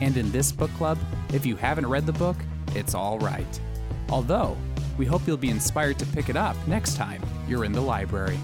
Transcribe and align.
And 0.00 0.16
in 0.16 0.30
this 0.32 0.50
book 0.50 0.70
club, 0.72 0.98
if 1.32 1.44
you 1.44 1.56
haven't 1.56 1.86
read 1.86 2.06
the 2.06 2.12
book, 2.12 2.36
it's 2.74 2.94
all 2.94 3.18
right. 3.18 3.60
Although, 4.08 4.56
we 4.96 5.06
hope 5.06 5.26
you'll 5.26 5.36
be 5.36 5.50
inspired 5.50 5.98
to 5.98 6.06
pick 6.06 6.28
it 6.28 6.36
up 6.36 6.56
next 6.66 6.96
time 6.96 7.22
you're 7.48 7.64
in 7.64 7.72
the 7.72 7.80
library. 7.80 8.38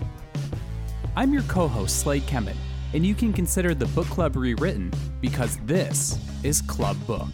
I'm 1.17 1.33
your 1.33 1.43
co 1.43 1.67
host, 1.69 2.01
Slade 2.01 2.25
Kemet, 2.25 2.57
and 2.93 3.07
you 3.07 3.15
can 3.15 3.33
consider 3.33 3.75
the 3.75 3.87
book 3.87 4.07
club 4.07 4.37
rewritten 4.37 4.93
because 5.21 5.59
this 5.65 6.19
is 6.43 6.61
Club 6.61 6.97
Book. 7.07 7.29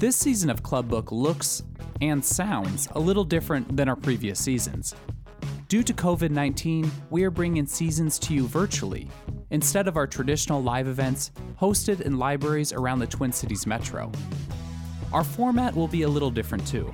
This 0.00 0.16
season 0.16 0.50
of 0.50 0.64
Club 0.64 0.88
Book 0.88 1.12
looks 1.12 1.62
and 2.00 2.24
sounds 2.24 2.88
a 2.96 2.98
little 2.98 3.22
different 3.22 3.76
than 3.76 3.88
our 3.88 3.94
previous 3.94 4.40
seasons. 4.40 4.96
Due 5.72 5.82
to 5.82 5.94
COVID 5.94 6.28
19, 6.28 6.92
we 7.08 7.24
are 7.24 7.30
bringing 7.30 7.64
seasons 7.64 8.18
to 8.18 8.34
you 8.34 8.46
virtually, 8.46 9.08
instead 9.48 9.88
of 9.88 9.96
our 9.96 10.06
traditional 10.06 10.62
live 10.62 10.86
events 10.86 11.30
hosted 11.58 12.02
in 12.02 12.18
libraries 12.18 12.74
around 12.74 12.98
the 12.98 13.06
Twin 13.06 13.32
Cities 13.32 13.66
metro. 13.66 14.12
Our 15.14 15.24
format 15.24 15.74
will 15.74 15.88
be 15.88 16.02
a 16.02 16.08
little 16.08 16.30
different 16.30 16.66
too. 16.66 16.92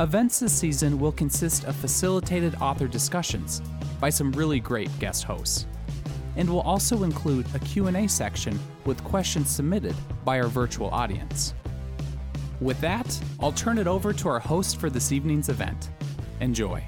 Events 0.00 0.38
this 0.38 0.52
season 0.52 0.98
will 0.98 1.12
consist 1.12 1.64
of 1.64 1.74
facilitated 1.76 2.56
author 2.56 2.86
discussions 2.86 3.62
by 3.98 4.10
some 4.10 4.32
really 4.32 4.60
great 4.60 4.90
guest 4.98 5.24
hosts 5.24 5.66
and 6.36 6.46
will 6.46 6.60
also 6.60 7.04
include 7.04 7.46
a 7.54 7.58
Q&A 7.58 8.06
section 8.06 8.60
with 8.84 9.02
questions 9.02 9.48
submitted 9.48 9.96
by 10.26 10.38
our 10.38 10.48
virtual 10.48 10.90
audience. 10.90 11.54
With 12.60 12.78
that, 12.82 13.18
I'll 13.40 13.52
turn 13.52 13.78
it 13.78 13.86
over 13.86 14.12
to 14.12 14.28
our 14.28 14.40
host 14.40 14.76
for 14.76 14.90
this 14.90 15.10
evening's 15.10 15.48
event. 15.48 15.88
Enjoy. 16.40 16.86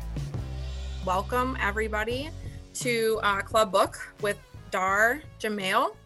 Welcome, 1.07 1.57
everybody, 1.63 2.29
to 2.75 3.21
uh, 3.23 3.41
Club 3.41 3.73
Book 3.73 3.97
with 4.21 4.39
Dahr 4.71 5.23
Jamail. 5.41 5.97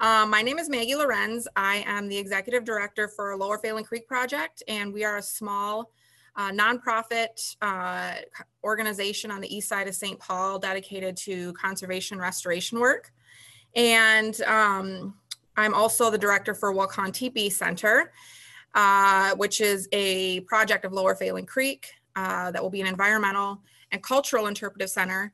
Uh, 0.00 0.24
my 0.26 0.40
name 0.40 0.58
is 0.58 0.70
Maggie 0.70 0.94
Lorenz. 0.94 1.46
I 1.56 1.84
am 1.86 2.08
the 2.08 2.16
executive 2.16 2.64
director 2.64 3.06
for 3.06 3.36
Lower 3.36 3.58
Phalen 3.58 3.84
Creek 3.84 4.08
Project, 4.08 4.62
and 4.66 4.94
we 4.94 5.04
are 5.04 5.18
a 5.18 5.22
small 5.22 5.90
uh, 6.36 6.50
nonprofit 6.52 7.54
uh, 7.60 8.14
organization 8.64 9.30
on 9.30 9.42
the 9.42 9.54
east 9.54 9.68
side 9.68 9.86
of 9.86 9.94
St. 9.94 10.18
Paul 10.18 10.58
dedicated 10.58 11.18
to 11.18 11.52
conservation 11.52 12.18
restoration 12.18 12.80
work. 12.80 13.12
And 13.76 14.40
um, 14.42 15.16
I'm 15.58 15.74
also 15.74 16.10
the 16.10 16.18
director 16.18 16.54
for 16.54 16.72
Wakan 16.72 17.12
Tipi 17.12 17.52
Center, 17.52 18.10
uh, 18.74 19.34
which 19.34 19.60
is 19.60 19.86
a 19.92 20.40
project 20.40 20.86
of 20.86 20.94
Lower 20.94 21.14
Phalen 21.14 21.46
Creek 21.46 21.92
uh, 22.16 22.50
that 22.52 22.62
will 22.62 22.70
be 22.70 22.80
an 22.80 22.86
environmental 22.86 23.60
and 23.92 24.02
cultural 24.02 24.46
interpretive 24.46 24.90
center 24.90 25.32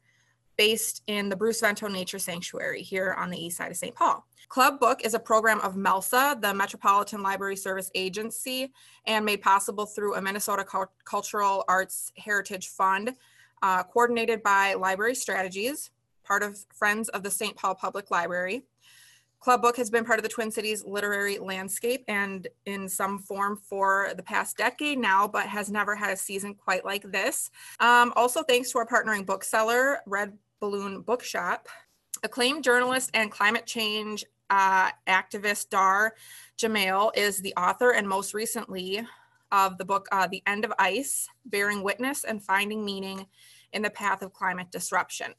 based 0.57 1.03
in 1.07 1.29
the 1.29 1.37
Bruce 1.37 1.61
Vento 1.61 1.87
Nature 1.89 2.19
Sanctuary 2.19 2.83
here 2.83 3.15
on 3.19 3.31
the 3.31 3.39
east 3.39 3.59
side 3.59 3.71
of 3.71 3.77
St. 3.77 3.95
Paul. 3.95 4.27
Club 4.49 4.79
Book 4.79 5.05
is 5.05 5.15
a 5.15 5.19
program 5.19 5.61
of 5.61 5.75
MELSA, 5.75 6.41
the 6.41 6.55
Metropolitan 6.55 7.23
Library 7.23 7.57
Service 7.57 7.91
Agency, 7.95 8.73
and 9.07 9.25
made 9.25 9.43
possible 9.43 9.87
through 9.87 10.15
a 10.15 10.23
Minnesota 10.23 10.65
Cultural 11.05 11.65
Arts 11.69 12.13
Heritage 12.17 12.69
Fund, 12.69 13.15
uh, 13.63 13.83
coordinated 13.83 14.43
by 14.43 14.75
Library 14.75 15.15
Strategies, 15.15 15.91
part 16.25 16.43
of 16.43 16.59
Friends 16.73 17.09
of 17.11 17.23
the 17.23 17.31
St. 17.31 17.57
Paul 17.57 17.75
Public 17.75 18.11
Library. 18.11 18.63
Club 19.41 19.63
Book 19.63 19.77
has 19.77 19.91
been 19.91 20.05
part 20.05 20.19
of 20.19 20.23
the 20.23 20.29
Twin 20.29 20.51
Cities 20.51 20.85
literary 20.85 21.39
landscape 21.39 22.05
and 22.09 22.49
in 22.65 22.89
some 22.89 23.19
form 23.19 23.57
for 23.57 24.13
the 24.17 24.23
past 24.23 24.57
decade 24.57 24.99
now, 24.99 25.29
but 25.29 25.47
has 25.47 25.71
never 25.71 25.95
had 25.95 26.13
a 26.13 26.17
season 26.17 26.55
quite 26.55 26.85
like 26.85 27.11
this. 27.13 27.51
Um, 27.79 28.13
also, 28.17 28.43
thanks 28.43 28.73
to 28.73 28.79
our 28.79 28.87
partnering 28.87 29.25
bookseller, 29.25 29.99
Red 30.07 30.37
Balloon 30.61 31.03
Bookshop, 31.03 31.69
acclaimed 32.23 32.65
journalist 32.65 33.11
and 33.15 33.31
climate 33.31 33.67
change 33.67 34.25
uh, 34.51 34.91
activist 35.07 35.69
Dahr 35.69 36.13
Jamail 36.59 37.11
is 37.15 37.39
the 37.39 37.55
author 37.57 37.93
and 37.93 38.09
most 38.09 38.33
recently 38.33 39.07
of 39.53 39.79
the 39.79 39.85
book 39.85 40.09
uh, 40.13 40.27
The 40.27 40.43
End 40.47 40.65
of 40.65 40.73
Ice 40.79 41.29
Bearing 41.45 41.83
Witness 41.83 42.25
and 42.25 42.43
Finding 42.43 42.85
Meaning 42.85 43.27
in 43.73 43.83
the 43.83 43.91
Path 43.91 44.23
of 44.23 44.33
Climate 44.33 44.71
Disruption. 44.71 45.35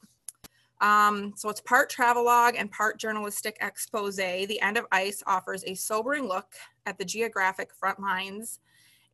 Um, 0.80 1.32
so 1.36 1.48
it's 1.48 1.60
part 1.60 1.90
travelogue 1.90 2.54
and 2.56 2.70
part 2.70 2.98
journalistic 2.98 3.58
expose. 3.60 4.16
The 4.16 4.60
End 4.60 4.76
of 4.76 4.86
Ice 4.92 5.22
offers 5.26 5.64
a 5.64 5.74
sobering 5.74 6.26
look 6.26 6.54
at 6.86 6.98
the 6.98 7.04
geographic 7.04 7.72
front 7.74 8.00
lines, 8.00 8.60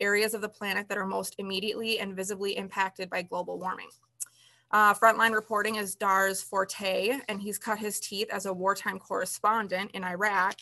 areas 0.00 0.34
of 0.34 0.41
the 0.41 0.48
planet 0.48 0.88
that 0.88 0.98
are 0.98 1.06
most 1.06 1.36
immediately 1.38 2.00
and 2.00 2.14
visibly 2.14 2.56
impacted 2.56 3.08
by 3.08 3.22
global 3.22 3.58
warming. 3.58 3.88
Uh, 4.70 4.92
frontline 4.92 5.32
reporting 5.32 5.76
is 5.76 5.94
Dahr's 5.94 6.42
forte, 6.42 7.19
and 7.28 7.41
he's 7.41 7.58
cut 7.58 7.78
his 7.78 8.00
teeth 8.00 8.28
as 8.32 8.46
a 8.46 8.52
wartime 8.52 8.98
correspondent 8.98 9.91
in 9.92 10.04
Iraq 10.04 10.56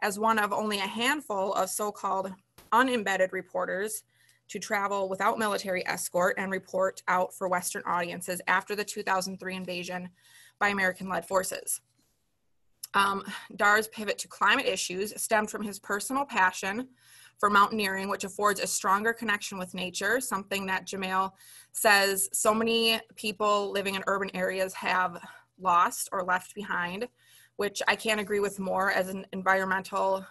as 0.00 0.18
one 0.18 0.38
of 0.38 0.52
only 0.52 0.78
a 0.78 0.82
handful 0.86 1.52
of 1.54 1.68
so 1.68 1.90
called 1.90 2.32
unembedded 2.72 3.32
reporters 3.32 4.04
to 4.52 4.58
travel 4.58 5.08
without 5.08 5.38
military 5.38 5.86
escort 5.86 6.34
and 6.36 6.52
report 6.52 7.02
out 7.08 7.32
for 7.32 7.48
Western 7.48 7.82
audiences 7.86 8.38
after 8.46 8.76
the 8.76 8.84
2003 8.84 9.56
invasion 9.56 10.10
by 10.58 10.68
American 10.68 11.08
led 11.08 11.26
forces. 11.26 11.80
Um, 12.92 13.24
Dahr's 13.56 13.88
pivot 13.88 14.18
to 14.18 14.28
climate 14.28 14.66
issues 14.66 15.18
stemmed 15.20 15.50
from 15.50 15.62
his 15.62 15.78
personal 15.78 16.26
passion 16.26 16.88
for 17.38 17.48
mountaineering, 17.48 18.10
which 18.10 18.24
affords 18.24 18.60
a 18.60 18.66
stronger 18.66 19.14
connection 19.14 19.56
with 19.56 19.72
nature, 19.72 20.20
something 20.20 20.66
that 20.66 20.86
Jamail 20.86 21.32
says 21.72 22.28
so 22.34 22.52
many 22.52 23.00
people 23.16 23.72
living 23.72 23.94
in 23.94 24.04
urban 24.06 24.30
areas 24.34 24.74
have 24.74 25.18
lost 25.58 26.10
or 26.12 26.22
left 26.24 26.54
behind, 26.54 27.08
which 27.56 27.80
I 27.88 27.96
can't 27.96 28.20
agree 28.20 28.40
with 28.40 28.60
more 28.60 28.92
as 28.92 29.08
an 29.08 29.24
environmental 29.32 30.26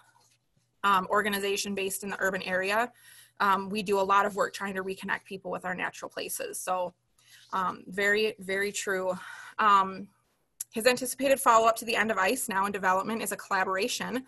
um, 0.84 1.08
organization 1.10 1.74
based 1.74 2.04
in 2.04 2.10
the 2.10 2.16
urban 2.20 2.42
area. 2.42 2.92
Um, 3.40 3.68
we 3.68 3.82
do 3.82 3.98
a 3.98 4.02
lot 4.02 4.26
of 4.26 4.36
work 4.36 4.54
trying 4.54 4.74
to 4.74 4.84
reconnect 4.84 5.24
people 5.24 5.50
with 5.50 5.64
our 5.64 5.74
natural 5.74 6.08
places. 6.08 6.60
So, 6.60 6.94
um, 7.52 7.84
very, 7.86 8.34
very 8.38 8.72
true. 8.72 9.12
Um, 9.58 10.08
his 10.72 10.86
anticipated 10.86 11.38
follow 11.40 11.66
up 11.66 11.76
to 11.76 11.84
the 11.84 11.96
end 11.96 12.10
of 12.10 12.18
ICE, 12.18 12.48
now 12.48 12.66
in 12.66 12.72
development, 12.72 13.22
is 13.22 13.32
a 13.32 13.36
collaboration 13.36 14.24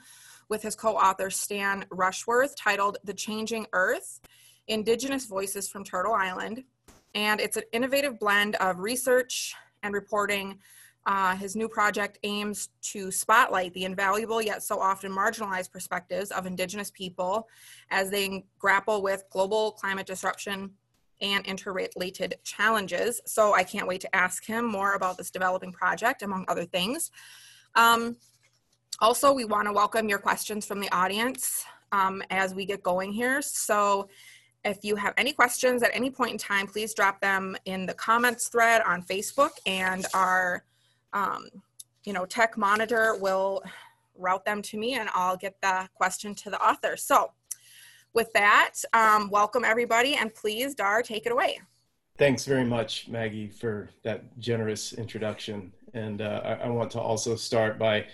with 0.48 0.62
his 0.62 0.74
co-author 0.74 1.30
Stan 1.30 1.86
Rushworth 1.90 2.54
titled 2.54 2.98
The 3.04 3.14
Changing 3.14 3.66
Earth, 3.72 4.20
Indigenous 4.68 5.24
Voices 5.24 5.68
from 5.68 5.84
Turtle 5.84 6.12
Island. 6.12 6.64
And 7.14 7.40
it's 7.40 7.56
an 7.56 7.62
innovative 7.72 8.18
blend 8.18 8.56
of 8.56 8.80
research 8.80 9.54
and 9.82 9.94
reporting. 9.94 10.58
Uh, 11.06 11.36
his 11.36 11.54
new 11.54 11.68
project 11.68 12.18
aims 12.22 12.70
to 12.80 13.10
spotlight 13.10 13.74
the 13.74 13.84
invaluable 13.84 14.40
yet 14.40 14.62
so 14.62 14.80
often 14.80 15.12
marginalized 15.12 15.70
perspectives 15.70 16.30
of 16.30 16.46
Indigenous 16.46 16.90
people 16.90 17.46
as 17.90 18.10
they 18.10 18.44
grapple 18.58 19.02
with 19.02 19.24
global 19.30 19.72
climate 19.72 20.06
disruption 20.06 20.70
and 21.20 21.44
interrelated 21.46 22.36
challenges. 22.42 23.20
So 23.26 23.54
I 23.54 23.64
can't 23.64 23.86
wait 23.86 24.00
to 24.00 24.16
ask 24.16 24.44
him 24.44 24.64
more 24.64 24.94
about 24.94 25.18
this 25.18 25.30
developing 25.30 25.72
project, 25.72 26.22
among 26.22 26.46
other 26.48 26.64
things. 26.64 27.10
Um, 27.74 28.16
also, 29.00 29.32
we 29.32 29.44
want 29.44 29.66
to 29.66 29.72
welcome 29.72 30.08
your 30.08 30.18
questions 30.18 30.64
from 30.64 30.80
the 30.80 30.90
audience 30.90 31.64
um, 31.92 32.22
as 32.30 32.54
we 32.54 32.64
get 32.64 32.82
going 32.82 33.12
here. 33.12 33.42
So 33.42 34.08
if 34.64 34.78
you 34.82 34.96
have 34.96 35.12
any 35.16 35.32
questions 35.32 35.82
at 35.82 35.90
any 35.92 36.10
point 36.10 36.32
in 36.32 36.38
time, 36.38 36.66
please 36.66 36.94
drop 36.94 37.20
them 37.20 37.56
in 37.66 37.86
the 37.86 37.94
comments 37.94 38.48
thread 38.48 38.82
on 38.82 39.02
Facebook 39.02 39.50
and 39.66 40.06
our 40.14 40.64
um, 41.14 41.48
you 42.04 42.12
know, 42.12 42.26
tech 42.26 42.58
monitor 42.58 43.16
will 43.16 43.62
route 44.16 44.44
them 44.44 44.60
to 44.62 44.76
me 44.76 44.94
and 44.94 45.08
I'll 45.14 45.36
get 45.36 45.60
the 45.62 45.88
question 45.94 46.34
to 46.36 46.50
the 46.50 46.60
author. 46.62 46.96
So 46.96 47.32
with 48.12 48.32
that, 48.34 48.74
um, 48.92 49.30
welcome 49.30 49.64
everybody 49.64 50.16
and 50.16 50.32
please, 50.34 50.74
Dahr, 50.74 51.02
take 51.02 51.26
it 51.26 51.32
away. 51.32 51.60
Thanks 52.16 52.44
very 52.44 52.64
much, 52.64 53.08
Maggie, 53.08 53.48
for 53.48 53.88
that 54.02 54.38
generous 54.38 54.92
introduction. 54.92 55.72
And 55.94 56.20
uh, 56.20 56.42
I, 56.44 56.52
I 56.52 56.68
want 56.68 56.90
to 56.92 57.00
also 57.00 57.34
start 57.34 57.78
by 57.78 58.06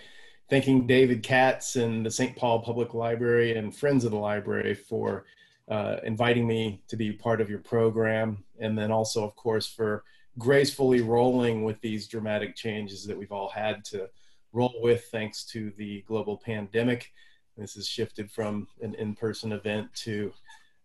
thanking 0.49 0.87
David 0.87 1.21
Katz 1.21 1.75
and 1.75 2.05
the 2.05 2.09
St. 2.09 2.35
Paul 2.35 2.61
Public 2.61 2.93
Library 2.93 3.57
and 3.57 3.75
Friends 3.75 4.03
of 4.03 4.11
the 4.11 4.17
Library 4.17 4.73
for 4.73 5.25
uh, 5.69 5.97
inviting 6.03 6.47
me 6.47 6.81
to 6.87 6.95
be 6.95 7.11
part 7.11 7.41
of 7.41 7.49
your 7.49 7.59
program. 7.59 8.43
And 8.59 8.77
then 8.77 8.91
also, 8.91 9.23
of 9.23 9.35
course, 9.35 9.67
for 9.67 10.03
gracefully 10.37 11.01
rolling 11.01 11.63
with 11.63 11.79
these 11.81 12.07
dramatic 12.07 12.55
changes 12.55 13.05
that 13.05 13.17
we've 13.17 13.31
all 13.31 13.49
had 13.49 13.83
to 13.85 14.09
roll 14.53 14.75
with 14.81 15.05
thanks 15.11 15.43
to 15.45 15.71
the 15.77 16.03
global 16.07 16.37
pandemic. 16.37 17.11
This 17.57 17.75
has 17.75 17.87
shifted 17.87 18.31
from 18.31 18.67
an 18.81 18.95
in-person 18.95 19.51
event 19.51 19.93
to 19.95 20.33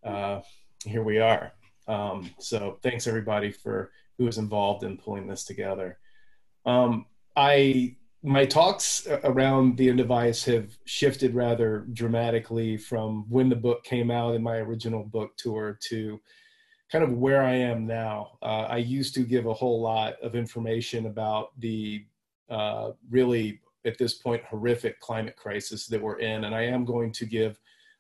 uh, 0.05 0.41
here 0.85 1.03
we 1.03 1.19
are. 1.19 1.53
Um, 1.89 2.31
so 2.39 2.79
thanks 2.83 3.07
everybody 3.07 3.51
for 3.51 3.93
who 4.19 4.25
was 4.25 4.39
involved 4.39 4.83
in 4.83 4.97
pulling 4.97 5.27
this 5.27 5.45
together. 5.45 5.99
Um, 6.65 7.07
I 7.37 7.97
my 8.23 8.45
talks 8.45 9.07
around 9.23 9.77
the 9.77 9.89
End 9.89 10.01
of 10.01 10.11
Ice 10.11 10.45
have 10.45 10.77
shifted 10.85 11.35
rather 11.35 11.87
dramatically 11.93 12.77
from 12.77 13.25
when 13.29 13.49
the 13.49 13.55
book 13.55 13.85
came 13.85 14.11
out 14.11 14.35
in 14.35 14.43
my 14.43 14.57
original 14.57 15.05
book 15.05 15.37
tour 15.37 15.79
to 15.89 16.21
kind 16.91 17.05
of 17.05 17.13
where 17.13 17.43
I 17.43 17.55
am 17.55 17.87
now. 17.87 18.39
Uh, 18.43 18.67
I 18.69 18.77
used 18.77 19.15
to 19.15 19.21
give 19.21 19.47
a 19.47 19.55
whole 19.55 19.81
lot 19.81 20.15
of 20.23 20.35
information 20.35 21.07
about 21.07 21.59
the 21.61 22.05
uh, 22.49 22.91
really, 23.11 23.61
at 23.85 23.99
this 23.99 24.15
point, 24.15 24.45
horrific 24.45 25.01
climate 25.01 25.37
crisis 25.37 25.87
that 25.87 26.01
we're 26.01 26.19
in. 26.19 26.45
And 26.45 26.55
I 26.55 26.63
am 26.63 26.85
going 26.85 27.13
to 27.13 27.27
give 27.27 27.59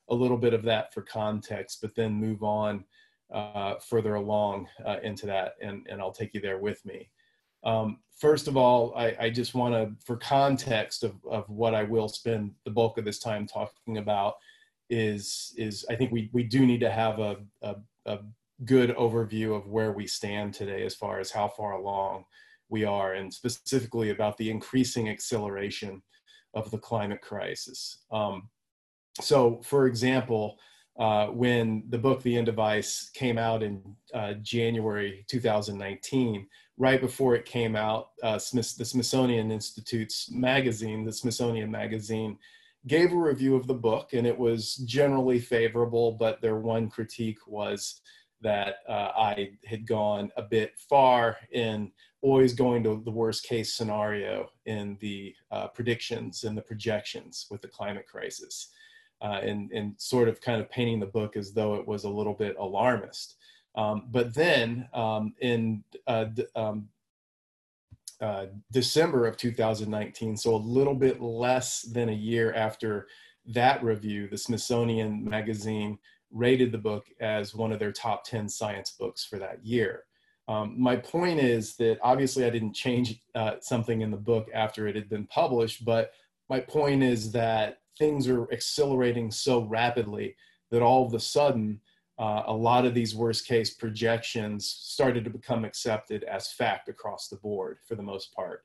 a 0.08 0.14
little 0.14 0.36
bit 0.36 0.54
of 0.54 0.62
that 0.62 0.94
for 0.94 1.02
context, 1.02 1.80
but 1.80 1.94
then 1.94 2.12
move 2.12 2.42
on 2.42 2.84
uh, 3.32 3.74
further 3.76 4.14
along 4.14 4.68
uh, 4.84 4.98
into 5.02 5.26
that. 5.26 5.54
And, 5.60 5.86
and 5.90 6.00
I'll 6.00 6.12
take 6.12 6.32
you 6.32 6.40
there 6.40 6.58
with 6.58 6.84
me. 6.86 7.10
Um, 7.64 7.98
first 8.16 8.46
of 8.46 8.56
all, 8.56 8.94
I, 8.96 9.16
I 9.18 9.30
just 9.30 9.54
want 9.54 9.74
to, 9.74 9.92
for 10.04 10.16
context 10.16 11.02
of, 11.02 11.16
of 11.28 11.48
what 11.50 11.74
I 11.74 11.82
will 11.82 12.08
spend 12.08 12.52
the 12.64 12.70
bulk 12.70 12.98
of 12.98 13.04
this 13.04 13.18
time 13.18 13.46
talking 13.46 13.98
about, 13.98 14.36
is 14.88 15.52
is 15.56 15.84
I 15.90 15.96
think 15.96 16.12
we 16.12 16.30
we 16.32 16.44
do 16.44 16.64
need 16.64 16.78
to 16.78 16.90
have 16.90 17.18
a, 17.18 17.38
a, 17.62 17.74
a 18.04 18.18
good 18.64 18.90
overview 18.96 19.54
of 19.56 19.68
where 19.68 19.92
we 19.92 20.06
stand 20.06 20.54
today 20.54 20.84
as 20.84 20.94
far 20.94 21.20
as 21.20 21.30
how 21.30 21.48
far 21.48 21.72
along 21.72 22.24
we 22.68 22.84
are, 22.84 23.14
and 23.14 23.32
specifically 23.32 24.10
about 24.10 24.36
the 24.38 24.50
increasing 24.50 25.08
acceleration 25.08 26.02
of 26.54 26.70
the 26.70 26.78
climate 26.78 27.20
crisis. 27.20 27.98
Um, 28.10 28.48
so, 29.20 29.60
for 29.62 29.86
example, 29.86 30.58
uh, 30.98 31.26
when 31.26 31.84
the 31.90 31.98
book 31.98 32.22
The 32.22 32.36
End 32.36 32.48
of 32.48 32.58
Ice 32.58 33.10
came 33.14 33.38
out 33.38 33.62
in 33.62 33.82
uh, 34.14 34.34
January 34.42 35.24
2019, 35.28 36.46
right 36.78 37.00
before 37.00 37.34
it 37.34 37.44
came 37.44 37.76
out, 37.76 38.08
uh, 38.22 38.38
Smith, 38.38 38.76
the 38.76 38.84
Smithsonian 38.84 39.50
Institute's 39.50 40.30
magazine, 40.30 41.04
the 41.04 41.12
Smithsonian 41.12 41.70
Magazine, 41.70 42.38
gave 42.86 43.12
a 43.12 43.16
review 43.16 43.56
of 43.56 43.66
the 43.66 43.74
book, 43.74 44.12
and 44.12 44.26
it 44.26 44.38
was 44.38 44.76
generally 44.76 45.38
favorable, 45.38 46.12
but 46.12 46.40
their 46.40 46.56
one 46.56 46.88
critique 46.88 47.46
was 47.46 48.00
that 48.42 48.76
uh, 48.88 49.12
I 49.16 49.50
had 49.64 49.86
gone 49.86 50.30
a 50.36 50.42
bit 50.42 50.72
far 50.88 51.36
in 51.52 51.90
always 52.22 52.52
going 52.52 52.82
to 52.84 53.02
the 53.04 53.10
worst 53.10 53.44
case 53.44 53.74
scenario 53.74 54.48
in 54.66 54.96
the 55.00 55.34
uh, 55.50 55.68
predictions 55.68 56.44
and 56.44 56.56
the 56.56 56.62
projections 56.62 57.46
with 57.50 57.62
the 57.62 57.68
climate 57.68 58.06
crisis, 58.06 58.70
uh, 59.22 59.40
and, 59.42 59.70
and 59.72 59.94
sort 59.98 60.28
of 60.28 60.40
kind 60.40 60.60
of 60.60 60.70
painting 60.70 61.00
the 61.00 61.06
book 61.06 61.36
as 61.36 61.52
though 61.52 61.74
it 61.74 61.86
was 61.86 62.04
a 62.04 62.08
little 62.08 62.34
bit 62.34 62.56
alarmist. 62.58 63.36
Um, 63.76 64.08
but 64.10 64.34
then 64.34 64.88
um, 64.94 65.34
in 65.40 65.84
uh, 66.06 66.26
um, 66.54 66.88
uh, 68.20 68.46
December 68.72 69.26
of 69.26 69.36
2019, 69.36 70.36
so 70.36 70.54
a 70.54 70.56
little 70.56 70.94
bit 70.94 71.20
less 71.20 71.82
than 71.82 72.08
a 72.08 72.14
year 72.14 72.52
after 72.54 73.06
that 73.46 73.82
review, 73.84 74.28
the 74.28 74.38
Smithsonian 74.38 75.24
Magazine 75.24 75.98
rated 76.36 76.72
the 76.72 76.78
book 76.78 77.06
as 77.20 77.54
one 77.54 77.72
of 77.72 77.78
their 77.78 77.92
top 77.92 78.24
10 78.24 78.48
science 78.48 78.90
books 78.98 79.24
for 79.24 79.38
that 79.38 79.64
year. 79.64 80.04
Um, 80.48 80.74
my 80.78 80.96
point 80.96 81.40
is 81.40 81.76
that 81.76 81.98
obviously 82.02 82.44
I 82.44 82.50
didn't 82.50 82.74
change 82.74 83.20
uh, 83.34 83.54
something 83.60 84.02
in 84.02 84.10
the 84.10 84.16
book 84.16 84.48
after 84.54 84.86
it 84.86 84.94
had 84.94 85.08
been 85.08 85.26
published, 85.26 85.84
but 85.84 86.12
my 86.48 86.60
point 86.60 87.02
is 87.02 87.32
that 87.32 87.78
things 87.98 88.28
are 88.28 88.50
accelerating 88.52 89.30
so 89.30 89.62
rapidly 89.64 90.36
that 90.70 90.82
all 90.82 91.06
of 91.06 91.14
a 91.14 91.20
sudden, 91.20 91.80
uh, 92.18 92.44
a 92.46 92.52
lot 92.52 92.84
of 92.86 92.94
these 92.94 93.14
worst 93.14 93.46
case 93.46 93.74
projections 93.74 94.66
started 94.66 95.24
to 95.24 95.30
become 95.30 95.64
accepted 95.64 96.22
as 96.24 96.52
fact 96.52 96.88
across 96.88 97.28
the 97.28 97.36
board 97.36 97.78
for 97.86 97.94
the 97.94 98.02
most 98.02 98.32
part. 98.32 98.62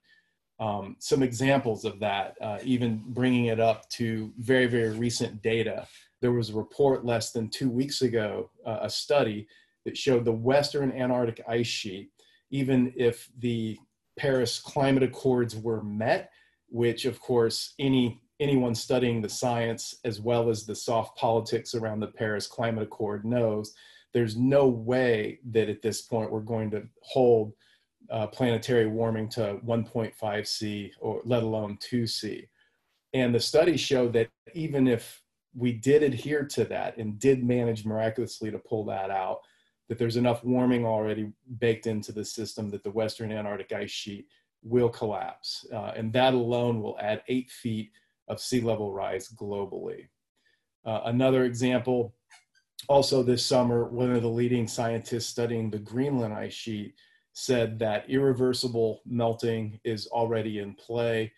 Um, 0.60 0.96
some 1.00 1.24
examples 1.24 1.84
of 1.84 2.00
that, 2.00 2.36
uh, 2.40 2.60
even 2.64 3.04
bringing 3.08 3.46
it 3.46 3.60
up 3.60 3.90
to 3.92 4.32
very, 4.38 4.68
very 4.68 4.92
recent 4.92 5.42
data 5.42 5.88
there 6.22 6.32
was 6.32 6.50
a 6.50 6.56
report 6.56 7.04
less 7.06 7.32
than 7.32 7.50
two 7.50 7.70
weeks 7.70 8.02
ago, 8.02 8.50
uh, 8.66 8.80
a 8.82 8.90
study 8.90 9.48
that 9.86 9.98
showed 9.98 10.26
the 10.26 10.32
Western 10.32 10.92
Antarctic 10.92 11.42
ice 11.48 11.68
sheet, 11.68 12.12
even 12.52 12.94
if 12.96 13.30
the 13.40 13.78
Paris 14.18 14.60
Climate 14.60 15.04
Accords 15.04 15.56
were 15.56 15.84
met, 15.84 16.32
which 16.70 17.06
of 17.06 17.20
course 17.20 17.74
any 17.80 18.22
anyone 18.40 18.74
studying 18.74 19.22
the 19.22 19.30
science 19.30 20.00
as 20.04 20.20
well 20.20 20.50
as 20.50 20.66
the 20.66 20.76
soft 20.76 21.16
politics 21.16 21.76
around 21.76 22.00
the 22.00 22.08
Paris 22.08 22.48
Climate 22.48 22.84
Accord 22.84 23.24
knows, 23.24 23.74
there's 24.14 24.36
no 24.36 24.68
way 24.68 25.40
that 25.52 25.70
at 25.70 25.84
this 25.84 26.02
point 26.02 26.32
we're 26.32 26.40
going 26.40 26.72
to 26.72 26.84
hold 27.02 27.54
uh, 28.10 28.28
planetary 28.28 28.88
warming 28.88 29.30
to 29.30 29.60
1.5 29.64 30.48
C 30.48 30.92
or 31.00 31.22
let 31.24 31.44
alone 31.44 31.78
2 31.82 32.08
C. 32.08 32.48
And 33.14 33.34
the 33.34 33.40
study 33.40 33.78
showed 33.78 34.14
that 34.14 34.30
even 34.54 34.88
if 34.88 35.21
we 35.56 35.74
did 35.74 36.04
adhere 36.04 36.46
to 36.46 36.66
that 36.66 36.98
and 36.98 37.20
did 37.20 37.44
manage 37.44 37.86
miraculously 37.86 38.52
to 38.52 38.60
pull 38.60 38.86
that 38.86 39.10
out, 39.10 39.40
that 39.90 39.98
there's 39.98 40.18
enough 40.18 40.44
warming 40.44 40.86
already 40.86 41.32
baked 41.60 41.88
into 41.88 42.12
the 42.12 42.24
system 42.24 42.70
that 42.70 42.84
the 42.84 42.92
Western 42.92 43.32
Antarctic 43.32 43.72
ice 43.74 43.92
sheet 43.92 44.28
will 44.64 44.90
collapse. 44.90 45.66
Uh, 45.74 45.92
and 45.96 46.14
that 46.14 46.34
alone 46.34 46.82
will 46.82 46.98
add 47.00 47.24
eight 47.28 47.50
feet 47.50 47.92
of 48.28 48.40
sea 48.40 48.62
level 48.62 48.94
rise 48.94 49.30
globally. 49.30 50.08
Uh, 50.86 51.02
another 51.06 51.44
example, 51.44 52.16
also 52.88 53.22
this 53.22 53.46
summer, 53.46 53.86
one 53.86 54.12
of 54.12 54.22
the 54.22 54.28
leading 54.28 54.68
scientists 54.68 55.28
studying 55.28 55.70
the 55.70 55.80
Greenland 55.80 56.34
ice 56.34 56.54
sheet 56.54 56.96
said 57.34 57.80
that 57.80 58.10
irreversible 58.10 59.02
melting 59.06 59.80
is 59.84 60.08
already 60.08 60.60
in 60.60 60.74
play 60.74 61.32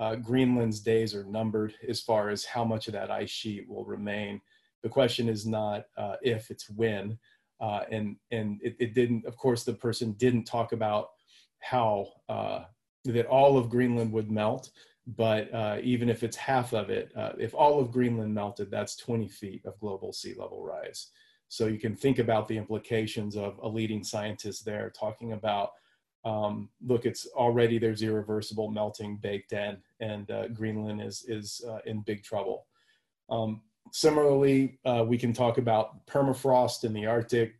uh, 0.00 0.16
Greenland's 0.16 0.80
days 0.80 1.14
are 1.14 1.24
numbered 1.24 1.74
as 1.86 2.00
far 2.00 2.30
as 2.30 2.44
how 2.44 2.64
much 2.64 2.88
of 2.88 2.94
that 2.94 3.10
ice 3.10 3.30
sheet 3.30 3.68
will 3.68 3.84
remain. 3.84 4.40
The 4.82 4.88
question 4.88 5.28
is 5.28 5.46
not 5.46 5.84
uh, 5.96 6.16
if, 6.22 6.50
it's 6.50 6.70
when. 6.70 7.18
Uh, 7.60 7.82
and 7.90 8.16
and 8.30 8.58
it, 8.62 8.74
it, 8.80 8.94
didn't, 8.94 9.26
of 9.26 9.36
course, 9.36 9.62
the 9.62 9.74
person 9.74 10.12
didn't 10.12 10.44
talk 10.44 10.72
about 10.72 11.10
how 11.58 12.08
uh, 12.30 12.64
that 13.04 13.26
all 13.26 13.58
of 13.58 13.68
Greenland 13.68 14.10
would 14.12 14.30
melt, 14.30 14.70
but 15.06 15.52
uh, 15.52 15.76
even 15.82 16.08
if 16.08 16.22
it's 16.22 16.36
half 16.36 16.72
of 16.72 16.88
it, 16.88 17.12
uh, 17.14 17.32
if 17.38 17.52
all 17.54 17.78
of 17.78 17.92
Greenland 17.92 18.34
melted, 18.34 18.70
that's 18.70 18.96
20 18.96 19.28
feet 19.28 19.66
of 19.66 19.78
global 19.78 20.14
sea 20.14 20.34
level 20.38 20.64
rise. 20.64 21.08
So 21.48 21.66
you 21.66 21.78
can 21.78 21.94
think 21.94 22.18
about 22.18 22.48
the 22.48 22.56
implications 22.56 23.36
of 23.36 23.58
a 23.62 23.68
leading 23.68 24.04
scientist 24.04 24.64
there 24.64 24.90
talking 24.98 25.32
about 25.32 25.72
um, 26.24 26.68
look, 26.86 27.06
it's 27.06 27.26
already 27.34 27.78
there's 27.78 28.02
irreversible 28.02 28.70
melting 28.70 29.16
baked 29.16 29.52
in, 29.52 29.78
and 30.00 30.30
uh, 30.30 30.48
Greenland 30.48 31.00
is 31.00 31.24
is 31.28 31.62
uh, 31.68 31.78
in 31.86 32.02
big 32.02 32.22
trouble. 32.22 32.66
Um, 33.30 33.62
similarly, 33.92 34.78
uh, 34.84 35.04
we 35.06 35.16
can 35.16 35.32
talk 35.32 35.58
about 35.58 36.06
permafrost 36.06 36.84
in 36.84 36.92
the 36.92 37.06
Arctic, 37.06 37.54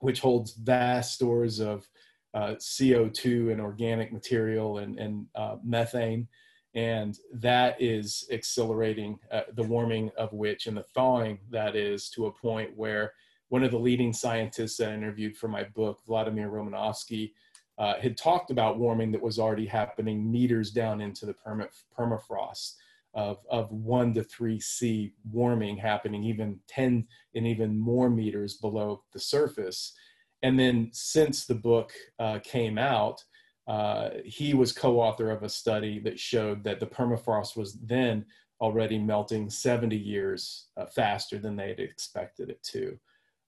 which 0.00 0.20
holds 0.20 0.52
vast 0.54 1.14
stores 1.14 1.58
of 1.60 1.88
uh, 2.34 2.54
CO2 2.56 3.50
and 3.50 3.60
organic 3.60 4.12
material 4.12 4.78
and, 4.78 4.98
and 4.98 5.26
uh, 5.34 5.56
methane, 5.64 6.28
and 6.74 7.18
that 7.32 7.80
is 7.80 8.28
accelerating 8.30 9.18
uh, 9.32 9.42
the 9.54 9.62
warming 9.62 10.10
of 10.18 10.34
which 10.34 10.66
and 10.66 10.76
the 10.76 10.82
thawing 10.82 11.38
that 11.50 11.74
is 11.74 12.10
to 12.10 12.26
a 12.26 12.32
point 12.32 12.76
where 12.76 13.14
one 13.48 13.62
of 13.62 13.70
the 13.70 13.78
leading 13.78 14.12
scientists 14.12 14.76
that 14.76 14.90
I 14.90 14.94
interviewed 14.94 15.36
for 15.36 15.48
my 15.48 15.62
book, 15.62 16.00
Vladimir 16.06 16.50
Romanovsky, 16.50 17.32
uh, 17.78 17.94
had 18.00 18.16
talked 18.16 18.50
about 18.50 18.78
warming 18.78 19.12
that 19.12 19.22
was 19.22 19.38
already 19.38 19.66
happening 19.66 20.30
meters 20.30 20.70
down 20.70 21.00
into 21.00 21.26
the 21.26 21.34
perma- 21.34 21.68
permafrost 21.98 22.74
of, 23.14 23.38
of 23.50 23.70
one 23.72 24.12
to 24.14 24.22
three 24.22 24.60
C 24.60 25.14
warming 25.30 25.76
happening 25.76 26.22
even 26.24 26.60
10 26.68 27.06
and 27.34 27.46
even 27.46 27.78
more 27.78 28.10
meters 28.10 28.54
below 28.54 29.02
the 29.12 29.20
surface. 29.20 29.94
And 30.42 30.58
then 30.58 30.90
since 30.92 31.46
the 31.46 31.54
book 31.54 31.92
uh, 32.18 32.38
came 32.42 32.78
out, 32.78 33.22
uh, 33.66 34.10
he 34.24 34.54
was 34.54 34.72
co-author 34.72 35.30
of 35.30 35.42
a 35.42 35.48
study 35.48 35.98
that 36.00 36.20
showed 36.20 36.62
that 36.64 36.78
the 36.78 36.86
permafrost 36.86 37.56
was 37.56 37.74
then 37.80 38.24
already 38.60 38.98
melting 38.98 39.50
70 39.50 39.96
years 39.96 40.68
uh, 40.76 40.86
faster 40.86 41.38
than 41.38 41.56
they 41.56 41.68
had 41.68 41.80
expected 41.80 42.48
it 42.48 42.62
to. 42.62 42.98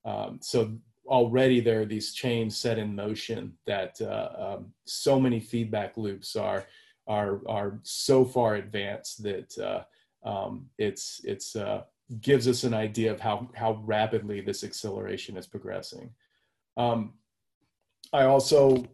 Um, 0.05 0.39
so 0.41 0.77
already 1.09 1.59
there 1.59 1.81
are 1.81 1.85
these 1.85 2.13
chains 2.13 2.55
set 2.55 2.77
in 2.77 2.95
motion 2.95 3.53
that 3.65 3.99
uh, 4.01 4.55
um, 4.57 4.73
so 4.85 5.19
many 5.19 5.39
feedback 5.39 5.97
loops 5.97 6.35
are 6.35 6.65
are 7.07 7.41
are 7.47 7.79
so 7.83 8.23
far 8.23 8.55
advanced 8.55 9.23
that 9.23 9.57
uh, 9.57 10.27
um, 10.27 10.67
it's 10.77 11.21
it's 11.23 11.55
uh, 11.55 11.83
gives 12.21 12.47
us 12.47 12.63
an 12.63 12.73
idea 12.73 13.11
of 13.11 13.19
how 13.19 13.49
how 13.53 13.81
rapidly 13.85 14.39
this 14.39 14.63
acceleration 14.63 15.35
is 15.35 15.47
progressing. 15.47 16.09
Um, 16.77 17.13
I 18.13 18.23
also 18.23 18.85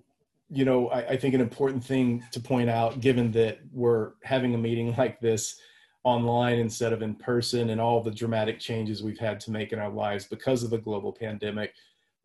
you 0.49 0.63
know, 0.63 0.89
I, 0.89 0.99
I, 1.09 1.17
think 1.17 1.33
an 1.33 1.41
important 1.41 1.83
thing 1.83 2.23
to 2.31 2.39
point 2.39 2.69
out, 2.69 2.99
given 2.99 3.31
that 3.31 3.59
we're 3.71 4.11
having 4.23 4.53
a 4.53 4.57
meeting 4.59 4.93
like 4.97 5.19
this 5.19 5.59
online 6.03 6.59
instead 6.59 6.93
of 6.93 7.01
in 7.01 7.15
person 7.15 7.71
and 7.71 7.81
all 7.81 8.01
the 8.01 8.11
dramatic 8.11 8.59
changes 8.59 9.01
we've 9.01 9.17
had 9.17 9.39
to 9.39 9.51
make 9.51 9.73
in 9.73 9.79
our 9.79 9.89
lives 9.89 10.25
because 10.25 10.63
of 10.63 10.69
the 10.69 10.77
global 10.77 11.11
pandemic, 11.11 11.73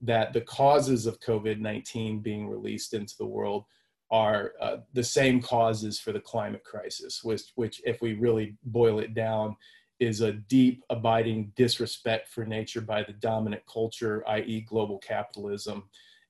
that 0.00 0.32
the 0.32 0.40
causes 0.40 1.06
of 1.06 1.20
COVID 1.20 1.60
19 1.60 2.20
being 2.20 2.48
released 2.48 2.94
into 2.94 3.16
the 3.18 3.26
world 3.26 3.64
are 4.10 4.52
uh, 4.60 4.78
the 4.92 5.04
same 5.04 5.40
causes 5.40 5.98
for 5.98 6.12
the 6.12 6.20
climate 6.20 6.64
crisis, 6.64 7.22
which, 7.22 7.52
which, 7.54 7.80
if 7.84 8.02
we 8.02 8.14
really 8.14 8.56
boil 8.64 8.98
it 8.98 9.14
down, 9.14 9.56
is 10.00 10.22
a 10.22 10.32
deep, 10.32 10.82
abiding 10.90 11.52
disrespect 11.54 12.28
for 12.28 12.44
nature 12.44 12.80
by 12.80 13.02
the 13.02 13.12
dominant 13.12 13.62
culture, 13.72 14.24
i.e., 14.28 14.62
global 14.62 14.98
capitalism. 14.98 15.84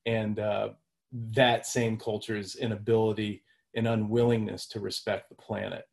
And 0.04 0.38
uh, 0.38 0.70
that 1.12 1.66
same 1.66 1.96
culture's 1.96 2.56
inability 2.56 3.42
and 3.74 3.86
unwillingness 3.86 4.66
to 4.68 4.80
respect 4.80 5.28
the 5.28 5.36
planet. 5.36 5.84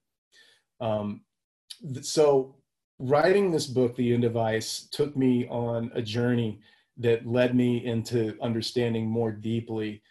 Um, 0.82 1.22
so, 2.02 2.56
writing 3.00 3.52
this 3.52 3.68
book, 3.68 3.96
The 3.96 4.14
End 4.14 4.24
of 4.24 4.36
Ice, 4.36 4.88
took 4.92 5.16
me 5.16 5.48
on 5.48 5.92
a 5.94 6.02
journey 6.02 6.60
that 7.00 7.28
led 7.28 7.56
me 7.56 7.86
into 7.86 8.38
understanding 8.42 9.08
more 9.08 9.32
deeply 9.32 10.02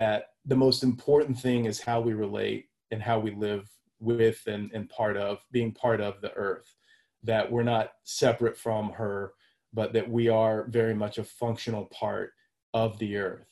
that 0.00 0.30
the 0.44 0.56
most 0.56 0.82
important 0.82 1.38
thing 1.38 1.64
is 1.64 1.80
how 1.80 2.00
we 2.00 2.12
relate 2.12 2.66
and 2.90 3.02
how 3.02 3.18
we 3.18 3.30
live 3.30 3.68
with 4.00 4.42
and, 4.46 4.70
and 4.72 4.88
part 4.88 5.16
of 5.16 5.38
being 5.52 5.72
part 5.72 6.00
of 6.00 6.20
the 6.20 6.32
earth. 6.34 6.74
That 7.22 7.50
we're 7.50 7.62
not 7.62 7.92
separate 8.04 8.56
from 8.56 8.90
her 8.90 9.34
but 9.74 9.92
that 9.92 10.08
we 10.08 10.28
are 10.28 10.68
very 10.68 10.94
much 10.94 11.18
a 11.18 11.24
functional 11.24 11.86
part 11.86 12.32
of 12.72 12.96
the 13.00 13.16
earth. 13.16 13.48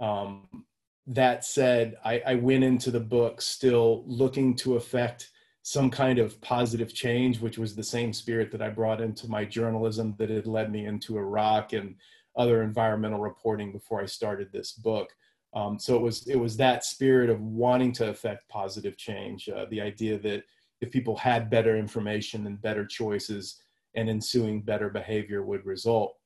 Um, 0.00 0.64
that 1.06 1.44
said 1.44 1.96
I, 2.04 2.22
I 2.26 2.34
went 2.36 2.64
into 2.64 2.90
the 2.90 3.00
book 3.00 3.42
still 3.42 4.04
looking 4.06 4.54
to 4.56 4.76
affect 4.76 5.30
some 5.62 5.90
kind 5.90 6.18
of 6.18 6.40
positive 6.40 6.94
change 6.94 7.40
which 7.40 7.58
was 7.58 7.74
the 7.74 7.82
same 7.82 8.12
spirit 8.12 8.50
that 8.50 8.62
i 8.62 8.68
brought 8.70 9.02
into 9.02 9.28
my 9.28 9.44
journalism 9.44 10.14
that 10.18 10.30
had 10.30 10.46
led 10.46 10.72
me 10.72 10.86
into 10.86 11.18
iraq 11.18 11.74
and 11.74 11.94
other 12.36 12.62
environmental 12.62 13.20
reporting 13.20 13.72
before 13.72 14.02
i 14.02 14.06
started 14.06 14.50
this 14.52 14.72
book 14.72 15.14
um, 15.54 15.78
so 15.78 15.94
it 15.94 16.02
was 16.02 16.26
it 16.26 16.36
was 16.36 16.56
that 16.56 16.84
spirit 16.84 17.30
of 17.30 17.40
wanting 17.40 17.92
to 17.92 18.08
affect 18.08 18.48
positive 18.48 18.96
change. 18.96 19.48
Uh, 19.48 19.66
the 19.70 19.80
idea 19.80 20.18
that 20.18 20.42
if 20.80 20.90
people 20.90 21.16
had 21.16 21.48
better 21.48 21.76
information 21.76 22.46
and 22.46 22.60
better 22.60 22.84
choices, 22.84 23.62
and 23.94 24.10
ensuing 24.10 24.60
better 24.60 24.90
behavior 24.90 25.44
would 25.44 25.64
result. 25.64 26.16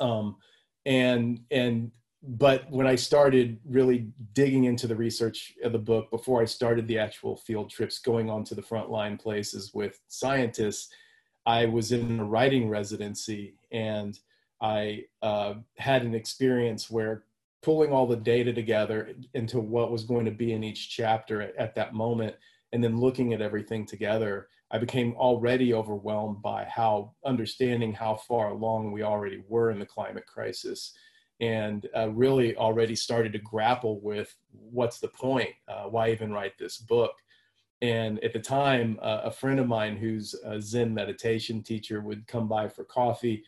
Um, 0.00 0.36
and 0.84 1.40
and 1.50 1.90
but 2.22 2.70
when 2.70 2.86
I 2.86 2.94
started 2.94 3.58
really 3.64 4.06
digging 4.34 4.64
into 4.64 4.86
the 4.86 4.94
research 4.94 5.54
of 5.64 5.72
the 5.72 5.78
book 5.78 6.10
before 6.10 6.40
I 6.40 6.44
started 6.44 6.86
the 6.86 6.98
actual 6.98 7.36
field 7.36 7.70
trips, 7.70 7.98
going 7.98 8.30
on 8.30 8.44
to 8.44 8.54
the 8.54 8.62
frontline 8.62 9.18
places 9.18 9.72
with 9.74 9.98
scientists, 10.08 10.92
I 11.46 11.66
was 11.66 11.90
in 11.90 12.20
a 12.20 12.24
writing 12.24 12.68
residency 12.68 13.54
and 13.72 14.18
I 14.62 15.04
uh, 15.20 15.54
had 15.76 16.02
an 16.02 16.14
experience 16.14 16.90
where 16.90 17.24
pulling 17.62 17.92
all 17.92 18.06
the 18.06 18.16
data 18.16 18.52
together 18.52 19.14
into 19.34 19.60
what 19.60 19.92
was 19.92 20.04
going 20.04 20.24
to 20.24 20.30
be 20.30 20.52
in 20.52 20.64
each 20.64 20.88
chapter 20.88 21.42
at, 21.42 21.54
at, 21.56 21.74
that 21.74 21.94
moment 21.94 22.34
and 22.72 22.82
then 22.82 22.98
looking 22.98 23.32
at 23.32 23.42
everything 23.42 23.86
together 23.86 24.48
i 24.72 24.78
became 24.78 25.14
already 25.14 25.72
overwhelmed 25.72 26.42
by 26.42 26.64
how 26.64 27.12
understanding 27.24 27.92
how 27.92 28.16
far 28.16 28.48
along 28.48 28.90
we 28.90 29.02
already 29.02 29.44
were 29.46 29.70
in 29.70 29.78
the 29.78 29.86
climate 29.86 30.26
crisis 30.26 30.92
and 31.42 31.88
uh, 31.96 32.08
really 32.10 32.56
already 32.56 32.94
started 32.94 33.32
to 33.32 33.38
grapple 33.40 34.00
with 34.00 34.34
what's 34.52 35.00
the 35.00 35.08
point 35.08 35.50
uh, 35.66 35.84
why 35.84 36.10
even 36.10 36.32
write 36.32 36.56
this 36.56 36.78
book? 36.78 37.12
And 37.82 38.22
at 38.22 38.32
the 38.32 38.38
time 38.38 38.96
uh, 39.02 39.22
a 39.24 39.30
friend 39.30 39.58
of 39.58 39.66
mine 39.66 39.96
who's 39.96 40.34
a 40.44 40.60
zen 40.60 40.94
meditation 40.94 41.62
teacher 41.62 42.00
would 42.00 42.28
come 42.28 42.46
by 42.46 42.68
for 42.68 42.84
coffee 42.84 43.42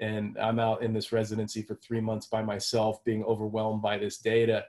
and 0.00 0.36
I'm 0.38 0.58
out 0.58 0.82
in 0.82 0.92
this 0.92 1.12
residency 1.12 1.62
for 1.62 1.74
three 1.76 2.00
months 2.00 2.26
by 2.26 2.42
myself, 2.42 3.04
being 3.04 3.22
overwhelmed 3.24 3.82
by 3.82 3.98
this 3.98 4.18
data. 4.18 4.64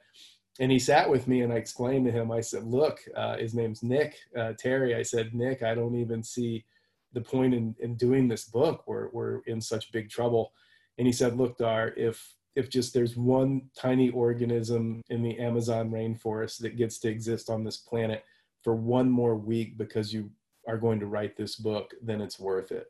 And 0.59 0.71
he 0.71 0.77
sat 0.77 1.09
with 1.09 1.27
me, 1.27 1.41
and 1.41 1.53
I 1.53 1.55
explained 1.55 2.05
to 2.05 2.11
him. 2.11 2.31
I 2.31 2.41
said, 2.41 2.65
"Look, 2.65 3.00
uh, 3.15 3.38
his 3.38 3.55
name's 3.55 3.81
Nick 3.81 4.17
uh, 4.38 4.53
Terry." 4.57 4.93
I 4.93 5.01
said, 5.01 5.33
"Nick, 5.33 5.63
I 5.63 5.73
don't 5.73 5.95
even 5.95 6.21
see 6.21 6.65
the 7.13 7.21
point 7.21 7.53
in, 7.53 7.75
in 7.79 7.95
doing 7.95 8.27
this 8.27 8.45
book. 8.45 8.83
We're 8.85 9.09
we're 9.11 9.39
in 9.47 9.61
such 9.61 9.91
big 9.91 10.09
trouble." 10.09 10.51
And 10.97 11.07
he 11.07 11.13
said, 11.13 11.38
"Look, 11.38 11.57
Dahr, 11.57 11.93
if 11.95 12.35
if 12.55 12.69
just 12.69 12.93
there's 12.93 13.15
one 13.15 13.69
tiny 13.77 14.09
organism 14.09 15.01
in 15.09 15.23
the 15.23 15.39
Amazon 15.39 15.89
rainforest 15.89 16.59
that 16.59 16.75
gets 16.75 17.00
to 17.00 17.09
exist 17.09 17.50
on 17.50 17.63
this 17.63 17.77
planet 17.77 18.25
for 18.61 18.75
one 18.75 19.09
more 19.09 19.38
week 19.38 19.77
because 19.77 20.13
you 20.13 20.29
are 20.67 20.77
going 20.77 21.00
to 21.00 21.07
write 21.07 21.38
this 21.38 21.55
book, 21.55 21.93
then 22.01 22.19
it's 22.19 22.39
worth 22.39 22.71
it." 22.73 22.88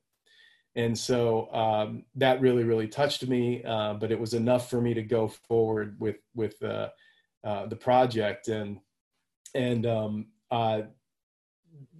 And 0.75 0.97
so 0.97 1.51
um, 1.53 2.03
that 2.15 2.39
really 2.41 2.63
really 2.63 2.87
touched 2.87 3.27
me 3.27 3.63
uh, 3.63 3.93
but 3.93 4.11
it 4.11 4.19
was 4.19 4.33
enough 4.33 4.69
for 4.69 4.81
me 4.81 4.93
to 4.93 5.01
go 5.03 5.27
forward 5.27 5.95
with 5.99 6.17
with 6.35 6.61
uh, 6.63 6.89
uh, 7.43 7.65
the 7.65 7.75
project. 7.75 8.47
And 8.49 8.79
and 9.55 9.85
um, 9.85 10.27
uh, 10.51 10.83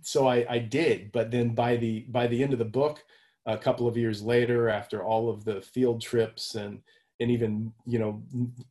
so 0.01 0.28
I, 0.28 0.46
I 0.50 0.60
did. 0.60 1.12
But 1.12 1.32
then 1.32 1.56
by 1.56 1.78
the 1.78 2.01
by 2.10 2.28
the 2.28 2.44
end 2.44 2.54
of 2.54 2.60
the 2.60 2.66
book 2.66 3.04
a 3.48 3.58
couple 3.58 3.88
of 3.88 3.98
years 3.98 4.22
later 4.22 4.70
after 4.70 5.04
all 5.04 5.30
of 5.30 5.44
the 5.44 5.62
field 5.62 6.00
trips 6.01 6.54
and 6.54 6.80
and 7.20 7.32
even 7.32 7.74
you 7.88 7.98
know 7.98 8.22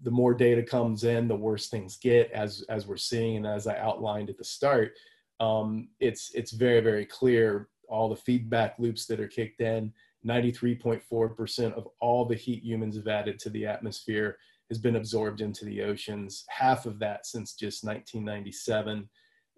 the 0.02 0.10
more 0.12 0.32
data 0.32 0.62
comes 0.62 1.02
in 1.02 1.26
the 1.26 1.34
worse 1.34 1.68
things 1.68 1.96
get 1.96 2.30
as 2.30 2.64
as 2.68 2.86
we're 2.86 2.96
seeing 2.96 3.36
and 3.36 3.46
as 3.48 3.66
i 3.66 3.76
outlined 3.78 4.30
at 4.30 4.38
the 4.38 4.44
start 4.44 4.92
um, 5.40 5.88
it's 5.98 6.30
it's 6.34 6.52
very 6.52 6.80
very 6.80 7.04
clear 7.04 7.68
all 7.90 8.08
the 8.08 8.16
feedback 8.16 8.74
loops 8.78 9.06
that 9.06 9.20
are 9.20 9.28
kicked 9.28 9.60
in. 9.60 9.92
93.4% 10.26 11.72
of 11.74 11.88
all 12.00 12.24
the 12.24 12.34
heat 12.34 12.62
humans 12.62 12.96
have 12.96 13.08
added 13.08 13.38
to 13.40 13.50
the 13.50 13.66
atmosphere 13.66 14.36
has 14.70 14.78
been 14.78 14.96
absorbed 14.96 15.40
into 15.40 15.64
the 15.64 15.82
oceans. 15.82 16.44
Half 16.48 16.86
of 16.86 16.98
that 17.00 17.26
since 17.26 17.54
just 17.54 17.84
1997. 17.84 19.08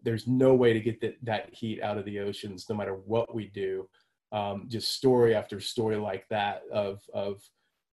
There's 0.02 0.26
no 0.26 0.54
way 0.54 0.72
to 0.72 0.80
get 0.80 1.00
that, 1.02 1.16
that 1.22 1.54
heat 1.54 1.82
out 1.82 1.98
of 1.98 2.04
the 2.06 2.18
oceans, 2.18 2.66
no 2.68 2.74
matter 2.74 2.94
what 2.94 3.32
we 3.34 3.46
do. 3.46 3.88
Um, 4.32 4.64
just 4.68 4.96
story 4.96 5.34
after 5.34 5.60
story 5.60 5.96
like 5.96 6.26
that 6.30 6.62
of, 6.72 7.02
of 7.12 7.42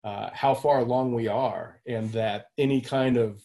uh, 0.02 0.30
how 0.32 0.54
far 0.54 0.80
along 0.80 1.14
we 1.14 1.28
are, 1.28 1.80
and 1.86 2.12
that 2.12 2.46
any 2.58 2.80
kind 2.80 3.16
of 3.16 3.40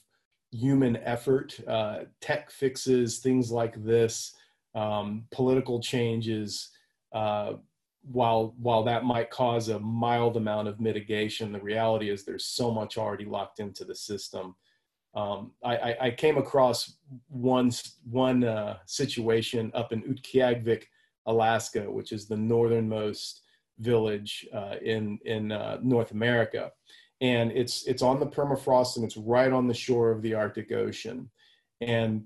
human 0.51 0.97
effort, 0.97 1.57
uh, 1.67 1.99
tech 2.21 2.49
fixes, 2.49 3.19
things 3.19 3.51
like 3.51 3.81
this, 3.85 4.35
um, 4.75 5.25
political 5.31 5.79
changes, 5.79 6.71
uh, 7.11 7.53
while 8.01 8.55
while 8.57 8.83
that 8.83 9.03
might 9.03 9.29
cause 9.29 9.69
a 9.69 9.79
mild 9.79 10.37
amount 10.37 10.67
of 10.67 10.79
mitigation, 10.79 11.51
the 11.51 11.59
reality 11.59 12.09
is 12.09 12.23
there's 12.23 12.45
so 12.45 12.71
much 12.71 12.97
already 12.97 13.25
locked 13.25 13.59
into 13.59 13.83
the 13.83 13.95
system. 13.95 14.55
Um, 15.15 15.51
I, 15.63 15.95
I, 15.99 16.11
came 16.11 16.37
across 16.37 16.97
one 17.29 17.71
one 18.09 18.43
uh, 18.43 18.77
situation 18.85 19.71
up 19.73 19.91
in 19.91 20.03
Utqiagvik, 20.03 20.83
Alaska, 21.25 21.91
which 21.91 22.11
is 22.11 22.27
the 22.27 22.37
northernmost 22.37 23.41
village 23.79 24.47
uh, 24.53 24.75
in 24.83 25.17
in 25.25 25.51
uh, 25.51 25.79
North 25.81 26.11
America, 26.11 26.71
and 27.21 27.51
it's 27.51 27.87
it's 27.87 28.03
on 28.03 28.19
the 28.19 28.27
permafrost 28.27 28.97
and 28.97 29.05
it's 29.05 29.17
right 29.17 29.51
on 29.51 29.67
the 29.67 29.73
shore 29.73 30.11
of 30.11 30.21
the 30.21 30.35
Arctic 30.35 30.71
Ocean, 30.71 31.29
and 31.81 32.23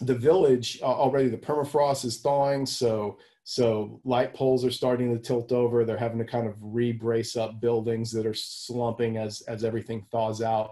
the 0.00 0.14
village 0.14 0.80
already 0.82 1.28
the 1.28 1.36
permafrost 1.36 2.04
is 2.04 2.18
thawing, 2.18 2.66
so 2.66 3.18
so 3.44 4.00
light 4.04 4.34
poles 4.34 4.64
are 4.64 4.72
starting 4.72 5.14
to 5.14 5.22
tilt 5.22 5.52
over. 5.52 5.84
They're 5.84 5.96
having 5.96 6.18
to 6.18 6.24
kind 6.24 6.48
of 6.48 6.56
re-brace 6.60 7.36
up 7.36 7.60
buildings 7.60 8.10
that 8.12 8.26
are 8.26 8.34
slumping 8.34 9.16
as 9.16 9.42
as 9.42 9.64
everything 9.64 10.04
thaws 10.10 10.42
out 10.42 10.70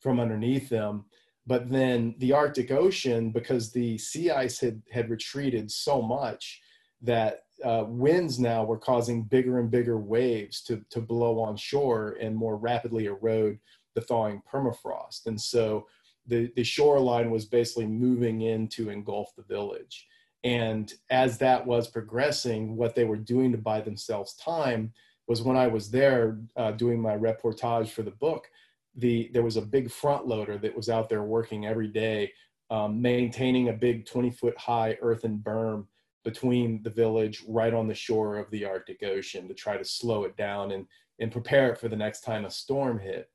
from 0.00 0.20
underneath 0.20 0.68
them. 0.68 1.04
But 1.46 1.70
then 1.70 2.14
the 2.18 2.32
Arctic 2.32 2.70
Ocean, 2.70 3.30
because 3.30 3.72
the 3.72 3.98
sea 3.98 4.30
ice 4.30 4.60
had 4.60 4.80
had 4.90 5.10
retreated 5.10 5.70
so 5.70 6.00
much 6.00 6.60
that 7.02 7.40
uh, 7.64 7.84
winds 7.88 8.38
now 8.38 8.64
were 8.64 8.78
causing 8.78 9.24
bigger 9.24 9.58
and 9.58 9.70
bigger 9.70 9.98
waves 9.98 10.62
to 10.62 10.84
to 10.90 11.00
blow 11.00 11.40
on 11.40 11.56
shore 11.56 12.16
and 12.20 12.36
more 12.36 12.56
rapidly 12.56 13.06
erode 13.06 13.58
the 13.94 14.00
thawing 14.00 14.40
permafrost. 14.50 15.26
And 15.26 15.40
so 15.40 15.86
the 16.26 16.52
the 16.56 16.64
shoreline 16.64 17.30
was 17.30 17.44
basically 17.44 17.86
moving 17.86 18.42
in 18.42 18.68
to 18.68 18.90
engulf 18.90 19.34
the 19.36 19.42
village. 19.42 20.06
And 20.44 20.92
as 21.10 21.38
that 21.38 21.64
was 21.64 21.88
progressing, 21.88 22.76
what 22.76 22.94
they 22.94 23.04
were 23.04 23.16
doing 23.16 23.52
to 23.52 23.58
buy 23.58 23.80
themselves 23.80 24.34
time 24.34 24.92
was 25.28 25.42
when 25.42 25.56
I 25.56 25.68
was 25.68 25.90
there 25.90 26.40
uh, 26.56 26.72
doing 26.72 27.00
my 27.00 27.16
reportage 27.16 27.90
for 27.90 28.02
the 28.02 28.10
book, 28.10 28.50
the 28.96 29.30
there 29.32 29.44
was 29.44 29.56
a 29.56 29.62
big 29.62 29.90
front 29.90 30.26
loader 30.26 30.58
that 30.58 30.76
was 30.76 30.88
out 30.88 31.08
there 31.08 31.22
working 31.22 31.66
every 31.66 31.88
day, 31.88 32.32
um, 32.70 33.00
maintaining 33.00 33.68
a 33.68 33.72
big 33.72 34.06
20 34.06 34.30
foot 34.30 34.58
high 34.58 34.96
earthen 35.00 35.38
berm 35.38 35.86
between 36.24 36.82
the 36.82 36.90
village 36.90 37.42
right 37.48 37.74
on 37.74 37.88
the 37.88 37.94
shore 37.94 38.36
of 38.36 38.50
the 38.50 38.64
Arctic 38.64 39.02
Ocean 39.02 39.48
to 39.48 39.54
try 39.54 39.76
to 39.76 39.84
slow 39.84 40.24
it 40.24 40.36
down 40.36 40.72
and 40.72 40.86
and 41.18 41.30
prepare 41.30 41.70
it 41.70 41.78
for 41.78 41.88
the 41.88 41.96
next 41.96 42.22
time 42.22 42.44
a 42.44 42.50
storm 42.50 42.98
hit. 42.98 43.30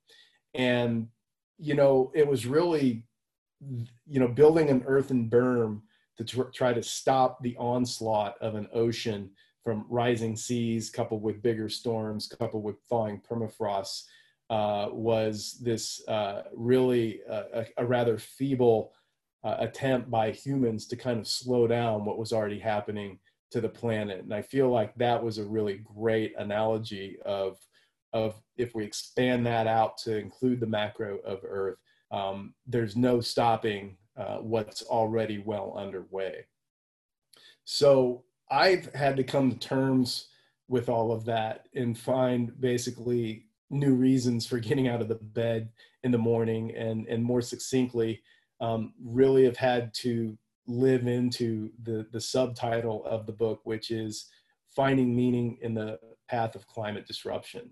And 0.53 1.07
you 1.57 1.73
know, 1.73 2.11
it 2.13 2.27
was 2.27 2.45
really 2.45 3.03
you 4.05 4.19
know, 4.19 4.27
building 4.27 4.69
an 4.69 4.83
earthen 4.85 5.29
berm 5.29 5.81
to 6.17 6.23
tr- 6.23 6.43
try 6.53 6.73
to 6.73 6.83
stop 6.83 7.41
the 7.41 7.55
onslaught 7.57 8.35
of 8.41 8.55
an 8.55 8.67
ocean 8.73 9.31
from 9.63 9.85
rising 9.89 10.35
seas 10.35 10.89
coupled 10.89 11.21
with 11.21 11.41
bigger 11.41 11.67
storms 11.67 12.27
coupled 12.39 12.63
with 12.63 12.79
thawing 12.89 13.21
permafrost 13.29 14.03
uh, 14.49 14.87
was 14.91 15.59
this 15.61 16.07
uh, 16.07 16.43
really 16.55 17.19
uh, 17.29 17.43
a, 17.53 17.65
a, 17.79 17.85
rather 17.85 18.17
feeble 18.17 18.93
uh, 19.43 19.57
attempt 19.59 20.09
by 20.09 20.31
humans 20.31 20.85
to 20.85 20.95
kind 20.95 21.19
of 21.19 21.27
slow 21.27 21.67
down 21.67 22.05
what 22.05 22.17
was 22.17 22.31
already 22.31 22.59
happening 22.59 23.19
to 23.51 23.59
the 23.59 23.67
planet. 23.67 24.23
And 24.23 24.33
I 24.33 24.41
feel 24.41 24.69
like 24.69 24.95
that 24.95 25.21
was 25.21 25.37
a 25.37 25.43
really 25.43 25.81
great 25.83 26.33
analogy 26.37 27.17
of, 27.25 27.57
of 28.13 28.35
if 28.57 28.73
we 28.73 28.83
expand 28.83 29.45
that 29.45 29.67
out 29.67 29.97
to 29.99 30.17
include 30.17 30.59
the 30.59 30.67
macro 30.67 31.17
of 31.19 31.39
Earth, 31.43 31.77
um, 32.11 32.53
there's 32.65 32.95
no 32.95 33.19
stopping 33.19 33.97
uh, 34.17 34.37
what's 34.37 34.81
already 34.83 35.37
well 35.37 35.75
underway. 35.77 36.45
So 37.65 38.23
I've 38.49 38.93
had 38.95 39.17
to 39.17 39.23
come 39.23 39.51
to 39.51 39.59
terms 39.59 40.29
with 40.67 40.89
all 40.89 41.11
of 41.11 41.25
that 41.25 41.67
and 41.75 41.97
find 41.97 42.59
basically 42.59 43.45
new 43.69 43.93
reasons 43.93 44.45
for 44.45 44.59
getting 44.59 44.87
out 44.87 45.01
of 45.01 45.07
the 45.07 45.15
bed 45.15 45.69
in 46.03 46.11
the 46.11 46.17
morning 46.17 46.73
and, 46.75 47.07
and 47.07 47.23
more 47.23 47.41
succinctly, 47.41 48.21
um, 48.61 48.93
really 49.03 49.43
have 49.43 49.57
had 49.57 49.93
to 49.93 50.37
live 50.67 51.07
into 51.07 51.69
the, 51.83 52.07
the 52.11 52.21
subtitle 52.21 53.05
of 53.05 53.25
the 53.25 53.31
book, 53.31 53.61
which 53.63 53.91
is 53.91 54.29
Finding 54.75 55.15
Meaning 55.15 55.57
in 55.61 55.73
the 55.73 55.99
Path 56.29 56.55
of 56.55 56.67
Climate 56.67 57.07
Disruption. 57.07 57.69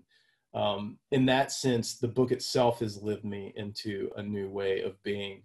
Um, 0.56 0.98
in 1.12 1.26
that 1.26 1.52
sense, 1.52 1.98
the 1.98 2.08
book 2.08 2.32
itself 2.32 2.80
has 2.80 3.02
lived 3.02 3.24
me 3.24 3.52
into 3.56 4.10
a 4.16 4.22
new 4.22 4.48
way 4.48 4.80
of 4.80 5.00
being, 5.02 5.42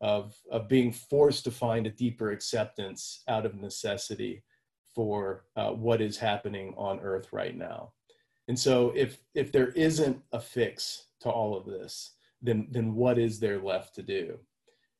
of, 0.00 0.34
of 0.50 0.66
being 0.66 0.92
forced 0.92 1.44
to 1.44 1.50
find 1.50 1.86
a 1.86 1.90
deeper 1.90 2.30
acceptance 2.32 3.22
out 3.28 3.44
of 3.44 3.54
necessity 3.54 4.42
for 4.94 5.44
uh, 5.56 5.72
what 5.72 6.00
is 6.00 6.16
happening 6.16 6.72
on 6.78 7.00
Earth 7.00 7.28
right 7.32 7.54
now. 7.54 7.92
And 8.48 8.58
so, 8.58 8.92
if 8.96 9.18
if 9.34 9.52
there 9.52 9.68
isn't 9.70 10.22
a 10.32 10.40
fix 10.40 11.08
to 11.20 11.28
all 11.28 11.56
of 11.56 11.66
this, 11.66 12.12
then 12.40 12.68
then 12.70 12.94
what 12.94 13.18
is 13.18 13.38
there 13.38 13.60
left 13.60 13.94
to 13.96 14.02
do? 14.02 14.38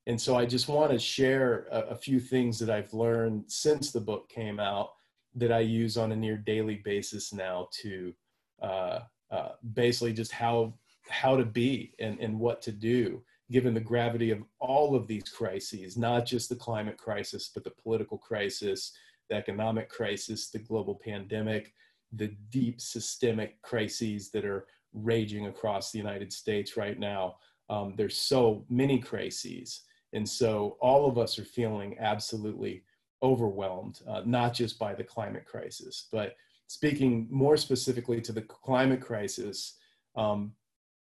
And 0.07 0.21
so 0.21 0.37
I 0.37 0.47
just 0.47 0.69
want 0.69 0.93
to 0.93 0.99
share 0.99 1.67
a, 1.73 1.81
a, 1.91 1.97
few 1.97 2.21
things 2.21 2.61
that 2.61 2.71
I've 2.71 2.95
learned 2.95 3.45
since 3.49 3.91
the 3.91 4.01
book 4.01 4.29
came 4.29 4.61
out 4.61 4.91
that 5.35 5.51
I 5.51 5.61
use 5.61 5.97
on 5.97 6.13
a 6.13 6.17
near 6.17 6.37
daily 6.37 6.81
basis 6.85 7.33
now 7.33 7.69
to 7.83 8.15
uh, 8.63 9.01
uh, 9.31 9.51
basically 9.75 10.13
just 10.13 10.33
how 10.33 10.75
how 11.09 11.37
to 11.37 11.45
be 11.45 11.95
and, 12.01 12.19
and 12.19 12.39
what 12.39 12.61
to 12.61 12.73
do 12.73 13.23
given 13.49 13.75
the 13.75 13.81
gravity 13.81 14.33
of 14.33 14.43
all 14.59 14.97
of 14.97 15.07
these 15.07 15.29
crises, 15.29 15.97
not 15.97 16.27
just 16.27 16.49
the 16.49 16.57
climate 16.57 16.99
crisis, 16.99 17.49
but 17.55 17.63
the 17.63 17.71
political 17.71 18.19
crisis, 18.19 18.93
the 19.31 19.37
economic 19.37 19.89
crisis, 19.89 20.51
the 20.51 20.59
global 20.59 20.97
pandemic, 20.97 21.73
the 22.13 22.35
deep 22.51 22.81
systemic 22.81 23.63
crises 23.63 24.31
that 24.31 24.45
are 24.45 24.67
raging 24.93 25.47
across 25.47 25.93
the 25.93 25.99
United 25.99 26.33
States 26.33 26.77
right 26.77 26.99
now. 26.99 27.37
Um, 27.71 27.95
there's 27.97 28.17
so 28.17 28.65
many 28.69 28.99
crises 28.99 29.85
and 30.13 30.29
so 30.29 30.77
all 30.81 31.07
of 31.07 31.19
us 31.19 31.39
are 31.39 31.45
feeling 31.45 31.97
absolutely 31.99 32.85
overwhelmed, 33.23 34.01
uh, 34.09 34.23
not 34.25 34.55
just 34.55 34.79
by 34.79 34.95
the 34.95 35.05
climate 35.05 35.45
crisis, 35.45 36.09
but 36.11 36.37
speaking 36.67 37.29
more 37.31 37.57
specifically 37.57 38.21
to 38.23 38.33
the 38.33 38.43
climate 38.43 39.01
crisis, 39.01 39.75
um, 40.17 40.53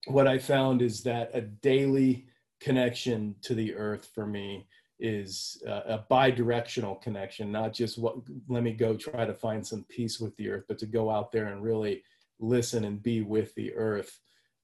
what 0.07 0.27
I 0.27 0.38
found 0.38 0.83
is 0.83 1.03
that 1.03 1.31
a 1.35 1.41
daily 1.41 2.27
connection 2.61 3.35
to 3.43 3.55
the 3.55 3.75
earth 3.75 4.09
for 4.15 4.27
me 4.27 4.67
is 5.00 5.62
uh, 5.69 5.83
a 5.87 5.99
bi-directional 6.09 6.97
connection 6.97 7.53
not 7.53 7.73
just 7.73 7.99
what 7.99 8.17
let 8.49 8.65
me 8.65 8.73
go 8.73 8.97
try 8.97 9.25
to 9.25 9.32
find 9.32 9.65
some 9.65 9.85
peace 9.89 10.19
with 10.19 10.37
the 10.37 10.50
earth 10.50 10.65
but 10.67 10.76
to 10.76 10.87
go 10.87 11.09
out 11.09 11.30
there 11.30 11.47
and 11.52 11.63
really 11.63 12.02
listen 12.41 12.85
and 12.85 13.00
be 13.00 13.23
with 13.23 13.54
the 13.54 13.73
earth 13.75 14.19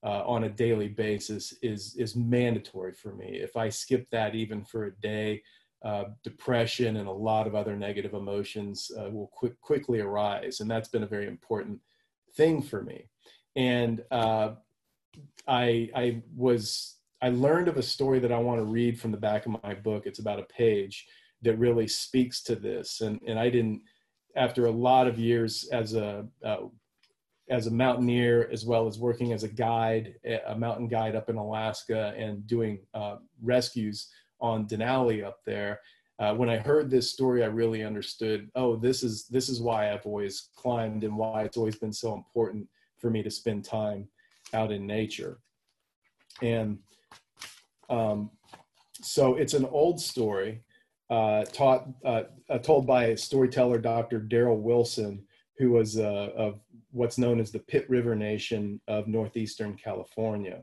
uh, 0.04 0.22
on 0.26 0.44
a 0.44 0.50
daily 0.50 0.88
basis 0.88 1.54
is 1.62 1.96
is 1.96 2.14
mandatory 2.14 2.92
for 2.92 3.14
me. 3.14 3.38
If 3.42 3.56
I 3.56 3.70
skip 3.70 4.08
that 4.10 4.34
even 4.34 4.62
for 4.64 4.84
a 4.84 4.96
day, 4.96 5.42
uh, 5.84 6.04
depression 6.22 6.96
and 6.96 7.06
a 7.06 7.12
lot 7.12 7.46
of 7.46 7.54
other 7.54 7.76
negative 7.76 8.14
emotions 8.14 8.90
uh, 8.98 9.10
will 9.10 9.26
quick, 9.28 9.60
quickly 9.60 10.00
arise, 10.00 10.60
and 10.60 10.70
that's 10.70 10.88
been 10.88 11.02
a 11.02 11.06
very 11.06 11.26
important 11.26 11.78
thing 12.36 12.62
for 12.62 12.82
me. 12.82 13.08
And 13.54 14.02
uh, 14.10 14.52
I 15.46 15.90
I 15.94 16.22
was 16.34 16.96
I 17.20 17.28
learned 17.28 17.68
of 17.68 17.76
a 17.76 17.82
story 17.82 18.18
that 18.20 18.32
I 18.32 18.38
want 18.38 18.60
to 18.60 18.64
read 18.64 18.98
from 18.98 19.10
the 19.12 19.18
back 19.18 19.44
of 19.44 19.62
my 19.62 19.74
book. 19.74 20.06
It's 20.06 20.20
about 20.20 20.40
a 20.40 20.44
page 20.44 21.06
that 21.42 21.58
really 21.58 21.86
speaks 21.86 22.42
to 22.44 22.56
this, 22.56 23.02
and 23.02 23.20
and 23.26 23.38
I 23.38 23.50
didn't 23.50 23.82
after 24.36 24.66
a 24.66 24.70
lot 24.70 25.06
of 25.06 25.18
years 25.18 25.68
as 25.70 25.94
a 25.94 26.26
uh, 26.42 26.62
as 27.50 27.66
a 27.66 27.70
mountaineer 27.70 28.48
as 28.50 28.64
well 28.64 28.86
as 28.86 28.98
working 28.98 29.34
as 29.34 29.42
a 29.42 29.48
guide, 29.48 30.14
a 30.46 30.56
mountain 30.56 30.88
guide 30.88 31.14
up 31.14 31.28
in 31.28 31.36
Alaska 31.36 32.14
and 32.16 32.46
doing 32.46 32.78
uh, 32.94 33.16
rescues 33.42 34.08
on 34.40 34.66
Denali 34.66 35.24
up 35.24 35.38
there. 35.44 35.80
Uh, 36.18 36.34
when 36.34 36.48
I 36.48 36.58
heard 36.58 36.90
this 36.90 37.10
story, 37.10 37.42
I 37.42 37.46
really 37.46 37.82
understood. 37.82 38.50
Oh, 38.54 38.76
this 38.76 39.02
is 39.02 39.26
this 39.26 39.48
is 39.48 39.60
why 39.60 39.92
I've 39.92 40.06
always 40.06 40.50
climbed 40.54 41.02
and 41.02 41.16
why 41.16 41.42
it's 41.42 41.56
always 41.56 41.76
been 41.76 41.92
so 41.92 42.14
important 42.14 42.68
for 42.98 43.10
me 43.10 43.22
to 43.22 43.30
spend 43.30 43.64
time 43.64 44.08
out 44.52 44.70
in 44.70 44.86
nature. 44.86 45.38
And 46.40 46.78
um, 47.90 48.30
so 49.02 49.34
it's 49.34 49.54
an 49.54 49.66
old 49.66 50.00
story 50.00 50.62
uh, 51.10 51.44
taught 51.44 51.86
uh, 52.04 52.22
uh, 52.48 52.58
told 52.58 52.86
by 52.86 53.06
a 53.06 53.16
storyteller, 53.16 53.78
Dr. 53.78 54.20
Darryl 54.20 54.60
Wilson, 54.60 55.24
who 55.58 55.72
was 55.72 55.98
uh, 55.98 56.30
of 56.36 56.60
what's 56.92 57.18
known 57.18 57.40
as 57.40 57.50
the 57.50 57.58
Pit 57.58 57.88
River 57.90 58.14
Nation 58.14 58.80
of 58.88 59.06
northeastern 59.06 59.74
California. 59.76 60.62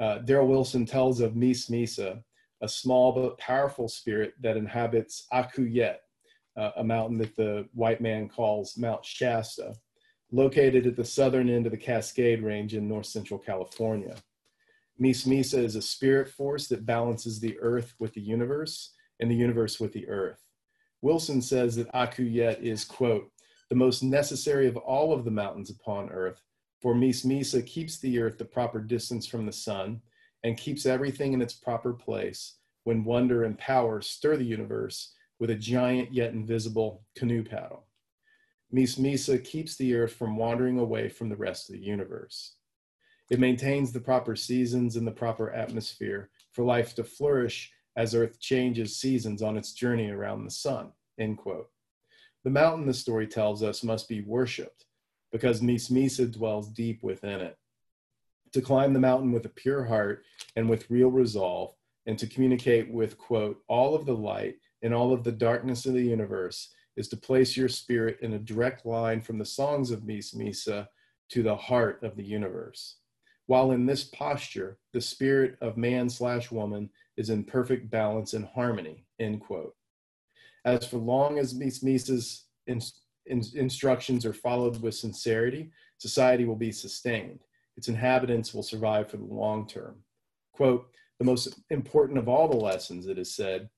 Uh, 0.00 0.18
Darryl 0.20 0.48
Wilson 0.48 0.84
tells 0.84 1.20
of 1.20 1.34
Mis 1.34 1.68
Misa, 1.70 2.22
a 2.60 2.68
small 2.68 3.12
but 3.12 3.38
powerful 3.38 3.88
spirit 3.88 4.34
that 4.40 4.56
inhabits 4.56 5.26
Akuyet, 5.32 5.96
uh, 6.56 6.70
a 6.76 6.84
mountain 6.84 7.18
that 7.18 7.36
the 7.36 7.68
white 7.72 8.00
man 8.00 8.28
calls 8.28 8.76
Mount 8.76 9.04
Shasta, 9.04 9.74
located 10.32 10.86
at 10.86 10.96
the 10.96 11.04
southern 11.04 11.48
end 11.48 11.66
of 11.66 11.72
the 11.72 11.78
Cascade 11.78 12.42
Range 12.42 12.74
in 12.74 12.88
north 12.88 13.06
central 13.06 13.38
California. 13.38 14.16
Mis 14.98 15.24
Misa 15.24 15.62
is 15.62 15.76
a 15.76 15.82
spirit 15.82 16.28
force 16.28 16.66
that 16.68 16.84
balances 16.84 17.38
the 17.38 17.58
earth 17.60 17.94
with 18.00 18.12
the 18.14 18.20
universe 18.20 18.94
and 19.20 19.30
the 19.30 19.34
universe 19.34 19.78
with 19.78 19.92
the 19.92 20.08
earth. 20.08 20.42
Wilson 21.00 21.40
says 21.40 21.76
that 21.76 21.92
Akuyet 21.92 22.60
is, 22.60 22.84
quote, 22.84 23.30
the 23.70 23.76
most 23.76 24.02
necessary 24.02 24.66
of 24.66 24.76
all 24.76 25.12
of 25.12 25.24
the 25.24 25.30
mountains 25.30 25.70
upon 25.70 26.10
earth. 26.10 26.40
For 26.80 26.94
Mis 26.94 27.24
Misa 27.24 27.64
keeps 27.64 27.98
the 27.98 28.18
earth 28.18 28.38
the 28.38 28.44
proper 28.44 28.80
distance 28.80 29.26
from 29.26 29.46
the 29.46 29.52
sun 29.52 30.00
and 30.44 30.56
keeps 30.56 30.86
everything 30.86 31.32
in 31.32 31.42
its 31.42 31.54
proper 31.54 31.92
place 31.92 32.56
when 32.84 33.04
wonder 33.04 33.44
and 33.44 33.58
power 33.58 34.00
stir 34.00 34.36
the 34.36 34.44
universe 34.44 35.12
with 35.38 35.50
a 35.50 35.54
giant 35.54 36.12
yet 36.12 36.32
invisible 36.32 37.04
canoe 37.16 37.44
paddle. 37.44 37.86
Mis 38.70 38.96
Misa 38.96 39.42
keeps 39.42 39.76
the 39.76 39.94
earth 39.94 40.12
from 40.12 40.36
wandering 40.36 40.78
away 40.78 41.08
from 41.08 41.28
the 41.28 41.36
rest 41.36 41.68
of 41.68 41.74
the 41.74 41.82
universe. 41.82 42.56
It 43.30 43.40
maintains 43.40 43.92
the 43.92 44.00
proper 44.00 44.36
seasons 44.36 44.96
and 44.96 45.06
the 45.06 45.12
proper 45.12 45.50
atmosphere 45.50 46.30
for 46.52 46.64
life 46.64 46.94
to 46.94 47.04
flourish 47.04 47.70
as 47.96 48.14
earth 48.14 48.40
changes 48.40 48.96
seasons 48.96 49.42
on 49.42 49.56
its 49.56 49.72
journey 49.72 50.10
around 50.10 50.44
the 50.44 50.50
sun, 50.50 50.92
end 51.18 51.38
quote. 51.38 51.68
The 52.44 52.50
mountain, 52.50 52.86
the 52.86 52.94
story 52.94 53.26
tells 53.26 53.62
us, 53.62 53.82
must 53.82 54.08
be 54.08 54.22
worshiped 54.22 54.86
because 55.32 55.60
Mis 55.60 55.88
Misa 55.88 56.30
dwells 56.30 56.68
deep 56.68 57.02
within 57.02 57.40
it. 57.40 57.58
To 58.52 58.62
climb 58.62 58.92
the 58.92 59.00
mountain 59.00 59.32
with 59.32 59.44
a 59.46 59.50
pure 59.50 59.84
heart 59.84 60.24
and 60.56 60.68
with 60.68 60.90
real 60.90 61.10
resolve, 61.10 61.74
and 62.06 62.18
to 62.18 62.26
communicate 62.26 62.90
with, 62.90 63.18
quote, 63.18 63.62
all 63.68 63.94
of 63.94 64.06
the 64.06 64.16
light 64.16 64.56
and 64.82 64.94
all 64.94 65.12
of 65.12 65.24
the 65.24 65.32
darkness 65.32 65.84
of 65.84 65.92
the 65.92 66.02
universe 66.02 66.72
is 66.96 67.08
to 67.08 67.16
place 67.16 67.56
your 67.56 67.68
spirit 67.68 68.18
in 68.22 68.32
a 68.32 68.38
direct 68.38 68.86
line 68.86 69.20
from 69.20 69.38
the 69.38 69.44
songs 69.44 69.90
of 69.90 70.04
Mis 70.04 70.34
Misa 70.34 70.88
to 71.28 71.42
the 71.42 71.54
heart 71.54 72.02
of 72.02 72.16
the 72.16 72.24
universe. 72.24 72.96
While 73.46 73.72
in 73.72 73.86
this 73.86 74.04
posture, 74.04 74.78
the 74.92 75.00
spirit 75.00 75.56
of 75.60 75.76
man 75.76 76.08
slash 76.08 76.50
woman 76.50 76.90
is 77.16 77.30
in 77.30 77.44
perfect 77.44 77.90
balance 77.90 78.34
and 78.34 78.46
harmony, 78.46 79.04
end 79.18 79.40
quote. 79.40 79.74
As 80.64 80.86
for 80.86 80.98
long 80.98 81.38
as 81.38 81.54
Mises' 81.54 82.44
in, 82.66 82.80
in, 83.26 83.42
instructions 83.54 84.26
are 84.26 84.34
followed 84.34 84.80
with 84.82 84.94
sincerity, 84.94 85.70
society 85.98 86.44
will 86.44 86.56
be 86.56 86.72
sustained. 86.72 87.40
Its 87.78 87.86
inhabitants 87.86 88.52
will 88.52 88.64
survive 88.64 89.08
for 89.08 89.18
the 89.18 89.24
long 89.24 89.64
term. 89.64 90.02
Quote, 90.52 90.90
the 91.20 91.24
most 91.24 91.60
important 91.70 92.18
of 92.18 92.28
all 92.28 92.48
the 92.48 92.56
lessons, 92.56 93.06
it 93.06 93.20
is 93.20 93.32
said, 93.32 93.70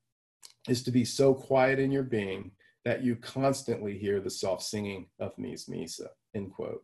is 0.71 0.83
to 0.85 0.91
be 0.91 1.05
so 1.05 1.35
quiet 1.35 1.79
in 1.79 1.93
your 1.93 2.03
being 2.03 2.51
that 2.87 3.05
you 3.05 3.15
constantly 3.15 3.99
hear 3.99 4.19
the 4.19 4.31
soft 4.31 4.63
singing 4.63 5.07
of 5.19 5.37
Mis 5.37 5.67
Misa, 5.67 6.07
end 6.35 6.51
quote. 6.51 6.83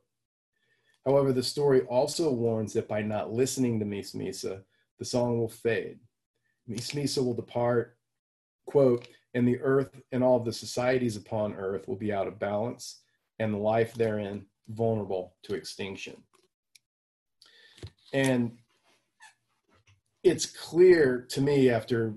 However, 1.07 1.33
the 1.33 1.43
story 1.43 1.81
also 1.85 2.31
warns 2.31 2.75
that 2.75 2.87
by 2.87 3.01
not 3.01 3.33
listening 3.33 3.79
to 3.79 3.87
Mis 3.87 4.13
Misa, 4.13 4.61
the 4.99 5.05
song 5.07 5.39
will 5.39 5.49
fade. 5.49 5.99
Mis 6.67 6.91
Misa 6.91 7.25
will 7.25 7.33
depart, 7.33 7.97
quote, 8.67 9.09
and 9.33 9.49
the 9.49 9.59
earth 9.61 10.03
and 10.13 10.23
all 10.23 10.39
the 10.39 10.53
societies 10.53 11.17
upon 11.17 11.55
earth 11.55 11.89
will 11.89 11.97
be 11.97 12.13
out 12.13 12.29
of 12.29 12.39
balance, 12.39 13.01
and 13.39 13.55
the 13.55 13.59
life 13.59 13.95
therein 13.95 14.45
vulnerable 14.69 15.35
to 15.45 15.55
extinction. 15.55 16.23
And 18.13 18.59
it's 20.23 20.47
clear 20.47 21.27
to 21.31 21.41
me 21.41 21.71
after 21.71 22.15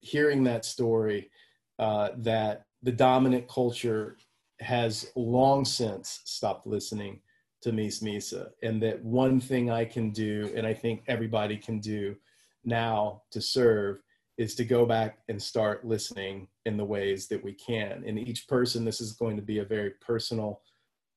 hearing 0.00 0.44
that 0.44 0.64
story 0.64 1.30
uh, 1.78 2.10
that 2.18 2.66
the 2.82 2.92
dominant 2.92 3.48
culture 3.48 4.16
has 4.60 5.10
long 5.16 5.64
since 5.64 6.20
stopped 6.24 6.66
listening 6.66 7.20
to 7.62 7.72
Mis 7.72 8.00
Misa, 8.00 8.50
and 8.62 8.82
that 8.82 9.02
one 9.02 9.40
thing 9.40 9.70
I 9.70 9.84
can 9.86 10.10
do, 10.10 10.52
and 10.54 10.66
I 10.66 10.74
think 10.74 11.02
everybody 11.08 11.56
can 11.56 11.80
do 11.80 12.14
now 12.64 13.22
to 13.30 13.40
serve, 13.40 14.00
is 14.36 14.54
to 14.56 14.64
go 14.64 14.84
back 14.84 15.18
and 15.28 15.42
start 15.42 15.86
listening 15.86 16.48
in 16.66 16.76
the 16.76 16.84
ways 16.84 17.26
that 17.28 17.42
we 17.42 17.52
can. 17.54 18.04
And 18.06 18.18
each 18.18 18.46
person, 18.48 18.84
this 18.84 19.00
is 19.00 19.12
going 19.12 19.36
to 19.36 19.42
be 19.42 19.60
a 19.60 19.64
very 19.64 19.92
personal 20.00 20.60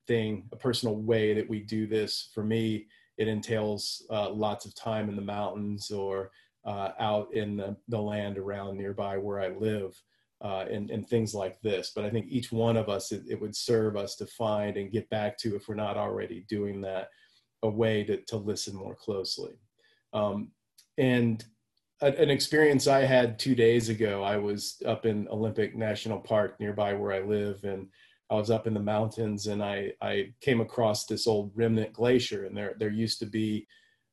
thing, 0.07 0.47
a 0.51 0.55
personal 0.55 0.95
way 0.95 1.33
that 1.33 1.49
we 1.49 1.59
do 1.59 1.85
this. 1.85 2.29
For 2.33 2.43
me, 2.43 2.87
it 3.17 3.27
entails 3.27 4.05
uh, 4.09 4.29
lots 4.29 4.65
of 4.65 4.75
time 4.75 5.09
in 5.09 5.15
the 5.15 5.21
mountains 5.21 5.91
or 5.91 6.31
uh, 6.65 6.91
out 6.99 7.33
in 7.33 7.57
the, 7.57 7.75
the, 7.87 7.99
land 7.99 8.37
around 8.37 8.77
nearby 8.77 9.17
where 9.17 9.39
I 9.39 9.49
live 9.49 9.99
uh, 10.41 10.65
and, 10.69 10.91
and 10.91 11.07
things 11.07 11.33
like 11.33 11.59
this. 11.61 11.93
But 11.95 12.03
I 12.05 12.09
think 12.09 12.27
each 12.29 12.51
one 12.51 12.77
of 12.77 12.89
us, 12.89 13.11
it, 13.11 13.23
it, 13.29 13.39
would 13.39 13.55
serve 13.55 13.95
us 13.95 14.15
to 14.17 14.25
find 14.25 14.75
and 14.75 14.91
get 14.91 15.09
back 15.09 15.37
to, 15.39 15.55
if 15.55 15.67
we're 15.67 15.75
not 15.75 15.97
already 15.97 16.45
doing 16.49 16.81
that, 16.81 17.09
a 17.63 17.69
way 17.69 18.03
to, 18.03 18.17
to 18.25 18.37
listen 18.37 18.75
more 18.75 18.95
closely. 18.95 19.53
Um, 20.13 20.51
and 20.97 21.43
a, 22.01 22.07
an 22.07 22.29
experience 22.29 22.87
I 22.87 23.01
had 23.01 23.39
two 23.39 23.55
days 23.55 23.89
ago, 23.89 24.21
I 24.23 24.37
was 24.37 24.81
up 24.85 25.05
in 25.05 25.27
Olympic 25.29 25.75
National 25.75 26.19
Park 26.19 26.59
nearby 26.59 26.93
where 26.93 27.13
I 27.13 27.21
live, 27.21 27.63
and 27.63 27.87
I 28.29 28.35
was 28.35 28.51
up 28.51 28.67
in 28.67 28.73
the 28.73 28.79
mountains, 28.79 29.47
and 29.47 29.63
I, 29.63 29.93
I 30.01 30.33
came 30.41 30.59
across 30.59 31.05
this 31.05 31.27
old 31.27 31.51
remnant 31.55 31.93
glacier, 31.93 32.45
and 32.45 32.55
there 32.55 32.75
there 32.77 32.89
used 32.89 33.19
to 33.19 33.25
be 33.25 33.67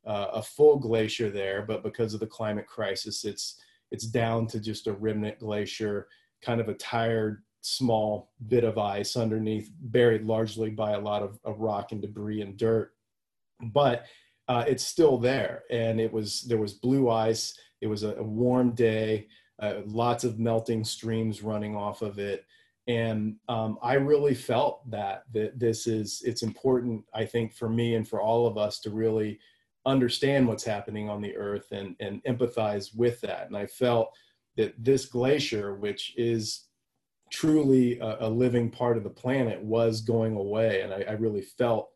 uh, 0.07 0.29
a 0.35 0.43
full 0.43 0.79
glacier 0.79 1.31
there, 1.31 1.63
but 1.63 1.83
because 1.83 2.15
of 2.15 2.21
the 2.21 2.27
climate 2.27 2.67
crisis, 2.67 3.25
it's 3.25 3.61
it's 3.91 4.07
down 4.07 4.47
to 4.49 4.61
just 4.61 4.87
a 4.87 4.93
remnant 4.93 5.39
glacier, 5.39 6.09
kind 6.43 6.61
of 6.61 6.69
a 6.69 6.75
tired 6.75 7.43
small 7.61 8.33
bit 8.49 8.65
of 8.65 8.77
ice 8.79 9.17
underneath, 9.17 9.71
buried 9.81 10.25
largely 10.25 10.71
by 10.71 10.93
a 10.93 11.01
lot 11.01 11.23
of, 11.23 11.39
of 11.45 11.61
rock 11.61 11.93
and 11.93 12.03
debris 12.03 12.43
and 12.43 12.57
dirt. 12.57 12.93
But 13.73 14.05
uh, 14.49 14.65
it's 14.67 14.85
still 14.85 15.19
there, 15.19 15.63
and 15.71 16.01
it 16.01 16.13
was 16.13 16.43
there 16.43 16.59
was 16.59 16.75
blue 16.75 17.11
ice. 17.11 17.59
It 17.81 17.87
was 17.87 18.03
a, 18.03 18.15
a 18.17 18.23
warm 18.23 18.75
day, 18.75 19.29
uh, 19.61 19.81
lots 19.87 20.25
of 20.25 20.39
melting 20.39 20.85
streams 20.85 21.43
running 21.43 21.75
off 21.75 22.03
of 22.03 22.19
it, 22.19 22.45
and 22.87 23.37
um, 23.49 23.79
I 23.83 23.95
really 23.95 24.35
felt 24.35 24.89
that 24.91 25.25
that 25.33 25.59
this 25.59 25.87
is 25.87 26.23
it's 26.25 26.43
important. 26.43 27.05
I 27.15 27.25
think 27.25 27.55
for 27.55 27.69
me 27.69 27.95
and 27.95 28.07
for 28.07 28.21
all 28.21 28.47
of 28.47 28.59
us 28.59 28.81
to 28.81 28.91
really 28.91 29.39
understand 29.87 30.47
what's 30.47 30.65
happening 30.65 31.09
on 31.09 31.21
the 31.21 31.37
earth 31.37 31.67
and, 31.73 31.95
and 32.01 32.23
empathize 32.25 32.95
with 32.95 33.21
that. 33.21 33.47
And 33.47 33.57
I 33.57 33.67
felt 33.67 34.11
that 34.57 34.75
this 34.83 35.07
glacier, 35.07 35.75
which 35.75 36.15
is 36.17 36.67
truly 37.31 37.99
a, 37.99 38.17
a 38.21 38.29
living 38.29 38.71
part 38.71 38.97
of 38.97 39.05
the 39.05 39.11
planet, 39.11 39.61
was 39.63 40.01
going 40.01 40.37
away. 40.37 40.83
And 40.83 40.93
I, 40.93 41.05
I, 41.09 41.13
really 41.13 41.43
felt 41.43 41.91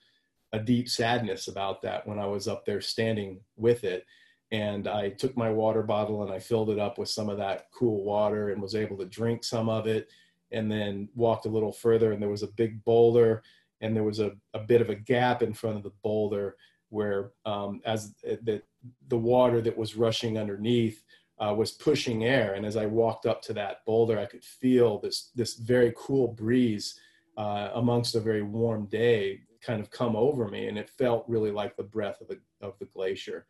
a 0.52 0.58
deep 0.58 0.88
sadness 0.88 1.48
about 1.48 1.80
that 1.82 2.06
when 2.06 2.18
I 2.18 2.26
was 2.26 2.48
up 2.48 2.64
there 2.66 2.80
standing 2.80 3.40
with 3.56 3.84
it. 3.84 4.04
And 4.50 4.88
I 4.88 5.10
took 5.10 5.36
my 5.36 5.50
water 5.50 5.82
bottle 5.82 6.22
and 6.22 6.32
I 6.32 6.38
filled 6.38 6.70
it 6.70 6.78
up 6.78 6.98
with 6.98 7.08
some 7.08 7.28
of 7.28 7.38
that 7.38 7.66
cool 7.72 8.02
water 8.02 8.50
and 8.50 8.60
was 8.60 8.74
able 8.74 8.96
to 8.98 9.04
drink 9.04 9.44
some 9.44 9.68
of 9.68 9.86
it. 9.86 10.08
And 10.50 10.70
then 10.70 11.08
walked 11.14 11.46
a 11.46 11.50
little 11.50 11.72
further, 11.72 12.12
and 12.12 12.22
there 12.22 12.30
was 12.30 12.42
a 12.42 12.48
big 12.56 12.82
boulder, 12.84 13.42
and 13.80 13.94
there 13.94 14.04
was 14.04 14.18
a, 14.18 14.32
a 14.54 14.60
bit 14.60 14.80
of 14.80 14.90
a 14.90 14.94
gap 14.94 15.42
in 15.42 15.52
front 15.52 15.76
of 15.76 15.82
the 15.82 15.92
boulder 16.02 16.56
where 16.90 17.32
um, 17.44 17.80
as 17.84 18.14
the, 18.22 18.62
the 19.08 19.18
water 19.18 19.60
that 19.60 19.76
was 19.76 19.96
rushing 19.96 20.38
underneath 20.38 21.02
uh, 21.38 21.54
was 21.54 21.72
pushing 21.72 22.24
air. 22.24 22.54
And 22.54 22.66
as 22.66 22.76
I 22.76 22.86
walked 22.86 23.26
up 23.26 23.42
to 23.42 23.52
that 23.54 23.84
boulder, 23.86 24.18
I 24.18 24.26
could 24.26 24.44
feel 24.44 24.98
this, 24.98 25.30
this 25.34 25.54
very 25.54 25.92
cool 25.96 26.28
breeze 26.28 26.98
uh, 27.36 27.70
amongst 27.74 28.14
a 28.14 28.20
very 28.20 28.42
warm 28.42 28.86
day 28.86 29.40
kind 29.60 29.80
of 29.80 29.90
come 29.90 30.16
over 30.16 30.48
me. 30.48 30.68
And 30.68 30.78
it 30.78 30.90
felt 30.90 31.24
really 31.28 31.50
like 31.50 31.76
the 31.76 31.82
breath 31.82 32.20
of 32.20 32.28
the, 32.28 32.40
of 32.60 32.78
the 32.78 32.86
glacier. 32.86 33.46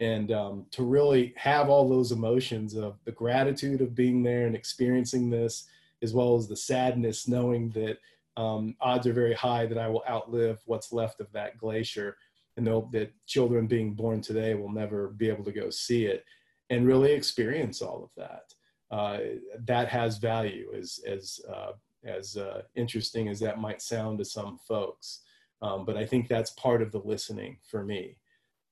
And 0.00 0.32
um, 0.32 0.66
to 0.72 0.82
really 0.82 1.32
have 1.36 1.68
all 1.68 1.88
those 1.88 2.12
emotions 2.12 2.74
of 2.74 2.98
the 3.04 3.12
gratitude 3.12 3.80
of 3.80 3.94
being 3.94 4.22
there 4.22 4.46
and 4.46 4.56
experiencing 4.56 5.30
this, 5.30 5.68
as 6.02 6.12
well 6.12 6.36
as 6.36 6.48
the 6.48 6.56
sadness, 6.56 7.28
knowing 7.28 7.70
that 7.70 7.98
um, 8.36 8.74
odds 8.80 9.06
are 9.06 9.12
very 9.12 9.34
high 9.34 9.66
that 9.66 9.78
I 9.78 9.88
will 9.88 10.04
outlive 10.08 10.60
what's 10.66 10.92
left 10.92 11.20
of 11.20 11.30
that 11.32 11.58
glacier 11.58 12.16
and 12.56 12.66
that 12.66 13.12
children 13.26 13.66
being 13.66 13.94
born 13.94 14.20
today 14.20 14.54
will 14.54 14.72
never 14.72 15.08
be 15.08 15.28
able 15.28 15.44
to 15.44 15.52
go 15.52 15.70
see 15.70 16.06
it 16.06 16.24
and 16.70 16.86
really 16.86 17.12
experience 17.12 17.80
all 17.80 18.02
of 18.02 18.10
that. 18.16 18.54
Uh, 18.90 19.18
that 19.64 19.88
has 19.88 20.18
value, 20.18 20.70
as 20.76 21.00
as 21.06 21.40
uh, 21.50 21.72
as 22.04 22.36
uh, 22.36 22.62
interesting 22.74 23.28
as 23.28 23.40
that 23.40 23.58
might 23.58 23.80
sound 23.80 24.18
to 24.18 24.24
some 24.24 24.58
folks. 24.68 25.20
Um, 25.62 25.84
but 25.84 25.96
I 25.96 26.04
think 26.04 26.28
that's 26.28 26.50
part 26.50 26.82
of 26.82 26.92
the 26.92 26.98
listening 26.98 27.56
for 27.62 27.84
me. 27.84 28.16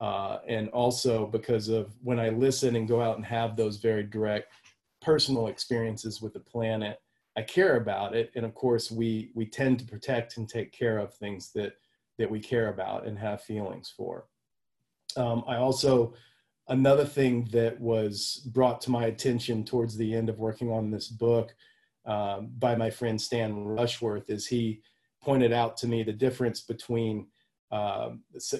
Uh, 0.00 0.38
and 0.46 0.68
also 0.70 1.26
because 1.26 1.68
of 1.68 1.92
when 2.02 2.18
I 2.18 2.30
listen 2.30 2.76
and 2.76 2.88
go 2.88 3.00
out 3.00 3.16
and 3.16 3.24
have 3.24 3.56
those 3.56 3.76
very 3.76 4.02
direct 4.02 4.52
personal 5.00 5.46
experiences 5.46 6.20
with 6.20 6.32
the 6.32 6.40
planet, 6.40 7.00
I 7.36 7.42
care 7.42 7.76
about 7.76 8.14
it. 8.14 8.32
And 8.34 8.44
of 8.44 8.54
course, 8.54 8.90
we 8.90 9.30
we 9.34 9.46
tend 9.46 9.78
to 9.78 9.84
protect 9.84 10.36
and 10.36 10.48
take 10.48 10.72
care 10.72 10.98
of 10.98 11.14
things 11.14 11.52
that 11.52 11.74
that 12.18 12.30
we 12.30 12.40
care 12.40 12.68
about 12.68 13.06
and 13.06 13.18
have 13.18 13.42
feelings 13.42 13.92
for. 13.96 14.26
Um, 15.16 15.42
I 15.48 15.56
also, 15.56 16.14
another 16.68 17.04
thing 17.04 17.48
that 17.52 17.80
was 17.80 18.46
brought 18.52 18.80
to 18.82 18.90
my 18.90 19.06
attention 19.06 19.64
towards 19.64 19.96
the 19.96 20.14
end 20.14 20.28
of 20.28 20.38
working 20.38 20.70
on 20.70 20.90
this 20.90 21.08
book 21.08 21.54
um, 22.04 22.50
by 22.58 22.74
my 22.74 22.90
friend 22.90 23.20
Stan 23.20 23.64
Rushworth 23.64 24.28
is 24.28 24.46
he 24.46 24.82
pointed 25.22 25.52
out 25.52 25.76
to 25.78 25.86
me 25.86 26.02
the 26.02 26.12
difference 26.12 26.60
between 26.60 27.26
uh, 27.72 28.10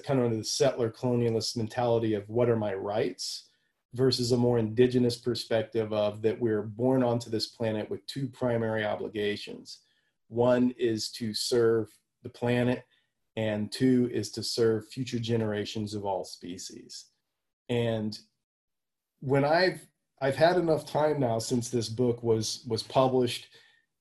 kind 0.05 0.21
of 0.21 0.35
the 0.35 0.43
settler 0.43 0.89
colonialist 0.89 1.57
mentality 1.57 2.13
of 2.13 2.27
what 2.29 2.49
are 2.49 2.55
my 2.55 2.73
rights 2.73 3.49
versus 3.93 4.31
a 4.31 4.37
more 4.37 4.57
indigenous 4.57 5.17
perspective 5.17 5.91
of 5.91 6.21
that 6.21 6.39
we're 6.39 6.61
born 6.61 7.03
onto 7.03 7.29
this 7.29 7.47
planet 7.47 7.89
with 7.89 8.05
two 8.07 8.27
primary 8.27 8.85
obligations. 8.85 9.79
One 10.29 10.73
is 10.77 11.09
to 11.11 11.33
serve 11.33 11.89
the 12.23 12.29
planet 12.29 12.85
and 13.35 13.71
two 13.71 14.09
is 14.11 14.31
to 14.31 14.43
serve 14.43 14.87
future 14.87 15.19
generations 15.19 15.93
of 15.93 16.05
all 16.05 16.23
species 16.23 17.05
and 17.69 18.19
when 19.21 19.45
i've 19.45 19.85
i've 20.21 20.35
had 20.35 20.57
enough 20.57 20.85
time 20.85 21.19
now 21.19 21.39
since 21.39 21.69
this 21.69 21.87
book 21.87 22.21
was 22.23 22.63
was 22.67 22.83
published 22.83 23.47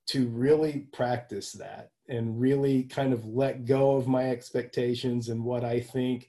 to 0.07 0.27
really 0.29 0.89
practice 0.93 1.53
that 1.53 1.91
and 2.09 2.41
really 2.41 2.83
kind 2.85 3.13
of 3.13 3.25
let 3.25 3.65
go 3.65 3.97
of 3.97 4.09
my 4.09 4.31
expectations 4.31 5.29
and 5.29 5.43
what 5.45 5.65
i 5.65 5.79
think 5.79 6.29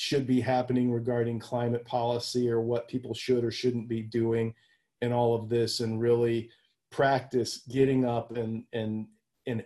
should 0.00 0.26
be 0.26 0.40
happening 0.40 0.90
regarding 0.90 1.38
climate 1.38 1.84
policy 1.84 2.50
or 2.50 2.62
what 2.62 2.88
people 2.88 3.12
should 3.12 3.44
or 3.44 3.50
shouldn't 3.50 3.86
be 3.86 4.00
doing 4.00 4.54
in 5.02 5.12
all 5.12 5.34
of 5.34 5.50
this 5.50 5.80
and 5.80 6.00
really 6.00 6.48
practice 6.90 7.58
getting 7.68 8.06
up 8.06 8.34
and 8.34 8.64
and 8.72 9.06
and 9.46 9.62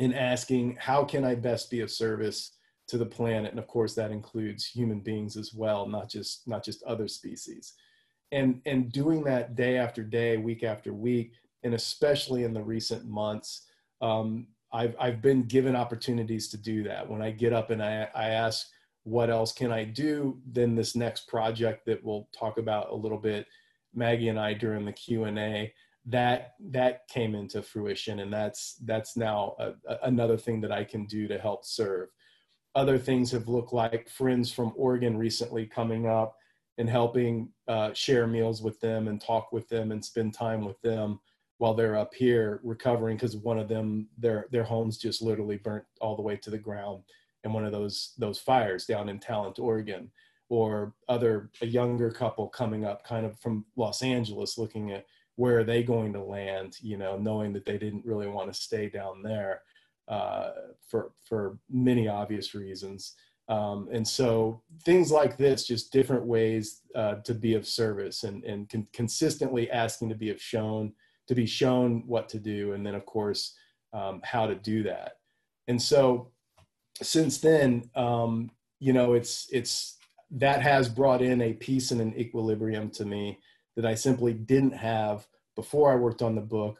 in 0.00 0.12
asking 0.12 0.76
how 0.80 1.04
can 1.04 1.24
I 1.24 1.36
best 1.36 1.70
be 1.70 1.78
of 1.78 1.92
service 1.92 2.56
to 2.88 2.98
the 2.98 3.06
planet, 3.06 3.52
and 3.52 3.60
of 3.60 3.68
course 3.68 3.94
that 3.94 4.10
includes 4.10 4.66
human 4.66 4.98
beings 4.98 5.36
as 5.36 5.54
well, 5.54 5.86
not 5.86 6.08
just 6.08 6.48
not 6.48 6.64
just 6.64 6.82
other 6.82 7.06
species, 7.06 7.74
and 8.32 8.60
and 8.66 8.90
doing 8.90 9.22
that 9.24 9.54
day 9.54 9.78
after 9.78 10.02
day, 10.02 10.38
week 10.38 10.64
after 10.64 10.92
week, 10.92 11.34
and 11.62 11.74
especially 11.74 12.42
in 12.42 12.52
the 12.52 12.62
recent 12.62 13.06
months, 13.06 13.68
um, 14.00 14.48
I've 14.72 14.96
I've 14.98 15.22
been 15.22 15.44
given 15.44 15.76
opportunities 15.76 16.48
to 16.48 16.56
do 16.56 16.82
that. 16.82 17.08
When 17.08 17.22
I 17.22 17.30
get 17.30 17.52
up 17.52 17.70
and 17.70 17.80
I 17.80 18.08
I 18.12 18.30
ask 18.30 18.66
what 19.04 19.30
else 19.30 19.52
can 19.52 19.72
I 19.72 19.84
do, 19.84 20.38
then 20.46 20.74
this 20.74 20.94
next 20.94 21.28
project 21.28 21.86
that 21.86 22.04
we'll 22.04 22.28
talk 22.38 22.58
about 22.58 22.90
a 22.90 22.94
little 22.94 23.18
bit, 23.18 23.46
Maggie 23.94 24.28
and 24.28 24.38
I 24.38 24.54
during 24.54 24.84
the 24.84 24.92
Q 24.92 25.24
and 25.24 25.38
A 25.38 25.72
that 26.08 26.54
that 26.70 27.06
came 27.08 27.34
into 27.34 27.62
fruition 27.62 28.20
and 28.20 28.32
that's 28.32 28.76
that's 28.86 29.16
now 29.16 29.54
a, 29.58 29.72
a, 29.88 29.98
another 30.04 30.38
thing 30.38 30.60
that 30.60 30.72
i 30.72 30.82
can 30.82 31.04
do 31.04 31.28
to 31.28 31.38
help 31.38 31.64
serve. 31.64 32.08
Other 32.74 32.98
things 32.98 33.30
have 33.32 33.48
looked 33.48 33.72
like 33.72 34.08
friends 34.08 34.52
from 34.52 34.72
oregon 34.76 35.16
recently 35.16 35.66
coming 35.66 36.06
up 36.06 36.36
and 36.78 36.88
helping 36.88 37.50
uh, 37.66 37.92
share 37.92 38.26
meals 38.26 38.62
with 38.62 38.78
them 38.80 39.08
and 39.08 39.20
talk 39.20 39.52
with 39.52 39.68
them 39.68 39.90
and 39.90 40.02
spend 40.02 40.32
time 40.32 40.64
with 40.64 40.80
them 40.80 41.18
while 41.58 41.74
they're 41.74 41.96
up 41.96 42.14
here 42.14 42.60
recovering 42.62 43.16
because 43.16 43.36
one 43.36 43.58
of 43.58 43.68
them 43.68 44.08
their 44.16 44.46
their 44.50 44.64
homes 44.64 44.96
just 44.96 45.20
literally 45.20 45.58
burnt 45.58 45.84
all 46.00 46.16
the 46.16 46.22
way 46.22 46.36
to 46.36 46.50
the 46.50 46.58
ground 46.58 47.02
in 47.44 47.52
one 47.52 47.64
of 47.64 47.72
those 47.72 48.14
those 48.18 48.38
fires 48.38 48.84
down 48.84 49.08
in 49.08 49.18
talent 49.18 49.58
oregon 49.58 50.10
or 50.48 50.94
other 51.08 51.50
a 51.60 51.66
younger 51.66 52.10
couple 52.10 52.48
coming 52.48 52.84
up 52.84 53.04
kind 53.04 53.26
of 53.26 53.38
from 53.38 53.64
Los 53.76 54.02
Angeles 54.02 54.58
looking 54.58 54.92
at 54.92 55.04
where 55.36 55.58
are 55.58 55.64
they 55.64 55.82
going 55.82 56.12
to 56.12 56.22
land 56.22 56.76
you 56.80 56.96
know 56.96 57.16
knowing 57.16 57.52
that 57.52 57.64
they 57.64 57.78
didn't 57.78 58.04
really 58.04 58.28
want 58.28 58.52
to 58.52 58.60
stay 58.60 58.88
down 58.88 59.22
there 59.22 59.62
uh, 60.08 60.50
for 60.88 61.12
for 61.22 61.58
many 61.70 62.08
obvious 62.08 62.54
reasons. 62.54 63.14
Um, 63.48 63.88
and 63.92 64.06
so 64.06 64.62
things 64.84 65.10
like 65.10 65.38
this 65.38 65.66
just 65.66 65.92
different 65.92 66.24
ways 66.24 66.80
uh, 66.94 67.16
to 67.24 67.34
be 67.34 67.54
of 67.54 67.66
service 67.66 68.24
and 68.24 68.44
and 68.44 68.68
con- 68.68 68.88
consistently 68.92 69.70
asking 69.70 70.08
to 70.08 70.14
be 70.14 70.30
of 70.30 70.40
shown 70.40 70.92
to 71.28 71.34
be 71.34 71.46
shown 71.46 72.04
what 72.06 72.28
to 72.30 72.38
do 72.38 72.72
and 72.72 72.86
then 72.86 72.94
of 72.94 73.04
course 73.06 73.54
um, 73.92 74.20
how 74.24 74.46
to 74.46 74.54
do 74.54 74.82
that. 74.82 75.12
And 75.66 75.80
so 75.80 76.30
since 77.02 77.38
then 77.38 77.90
um, 77.94 78.50
you 78.80 78.92
know 78.92 79.14
it's 79.14 79.48
it's 79.52 79.98
that 80.30 80.60
has 80.60 80.88
brought 80.88 81.22
in 81.22 81.40
a 81.40 81.54
peace 81.54 81.90
and 81.90 82.00
an 82.00 82.14
equilibrium 82.18 82.90
to 82.90 83.04
me 83.04 83.38
that 83.76 83.86
I 83.86 83.94
simply 83.94 84.34
didn't 84.34 84.74
have 84.74 85.26
before 85.56 85.92
I 85.92 85.96
worked 85.96 86.22
on 86.22 86.34
the 86.34 86.40
book 86.40 86.78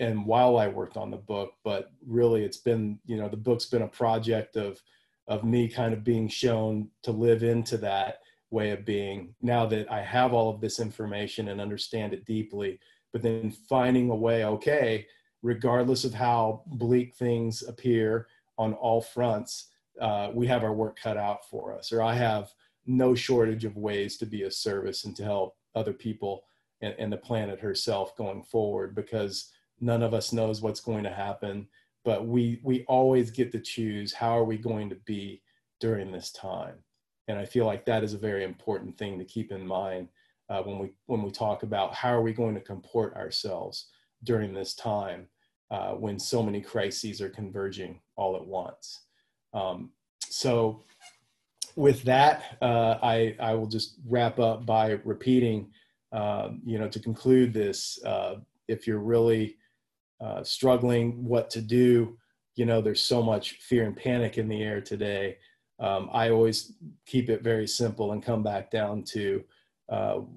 and 0.00 0.26
while 0.26 0.56
I 0.56 0.68
worked 0.68 0.96
on 0.96 1.10
the 1.10 1.16
book. 1.16 1.52
But 1.62 1.90
really, 2.06 2.44
it's 2.44 2.56
been, 2.56 2.98
you 3.06 3.16
know, 3.16 3.28
the 3.28 3.36
book's 3.36 3.66
been 3.66 3.82
a 3.82 3.88
project 3.88 4.56
of, 4.56 4.80
of 5.28 5.44
me 5.44 5.68
kind 5.68 5.92
of 5.92 6.02
being 6.02 6.28
shown 6.28 6.88
to 7.02 7.12
live 7.12 7.42
into 7.42 7.76
that 7.78 8.20
way 8.50 8.70
of 8.70 8.84
being 8.84 9.34
now 9.42 9.66
that 9.66 9.90
I 9.90 10.02
have 10.02 10.32
all 10.32 10.50
of 10.50 10.60
this 10.60 10.80
information 10.80 11.48
and 11.48 11.60
understand 11.60 12.12
it 12.12 12.24
deeply, 12.24 12.78
but 13.12 13.22
then 13.22 13.50
finding 13.68 14.10
a 14.10 14.14
way, 14.14 14.44
okay, 14.44 15.06
regardless 15.42 16.04
of 16.04 16.14
how 16.14 16.62
bleak 16.66 17.14
things 17.14 17.62
appear 17.62 18.26
on 18.58 18.74
all 18.74 19.00
fronts, 19.00 19.70
uh, 20.00 20.30
we 20.32 20.46
have 20.46 20.64
our 20.64 20.72
work 20.72 20.98
cut 20.98 21.16
out 21.16 21.48
for 21.48 21.76
us, 21.76 21.92
or 21.92 22.02
I 22.02 22.14
have 22.14 22.52
no 22.86 23.14
shortage 23.14 23.64
of 23.64 23.76
ways 23.76 24.16
to 24.18 24.26
be 24.26 24.42
of 24.42 24.52
service 24.52 25.04
and 25.04 25.16
to 25.16 25.24
help 25.24 25.56
other 25.74 25.92
people 25.92 26.44
and, 26.82 26.94
and 26.98 27.12
the 27.12 27.16
planet 27.16 27.60
herself 27.60 28.16
going 28.16 28.42
forward 28.42 28.94
because 28.94 29.50
none 29.80 30.02
of 30.02 30.14
us 30.14 30.32
knows 30.32 30.60
what's 30.60 30.80
going 30.80 31.04
to 31.04 31.10
happen 31.10 31.66
but 32.04 32.26
we 32.26 32.60
we 32.62 32.84
always 32.84 33.30
get 33.30 33.50
to 33.52 33.58
choose 33.58 34.12
how 34.12 34.38
are 34.38 34.44
we 34.44 34.58
going 34.58 34.88
to 34.90 34.96
be 35.06 35.42
during 35.80 36.12
this 36.12 36.30
time. 36.30 36.76
And 37.26 37.38
i 37.38 37.44
feel 37.44 37.66
like 37.66 37.84
that 37.86 38.04
is 38.04 38.14
a 38.14 38.18
very 38.18 38.44
important 38.44 38.96
thing 38.96 39.18
to 39.18 39.24
keep 39.24 39.50
in 39.50 39.66
mind 39.66 40.08
uh, 40.50 40.62
when 40.62 40.78
we 40.78 40.92
when 41.06 41.22
we 41.22 41.30
talk 41.30 41.62
about 41.62 41.94
how 41.94 42.10
are 42.10 42.22
we 42.22 42.32
going 42.32 42.54
to 42.54 42.60
comport 42.60 43.16
ourselves 43.16 43.88
during 44.22 44.52
this 44.52 44.74
time 44.74 45.26
uh, 45.74 45.92
when 45.92 46.18
so 46.18 46.42
many 46.42 46.60
crises 46.60 47.20
are 47.20 47.30
converging 47.30 48.00
all 48.16 48.36
at 48.36 48.46
once 48.46 49.02
um, 49.54 49.90
so 50.20 50.82
with 51.76 52.02
that, 52.04 52.56
uh, 52.60 52.98
I, 53.02 53.36
I 53.40 53.54
will 53.54 53.66
just 53.66 53.96
wrap 54.06 54.38
up 54.38 54.66
by 54.66 54.98
repeating, 55.04 55.70
uh, 56.12 56.50
you 56.64 56.78
know, 56.78 56.88
to 56.88 57.00
conclude 57.00 57.52
this, 57.52 58.02
uh, 58.04 58.36
if 58.68 58.86
you're 58.86 58.98
really 58.98 59.56
uh, 60.20 60.42
struggling 60.42 61.24
what 61.24 61.50
to 61.50 61.60
do, 61.60 62.16
you 62.56 62.66
know, 62.66 62.80
there's 62.80 63.02
so 63.02 63.22
much 63.22 63.52
fear 63.60 63.84
and 63.84 63.96
panic 63.96 64.38
in 64.38 64.48
the 64.48 64.62
air 64.62 64.80
today. 64.80 65.36
Um, 65.80 66.08
I 66.12 66.30
always 66.30 66.72
keep 67.04 67.28
it 67.28 67.42
very 67.42 67.66
simple 67.66 68.12
and 68.12 68.22
come 68.22 68.42
back 68.42 68.70
down 68.70 69.02
to 69.04 69.42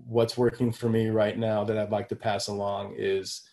what's 0.07 0.37
working 0.37 0.71
for 0.71 0.89
me 0.89 1.07
right 1.07 1.37
now 1.37 1.63
that 1.63 1.77
I'd 1.77 1.91
like 1.91 2.09
to 2.09 2.15
pass 2.15 2.47
along 2.47 2.95
is 2.97 3.43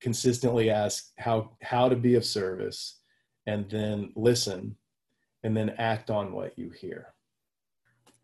consistently 0.00 0.70
ask 0.70 1.10
how, 1.18 1.56
how 1.62 1.88
to 1.88 1.96
be 1.96 2.14
of 2.14 2.24
service 2.24 3.00
and 3.46 3.68
then 3.70 4.12
listen 4.14 4.76
and 5.42 5.56
then 5.56 5.70
act 5.78 6.10
on 6.10 6.32
what 6.32 6.58
you 6.58 6.70
hear. 6.70 7.14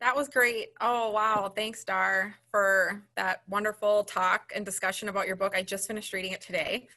That 0.00 0.16
was 0.16 0.28
great. 0.28 0.70
Oh, 0.80 1.10
wow. 1.12 1.52
Thanks, 1.54 1.84
Dahr, 1.84 2.34
for 2.50 3.04
that 3.14 3.42
wonderful 3.48 4.02
talk 4.02 4.52
and 4.54 4.66
discussion 4.66 5.08
about 5.08 5.28
your 5.28 5.36
book. 5.36 5.54
I 5.54 5.62
just 5.62 5.86
finished 5.86 6.12
reading 6.12 6.32
it 6.32 6.40
today. 6.40 6.88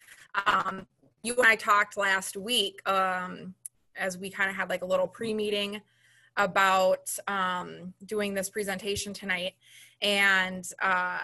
Um, 0.47 0.87
you 1.21 1.35
and 1.35 1.45
I 1.45 1.55
talked 1.55 1.97
last 1.97 2.35
week 2.35 2.81
um, 2.89 3.53
as 3.95 4.17
we 4.17 4.31
kind 4.31 4.49
of 4.49 4.55
had 4.55 4.69
like 4.69 4.81
a 4.81 4.85
little 4.85 5.07
pre 5.07 5.35
meeting 5.35 5.81
about 6.37 7.15
um, 7.27 7.93
doing 8.05 8.33
this 8.33 8.49
presentation 8.49 9.13
tonight. 9.13 9.53
And 10.01 10.67
uh, 10.81 11.19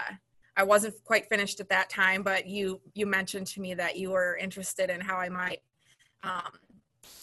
I 0.56 0.64
wasn't 0.64 0.94
quite 1.04 1.28
finished 1.28 1.60
at 1.60 1.68
that 1.70 1.88
time, 1.88 2.22
but 2.22 2.46
you 2.46 2.80
you 2.94 3.06
mentioned 3.06 3.46
to 3.48 3.60
me 3.60 3.74
that 3.74 3.96
you 3.96 4.10
were 4.10 4.36
interested 4.36 4.90
in 4.90 5.00
how 5.00 5.16
I 5.16 5.28
might 5.28 5.60
um, 6.22 6.52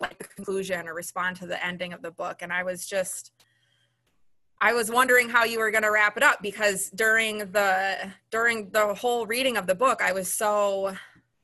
like 0.02 0.18
the 0.18 0.26
conclusion 0.26 0.88
or 0.88 0.94
respond 0.94 1.38
to 1.38 1.48
the 1.48 1.64
ending 1.66 1.94
of 1.94 2.02
the 2.02 2.12
book. 2.12 2.42
And 2.42 2.52
i 2.52 2.64
was 2.64 2.86
just 2.86 3.32
i 4.62 4.74
was 4.74 4.92
wondering 4.92 5.30
how 5.30 5.46
you 5.46 5.60
were 5.60 5.72
going 5.72 5.84
to 5.84 5.92
wrap 5.92 6.18
it 6.18 6.24
up 6.24 6.42
because 6.42 6.90
during 6.90 7.38
the 7.52 8.12
during 8.30 8.70
the 8.72 8.94
whole 8.94 9.26
reading 9.26 9.56
of 9.56 9.68
the 9.68 9.76
book 9.76 10.02
i 10.02 10.12
was 10.12 10.32
so 10.34 10.94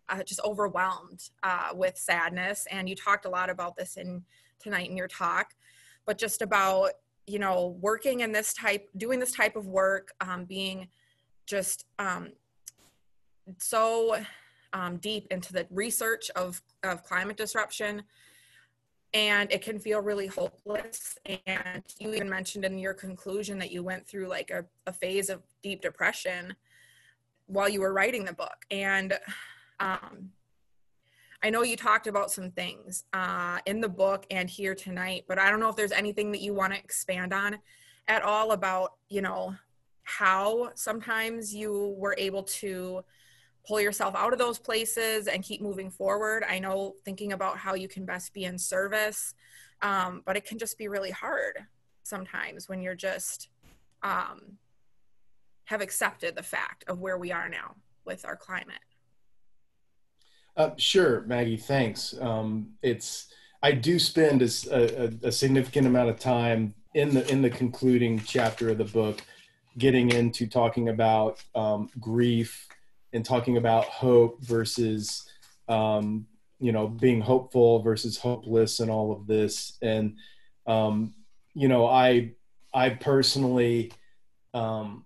uh, 0.10 0.24
just 0.24 0.40
overwhelmed 0.46 1.30
uh, 1.42 1.70
with 1.74 1.98
sadness. 1.98 2.68
And 2.70 2.88
you 2.88 2.96
talked 2.96 3.26
a 3.26 3.30
lot 3.30 3.50
about 3.50 3.76
this 3.76 3.98
in 3.98 4.24
tonight 4.60 4.90
in 4.90 4.98
your 4.98 5.08
talk 5.08 5.56
but 6.06 6.18
just 6.18 6.42
about 6.42 6.92
you 7.28 7.40
know 7.40 7.78
working 7.82 8.22
in 8.22 8.32
this 8.32 8.54
type 8.54 8.88
doing 8.98 9.20
this 9.20 9.32
type 9.32 9.56
of 9.56 9.68
work 9.68 10.12
um, 10.22 10.46
being 10.46 10.88
just 11.46 11.86
um, 12.00 12.30
so 13.58 14.18
um, 14.74 14.98
deep 14.98 15.28
into 15.32 15.54
the 15.54 15.68
research 15.70 16.30
of, 16.36 16.62
of 16.84 17.04
climate 17.04 17.38
disruption. 17.38 18.04
And 19.14 19.50
it 19.52 19.62
can 19.62 19.80
feel 19.80 20.02
really 20.02 20.28
hopeless. 20.28 21.18
And 21.46 21.84
you 22.00 22.14
even 22.14 22.30
mentioned 22.30 22.66
in 22.66 22.78
your 22.78 22.94
conclusion 22.94 23.58
that 23.60 23.72
you 23.72 23.82
went 23.82 24.06
through 24.06 24.28
like 24.28 24.52
a, 24.52 24.66
a 24.88 24.92
phase 24.92 25.30
of 25.30 25.42
deep 25.64 25.82
depression 25.82 26.54
while 27.48 27.70
you 27.70 27.80
were 27.80 27.94
writing 27.94 28.26
the 28.26 28.34
book. 28.34 28.66
And 28.72 29.18
um, 29.80 30.32
i 31.44 31.50
know 31.50 31.64
you 31.64 31.76
talked 31.76 32.08
about 32.08 32.32
some 32.32 32.52
things 32.52 33.06
uh, 33.14 33.60
in 33.66 33.82
the 33.82 33.90
book 33.90 34.26
and 34.32 34.50
here 34.50 34.76
tonight 34.76 35.24
but 35.28 35.40
i 35.40 35.50
don't 35.50 35.60
know 35.60 35.70
if 35.70 35.76
there's 35.76 35.92
anything 35.92 36.32
that 36.32 36.42
you 36.42 36.54
want 36.54 36.74
to 36.74 36.80
expand 36.80 37.34
on 37.34 37.58
at 38.08 38.22
all 38.24 38.52
about 38.52 38.94
you 39.10 39.22
know 39.22 39.56
how 40.06 40.70
sometimes 40.76 41.54
you 41.54 41.96
were 41.98 42.16
able 42.18 42.44
to 42.44 43.04
pull 43.68 43.82
yourself 43.82 44.16
out 44.16 44.32
of 44.32 44.40
those 44.40 44.60
places 44.60 45.28
and 45.28 45.44
keep 45.44 45.62
moving 45.62 45.90
forward. 45.90 46.44
I 46.48 46.60
know 46.60 46.94
thinking 47.04 47.34
about 47.34 47.58
how 47.58 47.74
you 47.74 47.88
can 47.88 48.06
best 48.06 48.34
be 48.34 48.46
in 48.46 48.58
service, 48.58 49.34
um, 49.82 50.22
but 50.26 50.38
it 50.38 50.46
can 50.46 50.58
just 50.58 50.78
be 50.78 50.88
really 50.88 51.12
hard 51.12 51.58
sometimes 52.04 52.70
when 52.70 52.82
you're 52.82 52.96
just 52.96 53.50
um, 54.04 54.58
have 55.66 55.82
accepted 55.82 56.36
the 56.36 56.44
fact 56.44 56.86
of 56.88 57.00
where 57.00 57.18
we 57.18 57.32
are 57.32 57.50
now 57.50 57.76
with 58.06 58.24
our 58.26 58.36
climate. 58.36 58.78
Uh, 60.56 60.70
sure, 60.78 61.22
Maggie. 61.22 61.58
Thanks. 61.58 62.16
Um, 62.22 62.74
it's 62.84 63.28
I 63.64 63.72
do 63.72 63.98
spend 63.98 64.44
a, 64.44 64.50
a, 64.72 65.28
a, 65.28 65.32
significant 65.32 65.88
amount 65.88 66.10
of 66.10 66.20
time 66.20 66.76
in 66.94 67.14
the 67.14 67.30
in 67.30 67.42
the 67.42 67.50
concluding 67.50 68.20
chapter 68.20 68.70
of 68.70 68.78
the 68.78 68.86
book, 68.86 69.22
getting 69.78 70.12
into 70.12 70.48
talking 70.48 70.90
about 70.90 71.44
um, 71.54 71.90
grief 72.00 72.68
and 73.14 73.26
talking 73.26 73.58
about 73.58 73.86
hope 73.86 74.42
versus 74.42 75.30
um, 75.68 76.28
you 76.60 76.72
know 76.72 76.88
being 76.88 77.22
hopeful 77.22 77.80
versus 77.82 78.18
hopeless 78.18 78.80
and 78.80 78.90
all 78.90 79.12
of 79.12 79.28
this. 79.28 79.78
And 79.82 80.18
um, 80.68 81.14
you 81.56 81.68
know 81.68 81.88
i 81.88 82.32
i 82.74 82.90
personally 82.90 83.92
um, 84.54 85.06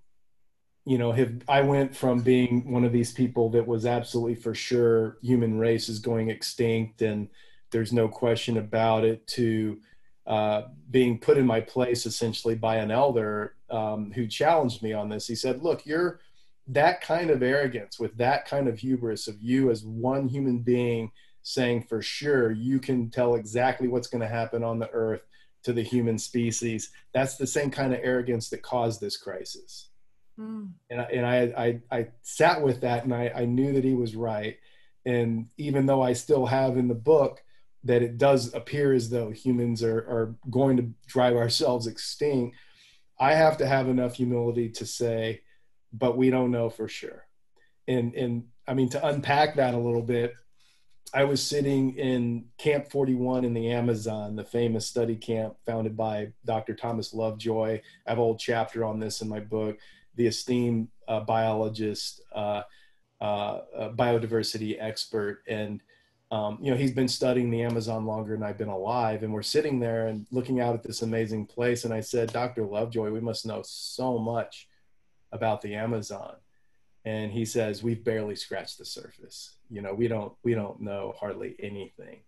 you 0.84 0.98
know 0.98 1.12
have 1.14 1.32
i 1.48 1.62
went 1.62 1.96
from 1.96 2.20
being 2.22 2.70
one 2.70 2.84
of 2.84 2.92
these 2.92 3.14
people 3.14 3.50
that 3.52 3.66
was 3.66 3.86
absolutely 3.86 4.36
for 4.36 4.54
sure 4.54 5.18
human 5.22 5.58
race 5.58 5.88
is 5.88 6.00
going 6.00 6.30
extinct 6.30 7.02
and 7.02 7.30
there's 7.72 7.94
no 7.94 8.08
question 8.08 8.58
about 8.58 9.06
it 9.06 9.26
to 9.28 9.80
uh, 10.26 10.64
being 10.90 11.20
put 11.20 11.38
in 11.38 11.46
my 11.46 11.62
place 11.62 12.06
essentially 12.06 12.56
by 12.56 12.78
an 12.78 12.92
elder 12.92 13.56
um, 13.72 14.12
who 14.12 14.28
challenged 14.28 14.82
me 14.82 14.94
on 14.94 15.10
this. 15.10 15.28
He 15.28 15.36
said 15.36 15.62
look 15.64 15.86
you're 15.86 16.20
that 16.68 17.02
kind 17.02 17.32
of 17.32 17.42
arrogance 17.42 18.00
with 18.00 18.16
that 18.18 18.46
kind 18.46 18.68
of 18.68 18.78
hubris 18.78 19.28
of 19.28 19.42
you 19.42 19.72
as 19.72 19.84
one 19.84 20.28
human 20.28 20.60
being 20.60 21.12
saying 21.42 21.84
for 21.84 22.02
sure 22.02 22.52
you 22.52 22.80
can 22.80 23.10
tell 23.10 23.36
exactly 23.36 23.88
what's 23.88 24.08
going 24.08 24.22
to 24.22 24.28
happen 24.28 24.64
on 24.64 24.78
the 24.78 24.90
earth 24.92 25.22
to 25.64 25.74
the 25.74 25.82
human 25.82 26.18
species 26.18 26.92
that's 27.14 27.38
the 27.38 27.48
same 27.48 27.72
kind 27.72 27.94
of 27.94 28.00
arrogance 28.04 28.50
that 28.50 28.62
caused 28.62 29.02
this 29.02 29.18
crisis. 29.18 29.90
Mm. 30.40 30.70
and, 30.90 31.02
I, 31.02 31.04
and 31.06 31.26
I, 31.26 31.38
I, 31.58 31.98
I 31.98 32.08
sat 32.22 32.62
with 32.62 32.80
that 32.82 33.04
and 33.04 33.14
I, 33.14 33.30
I 33.36 33.46
knew 33.46 33.74
that 33.74 33.84
he 33.84 33.94
was 33.94 34.16
right. 34.16 34.58
And 35.06 35.48
even 35.58 35.86
though 35.86 36.02
i 36.02 36.14
still 36.14 36.46
have 36.46 36.78
in 36.78 36.88
the 36.88 36.96
book 36.96 37.44
that 37.84 38.02
it 38.02 38.18
does 38.18 38.54
appear 38.54 38.94
as 38.94 39.10
though 39.10 39.32
humans 39.32 39.84
are, 39.84 39.98
are 39.98 40.36
going 40.50 40.78
to 40.78 40.90
drive 41.08 41.36
ourselves 41.36 41.88
extinct 41.88 42.56
i 43.20 43.34
have 43.34 43.58
to 43.58 43.68
have 43.68 43.88
enough 43.88 44.16
humility 44.16 44.70
to 44.70 44.86
say 44.86 45.42
but 45.94 46.18
we 46.18 46.30
don't 46.30 46.52
know 46.52 46.70
for 46.70 46.88
sure. 46.88 47.26
And 47.88 48.14
and 48.16 48.46
I 48.68 48.74
mean 48.74 48.90
to 48.90 49.08
unpack 49.08 49.56
that 49.56 49.74
a 49.74 49.78
little 49.78 50.02
bit, 50.02 50.34
I 51.14 51.24
was 51.24 51.42
sitting 51.42 51.96
in 51.98 52.46
Camp 52.58 52.90
41 52.92 53.46
in 53.46 53.54
the 53.54 53.72
Amazon, 53.72 54.36
the 54.36 54.44
famous 54.44 54.86
study 54.86 55.16
camp 55.16 55.56
founded 55.66 55.98
by 55.98 56.34
Dr. 56.46 56.76
Thomas 56.76 57.14
Lovejoy. 57.14 57.82
I 58.06 58.10
have 58.10 58.20
a 58.20 58.22
whole 58.22 58.38
chapter 58.38 58.86
on 58.86 59.00
this 59.00 59.22
in 59.22 59.30
my 59.30 59.40
book. 59.40 59.80
The 60.16 60.28
esteemed 60.28 60.90
uh, 61.08 61.22
biologist, 61.22 62.22
uh, 62.34 62.64
uh, 63.20 63.62
biodiversity 63.96 64.78
expert, 64.80 65.42
and 65.48 65.82
um, 66.32 66.60
you 66.62 66.72
know 66.72 66.78
he's 66.78 66.92
been 66.92 67.08
studying 67.08 67.50
the 67.50 67.64
Amazon 67.64 68.06
longer 68.06 68.34
than 68.34 68.44
I've 68.44 68.58
been 68.58 68.68
alive. 68.68 69.24
And 69.24 69.34
we're 69.34 69.42
sitting 69.42 69.80
there 69.80 70.08
and 70.08 70.28
looking 70.32 70.60
out 70.60 70.76
at 70.76 70.84
this 70.84 71.02
amazing 71.02 71.48
place. 71.48 71.86
And 71.86 71.94
I 71.94 72.02
said, 72.02 72.32
Dr. 72.32 72.66
Lovejoy, 72.66 73.10
we 73.10 73.20
must 73.20 73.46
know 73.46 73.62
so 73.66 74.18
much 74.20 74.68
about 75.32 75.62
the 75.62 75.76
Amazon 75.76 76.36
and 77.06 77.32
he 77.32 77.46
says 77.46 77.82
we've 77.82 78.04
barely 78.04 78.36
scratched 78.36 78.78
the 78.78 78.86
surface 78.86 79.56
you 79.70 79.82
know 79.82 79.94
we 79.94 80.08
don't 80.08 80.34
we 80.44 80.54
don't 80.54 80.82
know 80.82 81.14
hardly 81.20 81.56
anything 81.60 82.20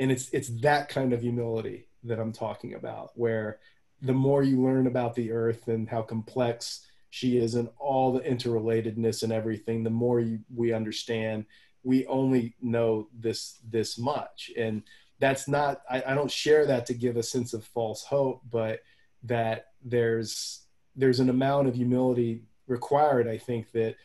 and 0.00 0.10
it's 0.10 0.28
it's 0.30 0.48
that 0.60 0.88
kind 0.88 1.12
of 1.12 1.20
humility 1.20 1.86
that 2.02 2.18
i'm 2.18 2.32
talking 2.32 2.74
about 2.74 3.10
where 3.14 3.58
the 4.02 4.12
more 4.12 4.42
you 4.42 4.60
learn 4.60 4.86
about 4.86 5.14
the 5.14 5.30
earth 5.30 5.68
and 5.68 5.88
how 5.88 6.02
complex 6.02 6.86
she 7.10 7.38
is 7.38 7.54
and 7.54 7.68
all 7.78 8.12
the 8.12 8.20
interrelatedness 8.20 9.22
and 9.22 9.32
everything 9.32 9.84
the 9.84 9.90
more 9.90 10.20
you, 10.20 10.40
we 10.54 10.72
understand 10.72 11.44
we 11.84 12.06
only 12.06 12.54
know 12.60 13.08
this 13.18 13.58
this 13.70 13.98
much 13.98 14.50
and 14.56 14.82
that's 15.20 15.46
not 15.46 15.82
I, 15.88 16.02
I 16.08 16.14
don't 16.14 16.30
share 16.30 16.66
that 16.66 16.86
to 16.86 16.94
give 16.94 17.16
a 17.16 17.22
sense 17.22 17.54
of 17.54 17.64
false 17.64 18.04
hope 18.04 18.42
but 18.50 18.80
that 19.22 19.66
there's 19.84 20.62
there's 20.96 21.20
an 21.20 21.30
amount 21.30 21.68
of 21.68 21.74
humility 21.74 22.42
required 22.66 23.28
i 23.28 23.38
think 23.38 23.70
that 23.72 23.96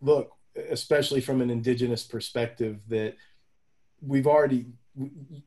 look, 0.00 0.32
especially 0.70 1.20
from 1.20 1.40
an 1.40 1.50
indigenous 1.50 2.04
perspective, 2.04 2.80
that 2.88 3.16
we've 4.00 4.26
already, 4.26 4.66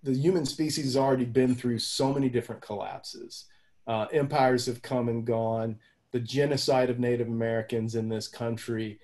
the 0.03 0.13
human 0.13 0.45
species 0.45 0.85
has 0.85 0.97
already 0.97 1.25
been 1.25 1.55
through 1.55 1.79
so 1.79 2.13
many 2.13 2.29
different 2.29 2.61
collapses. 2.61 3.45
Uh, 3.87 4.05
empires 4.13 4.65
have 4.65 4.81
come 4.81 5.09
and 5.09 5.25
gone, 5.25 5.77
the 6.11 6.19
genocide 6.19 6.89
of 6.89 6.99
Native 6.99 7.27
Americans 7.27 7.95
in 7.95 8.07
this 8.07 8.27
country, 8.27 8.99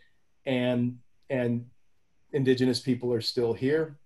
and 0.45 0.99
and 1.29 1.65
indigenous 2.33 2.79
people 2.79 3.13
are 3.13 3.21
still 3.21 3.53
here, 3.53 3.97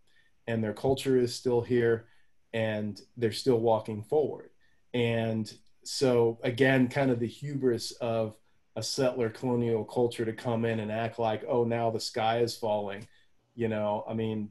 and 0.48 0.64
their 0.64 0.74
culture 0.74 1.18
is 1.18 1.34
still 1.34 1.62
here, 1.62 2.08
and 2.54 3.02
they're 3.18 3.32
still 3.32 3.60
walking 3.60 4.04
forward. 4.04 4.50
And 4.94 5.52
so 5.84 6.40
again, 6.44 6.88
kind 6.88 7.12
of 7.12 7.20
the 7.20 7.28
hubris 7.28 7.92
of 7.94 8.38
a 8.76 8.84
settler 8.84 9.30
colonial 9.30 9.84
culture 9.84 10.26
to 10.26 10.34
come 10.34 10.66
in 10.66 10.80
and 10.80 10.92
act 10.92 11.20
like, 11.20 11.44
oh, 11.48 11.64
now 11.64 11.90
the 11.90 12.00
sky 12.00 12.40
is 12.40 12.56
falling. 12.56 13.08
You 13.56 13.68
know, 13.68 14.04
I 14.08 14.14
mean, 14.14 14.50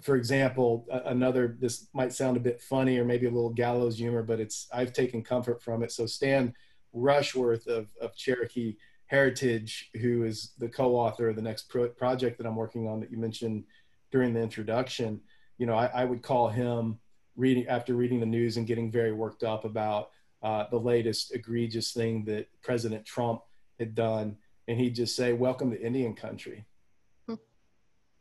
for 0.00 0.16
example, 0.16 0.86
another, 1.06 1.56
this 1.58 1.88
might 1.92 2.12
sound 2.12 2.36
a 2.36 2.40
bit 2.40 2.60
funny 2.60 2.98
or 2.98 3.04
maybe 3.04 3.26
a 3.26 3.30
little 3.30 3.52
gallows 3.52 3.98
humor, 3.98 4.22
but 4.22 4.40
it's, 4.40 4.68
I've 4.72 4.92
taken 4.92 5.22
comfort 5.22 5.62
from 5.62 5.82
it. 5.82 5.92
So 5.92 6.06
Stan 6.06 6.54
Rushworth 6.92 7.66
of, 7.66 7.88
of 8.00 8.16
Cherokee 8.16 8.76
Heritage, 9.06 9.90
who 10.00 10.24
is 10.24 10.52
the 10.58 10.68
co-author 10.68 11.28
of 11.28 11.36
the 11.36 11.42
next 11.42 11.68
pro- 11.68 11.88
project 11.88 12.38
that 12.38 12.46
I'm 12.46 12.56
working 12.56 12.88
on 12.88 13.00
that 13.00 13.10
you 13.10 13.18
mentioned 13.18 13.64
during 14.10 14.34
the 14.34 14.40
introduction, 14.40 15.20
you 15.58 15.66
know, 15.66 15.76
I, 15.76 15.86
I 15.86 16.04
would 16.04 16.22
call 16.22 16.48
him 16.48 16.98
reading 17.36 17.66
after 17.68 17.94
reading 17.94 18.20
the 18.20 18.26
news 18.26 18.56
and 18.56 18.66
getting 18.66 18.90
very 18.90 19.12
worked 19.12 19.44
up 19.44 19.64
about 19.64 20.10
uh, 20.42 20.64
the 20.70 20.78
latest 20.78 21.34
egregious 21.34 21.92
thing 21.92 22.24
that 22.24 22.48
President 22.62 23.04
Trump 23.04 23.42
had 23.78 23.94
done, 23.94 24.36
and 24.68 24.78
he'd 24.78 24.94
just 24.94 25.16
say, 25.16 25.32
"Welcome 25.32 25.70
to 25.70 25.80
Indian 25.80 26.14
country." 26.14 26.66
Hmm. 27.26 27.34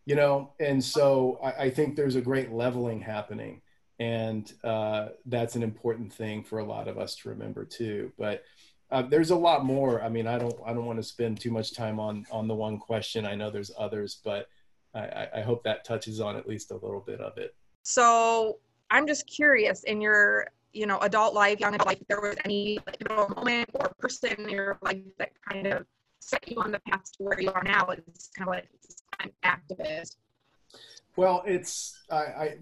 You 0.05 0.15
know, 0.15 0.53
and 0.59 0.83
so 0.83 1.39
I, 1.43 1.65
I, 1.65 1.69
think 1.69 1.95
there's 1.95 2.15
a 2.15 2.21
great 2.21 2.51
leveling 2.51 3.01
happening, 3.01 3.61
and 3.99 4.51
uh, 4.63 5.09
that's 5.25 5.55
an 5.55 5.63
important 5.63 6.13
thing 6.13 6.43
for 6.43 6.59
a 6.59 6.65
lot 6.65 6.87
of 6.87 6.97
us 6.97 7.15
to 7.17 7.29
remember 7.29 7.65
too. 7.65 8.11
But 8.17 8.43
uh, 8.91 9.01
there's 9.01 9.31
a 9.31 9.35
lot 9.35 9.65
more. 9.65 10.03
I 10.03 10.09
mean, 10.09 10.27
I 10.27 10.37
don't 10.37 10.55
I 10.65 10.73
don't 10.73 10.85
want 10.85 10.99
to 10.99 11.03
spend 11.03 11.39
too 11.39 11.51
much 11.51 11.73
time 11.73 11.99
on 11.99 12.25
on 12.31 12.47
the 12.47 12.55
one 12.55 12.77
question. 12.77 13.25
I 13.25 13.35
know 13.35 13.49
there's 13.49 13.71
others, 13.77 14.19
but 14.23 14.47
I, 14.93 15.27
I 15.37 15.41
hope 15.41 15.63
that 15.63 15.83
touches 15.83 16.21
on 16.21 16.35
at 16.37 16.47
least 16.47 16.71
a 16.71 16.75
little 16.75 17.01
bit 17.01 17.19
of 17.19 17.37
it. 17.37 17.55
So 17.83 18.59
I'm 18.89 19.05
just 19.07 19.27
curious 19.27 19.83
in 19.83 19.99
your 20.01 20.47
you 20.75 20.85
know, 20.85 20.99
adult 20.99 21.33
life, 21.33 21.59
young 21.59 21.73
adult 21.73 21.87
life, 21.87 22.01
if 22.01 22.07
there 22.07 22.21
was 22.21 22.35
any 22.43 22.77
like, 22.85 23.09
moment 23.35 23.69
or 23.73 23.93
person 23.97 24.33
in 24.37 24.49
your 24.49 24.77
life 24.81 24.97
that 25.17 25.31
kind 25.49 25.67
of 25.67 25.85
set 26.19 26.45
you 26.51 26.57
on 26.57 26.71
the 26.71 26.79
path 26.81 27.03
to 27.17 27.23
where 27.23 27.39
you 27.39 27.49
are 27.49 27.63
now 27.63 27.85
as 27.85 28.29
kind 28.35 28.49
of 28.49 28.55
like 28.55 28.67
an 29.21 29.31
activist? 29.43 30.17
Well, 31.15 31.43
it's 31.47 31.97
I, 32.11 32.17
I 32.17 32.57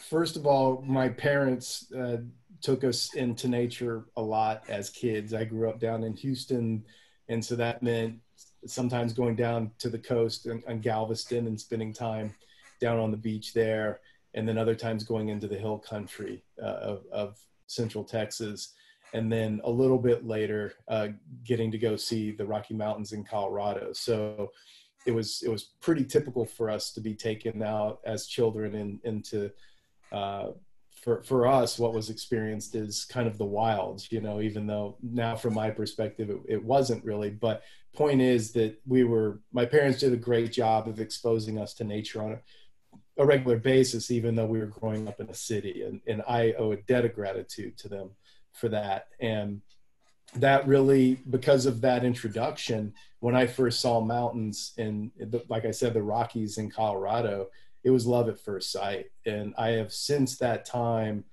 first 0.00 0.36
of 0.36 0.46
all, 0.46 0.82
my 0.82 1.08
parents 1.08 1.92
uh, 1.96 2.16
took 2.64 2.82
us 2.82 3.12
into 3.12 3.46
nature 3.46 4.06
a 4.16 4.22
lot 4.22 4.62
as 4.70 4.88
kids. 4.88 5.34
I 5.34 5.44
grew 5.44 5.68
up 5.68 5.78
down 5.78 6.02
in 6.02 6.16
Houston, 6.16 6.82
and 7.28 7.44
so 7.44 7.56
that 7.56 7.82
meant 7.82 8.18
sometimes 8.66 9.12
going 9.12 9.36
down 9.36 9.70
to 9.78 9.90
the 9.90 9.98
coast 9.98 10.46
and, 10.46 10.82
Galveston 10.82 11.46
and 11.46 11.60
spending 11.60 11.92
time 11.92 12.34
down 12.80 12.98
on 12.98 13.10
the 13.10 13.18
beach 13.18 13.52
there 13.52 14.00
and 14.32 14.48
then 14.48 14.56
other 14.56 14.74
times 14.74 15.04
going 15.04 15.28
into 15.28 15.46
the 15.46 15.58
hill 15.58 15.78
country 15.78 16.42
uh, 16.62 16.66
of, 16.66 17.02
of, 17.12 17.38
central 17.66 18.04
Texas. 18.04 18.74
And 19.14 19.32
then 19.32 19.60
a 19.64 19.70
little 19.70 19.98
bit 19.98 20.26
later, 20.26 20.74
uh, 20.88 21.08
getting 21.44 21.70
to 21.70 21.78
go 21.78 21.96
see 21.96 22.30
the 22.30 22.44
Rocky 22.44 22.74
Mountains 22.74 23.12
in 23.12 23.24
Colorado. 23.24 23.92
So 23.92 24.52
it 25.06 25.12
was 25.12 25.42
it 25.42 25.50
was 25.50 25.70
pretty 25.80 26.04
typical 26.04 26.44
for 26.44 26.70
us 26.70 26.92
to 26.92 27.00
be 27.00 27.14
taken 27.14 27.62
out 27.62 28.00
as 28.04 28.26
children 28.26 28.74
in, 28.74 29.00
into 29.04 29.50
uh, 30.12 30.48
for 31.04 31.22
for 31.22 31.46
us 31.46 31.78
what 31.78 31.92
was 31.92 32.08
experienced 32.08 32.74
is 32.74 33.04
kind 33.04 33.28
of 33.28 33.36
the 33.36 33.44
wilds 33.44 34.10
you 34.10 34.20
know 34.20 34.40
even 34.40 34.66
though 34.66 34.96
now 35.02 35.36
from 35.36 35.54
my 35.54 35.70
perspective 35.70 36.30
it, 36.30 36.38
it, 36.48 36.64
wasn't 36.64 37.04
really 37.04 37.30
but 37.30 37.62
point 37.94 38.20
is 38.20 38.52
that 38.52 38.80
we 38.86 39.04
were 39.04 39.38
my 39.52 39.66
parents 39.66 40.00
did 40.00 40.12
a 40.12 40.16
great 40.16 40.50
job 40.50 40.88
of 40.88 40.98
exposing 40.98 41.58
us 41.58 41.74
to 41.74 41.84
nature 41.84 42.22
on 42.22 42.32
a 42.32 42.38
a 43.16 43.24
regular 43.24 43.58
basis, 43.58 44.10
even 44.10 44.34
though 44.34 44.46
we 44.46 44.58
were 44.58 44.66
growing 44.66 45.06
up 45.06 45.20
in 45.20 45.28
a 45.28 45.34
city. 45.34 45.82
And, 45.82 46.00
and 46.06 46.22
I 46.28 46.52
owe 46.58 46.72
a 46.72 46.76
debt 46.76 47.04
of 47.04 47.14
gratitude 47.14 47.78
to 47.78 47.88
them 47.88 48.10
for 48.52 48.68
that. 48.70 49.08
And 49.20 49.62
that 50.36 50.66
really, 50.66 51.20
because 51.30 51.66
of 51.66 51.80
that 51.82 52.04
introduction, 52.04 52.94
when 53.20 53.36
I 53.36 53.46
first 53.46 53.80
saw 53.80 54.00
mountains 54.00 54.72
in, 54.76 55.12
like 55.48 55.64
I 55.64 55.70
said, 55.70 55.94
the 55.94 56.02
Rockies 56.02 56.58
in 56.58 56.70
Colorado, 56.70 57.48
it 57.84 57.90
was 57.90 58.06
love 58.06 58.28
at 58.28 58.40
first 58.40 58.72
sight. 58.72 59.06
And 59.26 59.54
I 59.56 59.72
have 59.72 59.92
since 59.92 60.38
that 60.38 60.64
time 60.64 61.24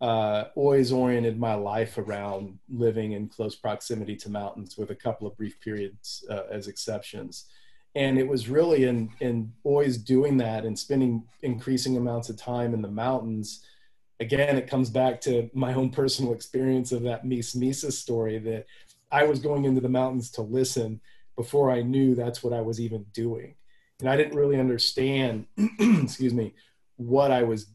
uh, 0.00 0.44
always 0.54 0.92
oriented 0.92 1.38
my 1.38 1.54
life 1.54 1.98
around 1.98 2.58
living 2.70 3.12
in 3.12 3.28
close 3.28 3.54
proximity 3.54 4.16
to 4.16 4.30
mountains 4.30 4.78
with 4.78 4.90
a 4.90 4.94
couple 4.94 5.26
of 5.26 5.36
brief 5.36 5.60
periods 5.60 6.24
uh, 6.30 6.44
as 6.50 6.68
exceptions. 6.68 7.44
And 7.94 8.18
it 8.18 8.26
was 8.26 8.48
really 8.48 8.84
in 8.84 9.10
in 9.20 9.52
always 9.62 9.98
doing 9.98 10.38
that 10.38 10.64
and 10.64 10.78
spending 10.78 11.24
increasing 11.42 11.98
amounts 11.98 12.30
of 12.30 12.38
time 12.38 12.72
in 12.72 12.80
the 12.80 12.88
mountains. 12.88 13.66
Again 14.20 14.56
it 14.56 14.68
comes 14.68 14.88
back 14.88 15.20
to 15.22 15.50
my 15.52 15.74
own 15.74 15.90
personal 15.90 16.32
experience 16.32 16.92
of 16.92 17.02
that 17.02 17.26
Mis 17.26 17.54
Misa 17.54 17.92
story 17.92 18.38
that 18.38 18.66
I 19.12 19.24
was 19.24 19.40
going 19.40 19.64
into 19.64 19.80
the 19.80 19.88
mountains 19.88 20.30
to 20.32 20.42
listen 20.42 21.00
before 21.36 21.70
I 21.70 21.82
knew 21.82 22.14
that's 22.14 22.42
what 22.42 22.52
I 22.52 22.60
was 22.60 22.80
even 22.80 23.04
doing 23.12 23.56
and 24.00 24.10
I 24.10 24.16
didn't 24.16 24.36
really 24.36 24.58
understand 24.58 25.46
excuse 25.78 26.34
me 26.34 26.54
what 26.96 27.30
I 27.30 27.42
was 27.42 27.66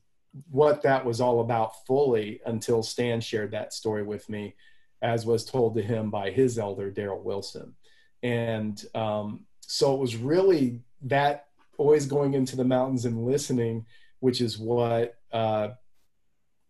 what 0.49 0.81
that 0.83 1.05
was 1.05 1.21
all 1.21 1.39
about 1.39 1.85
fully 1.85 2.41
until 2.45 2.83
Stan 2.83 3.21
shared 3.21 3.51
that 3.51 3.73
story 3.73 4.03
with 4.03 4.29
me 4.29 4.55
as 5.01 5.25
was 5.25 5.45
told 5.45 5.75
to 5.75 5.81
him 5.81 6.09
by 6.09 6.31
his 6.31 6.57
elder 6.57 6.91
Darryl 6.91 7.23
Wilson. 7.23 7.75
And 8.23 8.83
um, 8.95 9.45
so 9.61 9.93
it 9.93 9.99
was 9.99 10.15
really 10.15 10.81
that 11.03 11.47
always 11.77 12.05
going 12.05 12.33
into 12.33 12.55
the 12.55 12.63
mountains 12.63 13.05
and 13.05 13.25
listening, 13.25 13.85
which 14.19 14.41
is 14.41 14.57
what 14.57 15.17
uh, 15.31 15.69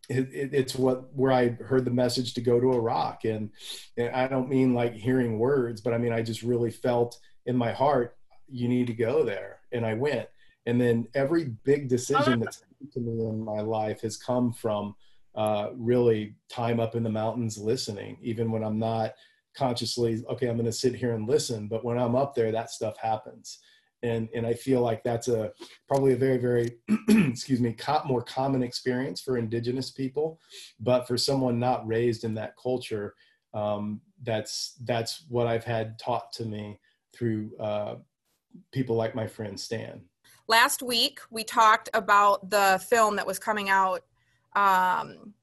it, 0.09 0.33
it, 0.33 0.53
it's 0.53 0.75
what 0.75 1.13
where 1.15 1.31
I 1.31 1.49
heard 1.49 1.85
the 1.85 1.91
message 1.91 2.33
to 2.35 2.41
go 2.41 2.59
to 2.59 2.73
Iraq, 2.73 3.25
and, 3.25 3.49
and 3.97 4.09
I 4.13 4.27
don't 4.27 4.49
mean 4.49 4.73
like 4.73 4.93
hearing 4.93 5.39
words, 5.39 5.81
but 5.81 5.93
I 5.93 5.97
mean 5.97 6.13
I 6.13 6.21
just 6.21 6.43
really 6.43 6.71
felt 6.71 7.19
in 7.45 7.55
my 7.55 7.71
heart 7.71 8.15
you 8.49 8.67
need 8.67 8.87
to 8.87 8.93
go 8.93 9.23
there, 9.23 9.59
and 9.71 9.85
I 9.85 9.93
went. 9.93 10.27
And 10.65 10.81
then 10.81 11.07
every 11.13 11.45
big 11.63 11.89
decision 11.89 12.39
that's 12.39 12.63
to 12.93 12.99
me 12.99 13.25
in 13.25 13.43
my 13.43 13.61
life 13.61 14.01
has 14.01 14.17
come 14.17 14.51
from 14.51 14.95
uh, 15.35 15.69
really 15.75 16.35
time 16.49 16.79
up 16.79 16.95
in 16.95 17.03
the 17.03 17.09
mountains 17.09 17.57
listening, 17.57 18.17
even 18.21 18.51
when 18.51 18.63
I'm 18.63 18.79
not 18.79 19.13
consciously 19.55 20.21
okay 20.29 20.47
i'm 20.47 20.57
going 20.57 20.65
to 20.65 20.71
sit 20.71 20.95
here 20.95 21.13
and 21.13 21.27
listen. 21.27 21.67
But 21.67 21.83
when 21.83 21.97
i'm 21.97 22.15
up 22.15 22.35
there 22.35 22.51
that 22.51 22.71
stuff 22.71 22.97
happens. 22.97 23.59
And 24.03 24.27
and 24.35 24.45
i 24.45 24.53
feel 24.53 24.81
like 24.81 25.03
that's 25.03 25.27
a 25.27 25.51
probably 25.87 26.13
a 26.13 26.17
very 26.17 26.37
very 26.37 26.77
excuse 27.09 27.61
me 27.61 27.75
more 28.05 28.21
common 28.21 28.61
experience 28.63 29.21
for 29.21 29.37
indigenous 29.37 29.91
people. 29.91 30.39
But 30.79 31.07
for 31.07 31.17
someone 31.17 31.59
not 31.59 31.87
raised 31.87 32.23
in 32.23 32.33
that 32.35 32.55
culture 32.61 33.15
um, 33.53 34.01
that's 34.23 34.75
that's 34.83 35.25
what 35.29 35.47
i've 35.47 35.63
had 35.63 35.97
taught 35.97 36.31
to 36.33 36.45
me 36.45 36.79
through 37.13 37.51
uh, 37.59 37.95
people 38.71 38.95
like 38.95 39.15
my 39.15 39.27
friend 39.27 39.59
stan 39.59 40.01
last 40.47 40.81
week 40.81 41.19
we 41.29 41.43
talked 41.43 41.89
about 41.93 42.49
the 42.49 42.81
film 42.89 43.15
that 43.15 43.25
was 43.25 43.39
coming 43.39 43.69
out 43.69 44.03
um, 44.55 45.33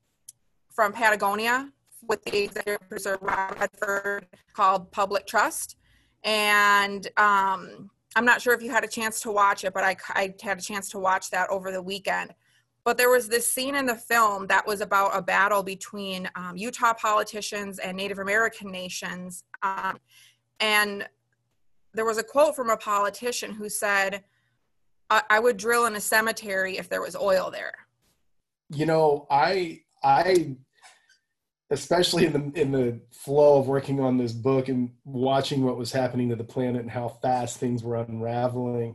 from 0.70 0.92
Patagonia 0.92 1.70
with 2.02 2.22
the 2.24 2.44
executive 2.44 2.80
producer 2.88 3.18
Rob 3.20 3.58
Redford 3.58 4.26
called 4.54 4.90
Public 4.90 5.26
Trust. 5.26 5.76
And 6.24 7.06
um, 7.16 7.90
I'm 8.16 8.24
not 8.24 8.42
sure 8.42 8.54
if 8.54 8.62
you 8.62 8.70
had 8.70 8.84
a 8.84 8.88
chance 8.88 9.20
to 9.22 9.30
watch 9.30 9.64
it, 9.64 9.72
but 9.72 9.84
I, 9.84 9.96
I 10.10 10.34
had 10.42 10.58
a 10.58 10.62
chance 10.62 10.88
to 10.90 10.98
watch 10.98 11.30
that 11.30 11.48
over 11.50 11.70
the 11.70 11.82
weekend. 11.82 12.34
But 12.84 12.98
there 12.98 13.10
was 13.10 13.28
this 13.28 13.52
scene 13.52 13.76
in 13.76 13.86
the 13.86 13.94
film 13.94 14.48
that 14.48 14.66
was 14.66 14.80
about 14.80 15.16
a 15.16 15.22
battle 15.22 15.62
between 15.62 16.28
um, 16.34 16.56
Utah 16.56 16.94
politicians 16.94 17.78
and 17.78 17.96
Native 17.96 18.18
American 18.18 18.72
nations. 18.72 19.44
Um, 19.62 19.98
and 20.58 21.06
there 21.94 22.04
was 22.04 22.18
a 22.18 22.22
quote 22.22 22.56
from 22.56 22.70
a 22.70 22.76
politician 22.76 23.52
who 23.52 23.68
said, 23.68 24.24
I, 25.10 25.22
I 25.30 25.40
would 25.40 25.56
drill 25.56 25.86
in 25.86 25.94
a 25.94 26.00
cemetery 26.00 26.78
if 26.78 26.88
there 26.88 27.02
was 27.02 27.16
oil 27.16 27.50
there. 27.50 27.74
You 28.70 28.86
know, 28.86 29.26
I 29.30 29.82
I 30.02 30.56
especially 31.72 32.26
in 32.26 32.32
the 32.32 32.60
in 32.60 32.70
the 32.70 33.00
flow 33.10 33.58
of 33.58 33.66
working 33.66 33.98
on 33.98 34.18
this 34.18 34.32
book 34.32 34.68
and 34.68 34.90
watching 35.04 35.64
what 35.64 35.78
was 35.78 35.90
happening 35.90 36.28
to 36.28 36.36
the 36.36 36.44
planet 36.44 36.82
and 36.82 36.90
how 36.90 37.08
fast 37.08 37.56
things 37.56 37.82
were 37.82 37.96
unraveling 37.96 38.94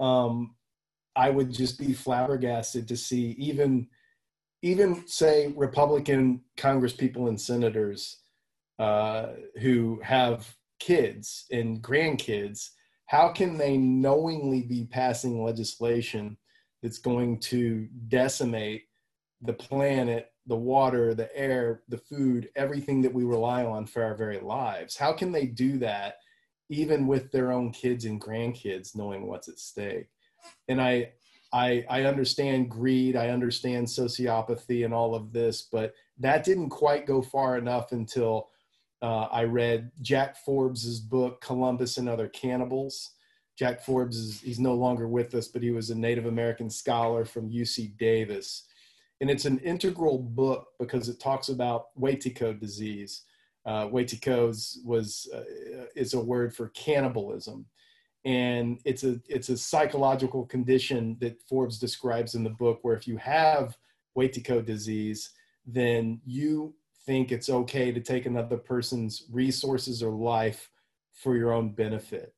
um, 0.00 0.54
i 1.14 1.28
would 1.28 1.52
just 1.52 1.78
be 1.78 1.92
flabbergasted 1.92 2.88
to 2.88 2.96
see 2.96 3.32
even 3.38 3.86
even 4.62 5.06
say 5.06 5.52
republican 5.56 6.40
congress 6.56 6.94
people 6.94 7.28
and 7.28 7.38
senators 7.38 8.22
uh, 8.78 9.28
who 9.60 10.00
have 10.02 10.55
kids 10.78 11.46
and 11.50 11.82
grandkids 11.82 12.70
how 13.06 13.28
can 13.28 13.56
they 13.56 13.76
knowingly 13.76 14.62
be 14.62 14.84
passing 14.84 15.42
legislation 15.42 16.36
that's 16.82 16.98
going 16.98 17.38
to 17.38 17.88
decimate 18.08 18.84
the 19.42 19.52
planet 19.52 20.32
the 20.46 20.56
water, 20.56 21.14
the 21.14 21.34
air, 21.36 21.82
the 21.88 21.98
food, 21.98 22.48
everything 22.54 23.02
that 23.02 23.12
we 23.12 23.24
rely 23.24 23.64
on 23.64 23.86
for 23.86 24.02
our 24.02 24.14
very 24.14 24.38
lives. 24.38 24.96
How 24.96 25.12
can 25.12 25.32
they 25.32 25.46
do 25.46 25.78
that 25.78 26.18
even 26.68 27.06
with 27.06 27.30
their 27.32 27.52
own 27.52 27.72
kids 27.72 28.04
and 28.04 28.20
grandkids 28.20 28.96
knowing 28.96 29.26
what's 29.26 29.48
at 29.48 29.58
stake? 29.58 30.06
And 30.68 30.80
I 30.80 31.12
I 31.52 31.84
I 31.88 32.04
understand 32.04 32.70
greed, 32.70 33.16
I 33.16 33.30
understand 33.30 33.86
sociopathy 33.86 34.84
and 34.84 34.94
all 34.94 35.14
of 35.14 35.32
this, 35.32 35.68
but 35.70 35.94
that 36.18 36.44
didn't 36.44 36.70
quite 36.70 37.06
go 37.06 37.22
far 37.22 37.58
enough 37.58 37.92
until 37.92 38.48
uh, 39.02 39.28
I 39.30 39.44
read 39.44 39.90
Jack 40.00 40.36
Forbes's 40.44 41.00
book 41.00 41.40
Columbus 41.40 41.98
and 41.98 42.08
Other 42.08 42.28
Cannibals. 42.28 43.12
Jack 43.58 43.82
Forbes 43.82 44.16
is 44.16 44.40
he's 44.40 44.60
no 44.60 44.74
longer 44.74 45.08
with 45.08 45.34
us, 45.34 45.48
but 45.48 45.62
he 45.62 45.70
was 45.70 45.90
a 45.90 45.94
Native 45.94 46.26
American 46.26 46.68
scholar 46.70 47.24
from 47.24 47.50
UC 47.50 47.96
Davis 47.96 48.64
and 49.20 49.30
it's 49.30 49.44
an 49.44 49.58
integral 49.58 50.18
book 50.18 50.68
because 50.78 51.08
it 51.08 51.20
talks 51.20 51.48
about 51.48 51.86
Wetiko 51.98 52.58
disease. 52.58 53.22
Uh, 53.64 53.88
was 53.90 55.28
uh, 55.34 55.42
is 55.96 56.14
a 56.14 56.20
word 56.20 56.54
for 56.54 56.68
cannibalism, 56.68 57.66
and 58.24 58.78
it's 58.84 59.02
a 59.02 59.20
it's 59.28 59.48
a 59.48 59.56
psychological 59.56 60.46
condition 60.46 61.16
that 61.20 61.42
Forbes 61.48 61.78
describes 61.78 62.36
in 62.36 62.44
the 62.44 62.50
book 62.50 62.78
where 62.82 62.94
if 62.94 63.08
you 63.08 63.16
have 63.16 63.76
Wetiko 64.16 64.64
disease, 64.64 65.30
then 65.66 66.20
you 66.24 66.74
think 67.06 67.32
it's 67.32 67.48
okay 67.48 67.92
to 67.92 68.00
take 68.00 68.26
another 68.26 68.56
person's 68.56 69.24
resources 69.30 70.02
or 70.02 70.10
life 70.10 70.70
for 71.12 71.36
your 71.36 71.52
own 71.52 71.70
benefit, 71.70 72.34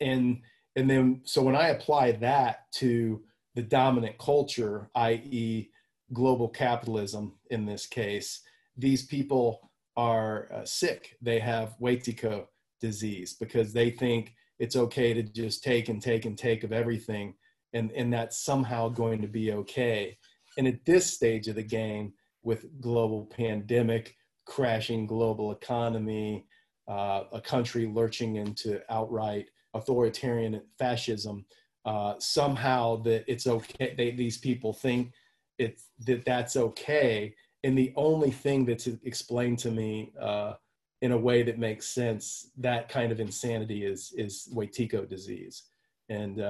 and 0.00 0.40
and 0.76 0.90
then 0.90 1.20
so 1.24 1.42
when 1.42 1.56
I 1.56 1.68
apply 1.68 2.12
that 2.12 2.70
to 2.74 3.22
the 3.54 3.62
dominant 3.62 4.18
culture, 4.18 4.90
i.e 4.94 5.70
global 6.12 6.48
capitalism 6.48 7.34
in 7.50 7.66
this 7.66 7.86
case, 7.86 8.42
these 8.76 9.04
people 9.06 9.70
are 9.96 10.48
uh, 10.52 10.64
sick. 10.64 11.16
They 11.20 11.38
have 11.40 11.76
Wetiko 11.80 12.46
disease 12.80 13.34
because 13.34 13.72
they 13.72 13.90
think 13.90 14.34
it's 14.58 14.76
okay 14.76 15.14
to 15.14 15.22
just 15.22 15.64
take 15.64 15.88
and 15.88 16.00
take 16.00 16.24
and 16.24 16.36
take 16.36 16.64
of 16.64 16.72
everything 16.72 17.34
and, 17.72 17.92
and 17.92 18.12
that's 18.12 18.44
somehow 18.44 18.88
going 18.88 19.20
to 19.20 19.28
be 19.28 19.52
okay. 19.52 20.16
And 20.56 20.66
at 20.66 20.84
this 20.84 21.12
stage 21.12 21.48
of 21.48 21.56
the 21.56 21.62
game, 21.62 22.12
with 22.46 22.80
global 22.80 23.26
pandemic, 23.26 24.16
crashing 24.46 25.06
global 25.06 25.50
economy, 25.52 26.46
uh, 26.88 27.24
a 27.32 27.40
country 27.40 27.86
lurching 27.86 28.36
into 28.36 28.80
outright 28.88 29.50
authoritarian 29.74 30.62
fascism, 30.78 31.44
uh, 31.84 32.14
somehow 32.18 32.96
that 33.02 33.24
it's 33.26 33.46
okay. 33.46 33.94
They, 33.96 34.12
these 34.12 34.38
people 34.38 34.72
think 34.72 35.12
it's 35.58 35.90
that 36.06 36.24
that's 36.24 36.56
okay 36.56 37.34
and 37.64 37.76
the 37.76 37.92
only 37.96 38.30
thing 38.30 38.64
that's 38.64 38.86
explained 39.04 39.58
to 39.58 39.70
me 39.70 40.12
uh, 40.20 40.54
in 41.02 41.12
a 41.12 41.18
way 41.18 41.42
that 41.42 41.58
makes 41.58 41.88
sense 41.88 42.50
that 42.56 42.88
kind 42.88 43.10
of 43.10 43.20
insanity 43.20 43.84
is 43.84 44.12
is 44.16 44.48
Wetiko 44.54 45.08
disease 45.08 45.64
and 46.08 46.40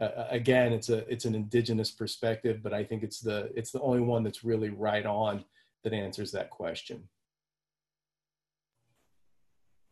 uh, 0.00 0.26
again 0.30 0.72
it's 0.72 0.88
a 0.88 0.98
it's 1.10 1.24
an 1.24 1.34
indigenous 1.34 1.90
perspective 1.90 2.60
but 2.62 2.72
i 2.72 2.84
think 2.84 3.02
it's 3.02 3.20
the 3.20 3.50
it's 3.56 3.70
the 3.70 3.80
only 3.80 4.00
one 4.00 4.22
that's 4.22 4.44
really 4.44 4.70
right 4.70 5.06
on 5.06 5.44
that 5.84 5.92
answers 5.92 6.30
that 6.32 6.50
question 6.50 7.02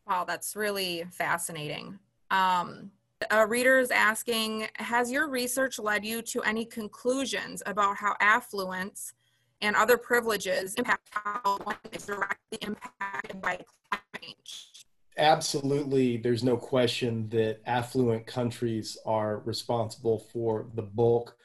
wow 0.06 0.24
that's 0.24 0.56
really 0.56 1.04
fascinating 1.10 1.98
um, 2.30 2.90
a 3.30 3.46
reader 3.46 3.78
is 3.78 3.90
asking 3.90 4.68
Has 4.76 5.10
your 5.10 5.28
research 5.28 5.78
led 5.78 6.04
you 6.04 6.22
to 6.22 6.42
any 6.42 6.64
conclusions 6.64 7.62
about 7.66 7.96
how 7.96 8.16
affluence 8.20 9.14
and 9.60 9.76
other 9.76 9.96
privileges 9.96 10.74
impact 10.74 11.08
how 11.12 11.58
one 11.64 11.76
is 11.92 12.06
directly 12.06 12.58
impacted 12.62 13.40
by 13.40 13.58
climate 13.90 14.04
change? 14.20 14.73
Absolutely, 15.16 16.16
there's 16.16 16.42
no 16.42 16.56
question 16.56 17.28
that 17.28 17.60
affluent 17.66 18.26
countries 18.26 18.98
are 19.06 19.38
responsible 19.40 20.18
for 20.32 20.66
the 20.74 20.82
bulk 20.82 21.36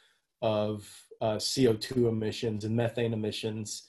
of 0.42 0.90
uh, 1.22 1.36
CO2 1.36 2.10
emissions 2.10 2.66
and 2.66 2.76
methane 2.76 3.14
emissions 3.14 3.84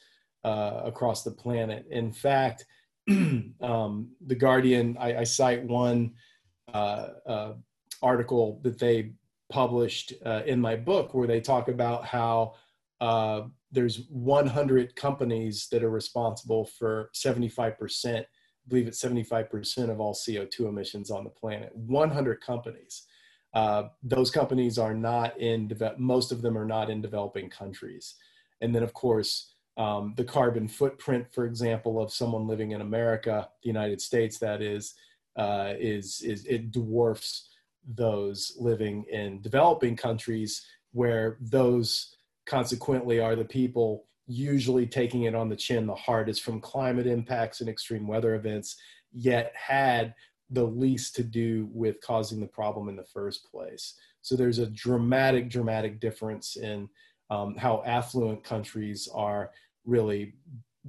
uh, 0.45 0.83
across 0.85 1.23
the 1.23 1.31
planet. 1.31 1.87
In 1.91 2.13
fact, 2.13 2.67
um, 3.09 4.11
The 4.27 4.35
Guardian, 4.35 4.99
I, 5.01 5.19
I 5.19 5.25
cite 5.25 5.65
one 5.65 6.13
uh, 6.73 7.09
uh 7.27 7.53
article 8.03 8.61
that 8.63 8.79
they 8.79 9.13
published 9.51 10.15
uh, 10.25 10.43
in 10.47 10.61
my 10.61 10.77
book 10.77 11.13
where 11.13 11.27
they 11.27 11.41
talk 11.41 11.69
about 11.69 12.05
how 12.05 12.55
uh, 13.01 13.43
there's 13.73 14.07
100 14.09 14.97
companies 14.97 15.69
that 15.71 15.83
are 15.83 15.91
responsible 15.91 16.65
for 16.65 17.11
75%, 17.15 18.21
I 18.21 18.25
believe 18.71 18.87
it's 18.87 19.03
75% 19.03 19.91
of 19.91 20.01
all 20.01 20.15
CO2 20.15 20.61
emissions 20.61 21.11
on 21.11 21.25
the 21.25 21.31
planet. 21.31 21.75
100 21.75 22.41
companies. 22.41 23.03
Uh, 23.53 23.89
those 24.03 24.31
companies 24.31 24.79
are 24.79 24.95
not 24.95 25.39
in, 25.39 25.69
de- 25.69 25.95
most 25.99 26.33
of 26.33 26.41
them 26.41 26.57
are 26.57 26.65
not 26.65 26.89
in 26.89 27.03
developing 27.03 27.51
countries. 27.51 28.15
And 28.61 28.75
then, 28.75 28.83
of 28.83 28.95
course, 28.95 29.53
um, 29.77 30.15
the 30.17 30.25
carbon 30.25 30.69
footprint, 30.69 31.27
for 31.33 31.47
example, 31.47 32.01
of 32.01 32.13
someone 32.13 32.47
living 32.47 32.71
in 32.71 32.81
America, 32.81 33.49
the 33.63 33.69
United 33.69 34.01
States, 34.01 34.39
that 34.39 34.63
is, 34.63 34.95
uh, 35.37 35.75
is, 35.79 36.23
is 36.23 36.47
it 36.47 36.71
dwarfs 36.71 37.49
those 37.87 38.57
living 38.59 39.05
in 39.11 39.41
developing 39.41 39.97
countries 39.97 40.67
where 40.93 41.39
those 41.41 42.17
consequently 42.47 43.21
are 43.21 43.37
the 43.37 43.45
people 43.45 44.07
usually 44.31 44.87
taking 44.87 45.25
it 45.25 45.35
on 45.35 45.49
the 45.49 45.57
chin 45.57 45.87
the 45.87 45.95
hardest 45.95 46.43
from 46.43 46.61
climate 46.61 47.07
impacts 47.07 47.61
and 47.61 47.69
extreme 47.69 48.07
weather 48.07 48.35
events 48.35 48.77
yet 49.13 49.53
had 49.55 50.15
the 50.51 50.65
least 50.65 51.15
to 51.15 51.23
do 51.23 51.69
with 51.73 52.01
causing 52.01 52.41
the 52.41 52.47
problem 52.47 52.89
in 52.89 52.97
the 52.97 53.05
first 53.05 53.51
place 53.51 53.95
so 54.23 54.37
there's 54.37 54.59
a 54.59 54.67
dramatic 54.67 55.51
dramatic 55.51 56.01
difference 56.01 56.57
in 56.57 56.89
um, 57.31 57.55
how 57.57 57.83
affluent 57.87 58.43
countries 58.43 59.09
are 59.15 59.51
really 59.85 60.35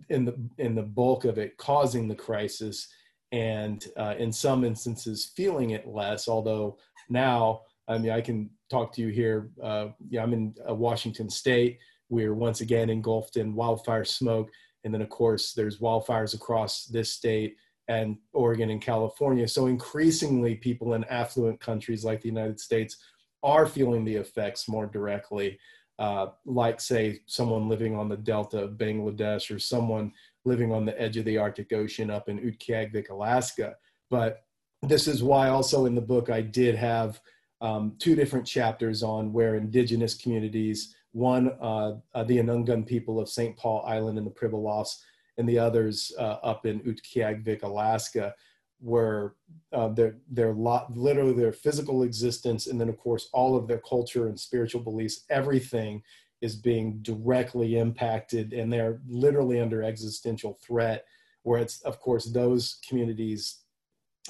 in 0.09 0.25
the 0.25 0.35
in 0.57 0.75
the 0.75 0.81
bulk 0.81 1.25
of 1.25 1.37
it 1.37 1.57
causing 1.57 2.07
the 2.07 2.15
crisis 2.15 2.87
and 3.31 3.87
uh, 3.97 4.15
in 4.17 4.31
some 4.31 4.63
instances 4.63 5.31
feeling 5.35 5.71
it 5.71 5.87
less. 5.87 6.27
Although 6.27 6.77
now, 7.09 7.61
I 7.87 7.97
mean, 7.97 8.11
I 8.11 8.21
can 8.21 8.49
talk 8.69 8.93
to 8.93 9.01
you 9.01 9.07
here. 9.07 9.49
Uh, 9.61 9.87
yeah, 10.09 10.23
I'm 10.23 10.33
in 10.33 10.53
uh, 10.69 10.73
Washington 10.73 11.29
State. 11.29 11.79
We're 12.11 12.35
once 12.35 12.61
again 12.61 12.89
engulfed 12.89 13.37
in 13.37 13.55
wildfire 13.55 14.05
smoke, 14.05 14.51
and 14.83 14.93
then 14.93 15.01
of 15.01 15.09
course 15.09 15.53
there's 15.53 15.79
wildfires 15.79 16.35
across 16.35 16.85
this 16.85 17.11
state 17.11 17.55
and 17.87 18.17
Oregon 18.33 18.69
and 18.69 18.81
California. 18.81 19.47
So 19.47 19.67
increasingly, 19.67 20.55
people 20.55 20.93
in 20.93 21.03
affluent 21.05 21.59
countries 21.59 22.05
like 22.05 22.21
the 22.21 22.29
United 22.29 22.59
States 22.59 22.97
are 23.43 23.65
feeling 23.65 24.03
the 24.03 24.15
effects 24.15 24.69
more 24.69 24.85
directly. 24.85 25.57
Uh, 25.99 26.27
like 26.45 26.81
say 26.81 27.19
someone 27.27 27.69
living 27.69 27.95
on 27.95 28.09
the 28.09 28.17
delta 28.17 28.57
of 28.63 28.71
Bangladesh 28.71 29.53
or 29.53 29.59
someone 29.59 30.11
living 30.45 30.71
on 30.73 30.83
the 30.83 30.99
edge 30.99 31.15
of 31.15 31.25
the 31.25 31.37
Arctic 31.37 31.71
Ocean 31.71 32.09
up 32.09 32.27
in 32.27 32.39
Utqiagvik, 32.39 33.09
Alaska. 33.09 33.75
But 34.09 34.43
this 34.81 35.07
is 35.07 35.23
why 35.23 35.49
also 35.49 35.85
in 35.85 35.95
the 35.95 36.01
book 36.01 36.29
I 36.29 36.41
did 36.41 36.75
have 36.75 37.21
um, 37.61 37.93
two 37.99 38.15
different 38.15 38.47
chapters 38.47 39.03
on 39.03 39.31
where 39.31 39.55
indigenous 39.55 40.15
communities, 40.15 40.95
one, 41.11 41.51
uh, 41.61 41.95
uh, 42.13 42.23
the 42.23 42.37
Anungun 42.37 42.85
people 42.85 43.19
of 43.19 43.29
St. 43.29 43.57
Paul 43.57 43.83
Island 43.85 44.17
in 44.17 44.25
the 44.25 44.31
Pribilofs, 44.31 45.01
and 45.37 45.47
the 45.47 45.59
others 45.59 46.11
uh, 46.17 46.37
up 46.43 46.65
in 46.65 46.79
Utqiagvik, 46.81 47.63
Alaska, 47.63 48.33
were 48.81 49.35
uh, 49.73 49.89
their 49.89 50.15
their 50.29 50.53
lot 50.53 50.95
literally 50.97 51.33
their 51.33 51.51
physical 51.51 52.01
existence 52.03 52.65
and 52.65 52.81
then 52.81 52.89
of 52.89 52.97
course 52.97 53.29
all 53.31 53.55
of 53.55 53.67
their 53.67 53.77
culture 53.77 54.27
and 54.27 54.39
spiritual 54.39 54.81
beliefs 54.81 55.23
everything 55.29 56.01
is 56.41 56.55
being 56.55 56.97
directly 57.03 57.77
impacted 57.77 58.53
and 58.53 58.73
they're 58.73 58.99
literally 59.07 59.59
under 59.59 59.83
existential 59.83 60.57
threat 60.65 61.05
where 61.43 61.61
it's 61.61 61.81
of 61.81 61.99
course 61.99 62.25
those 62.25 62.79
communities 62.87 63.59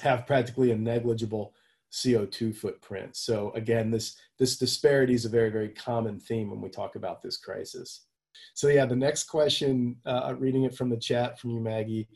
have 0.00 0.26
practically 0.26 0.70
a 0.70 0.76
negligible 0.76 1.54
CO2 1.92 2.54
footprint. 2.56 3.16
So 3.16 3.52
again, 3.54 3.90
this 3.90 4.16
this 4.38 4.56
disparity 4.56 5.14
is 5.14 5.24
a 5.24 5.30
very 5.30 5.50
very 5.50 5.68
common 5.68 6.18
theme 6.18 6.50
when 6.50 6.60
we 6.60 6.70
talk 6.70 6.96
about 6.96 7.22
this 7.22 7.36
crisis. 7.36 8.06
So 8.54 8.68
yeah, 8.68 8.86
the 8.86 8.96
next 8.96 9.24
question, 9.24 9.96
uh, 10.06 10.34
reading 10.38 10.64
it 10.64 10.74
from 10.74 10.90
the 10.90 10.96
chat 10.96 11.38
from 11.38 11.50
you, 11.50 11.60
Maggie, 11.60 12.08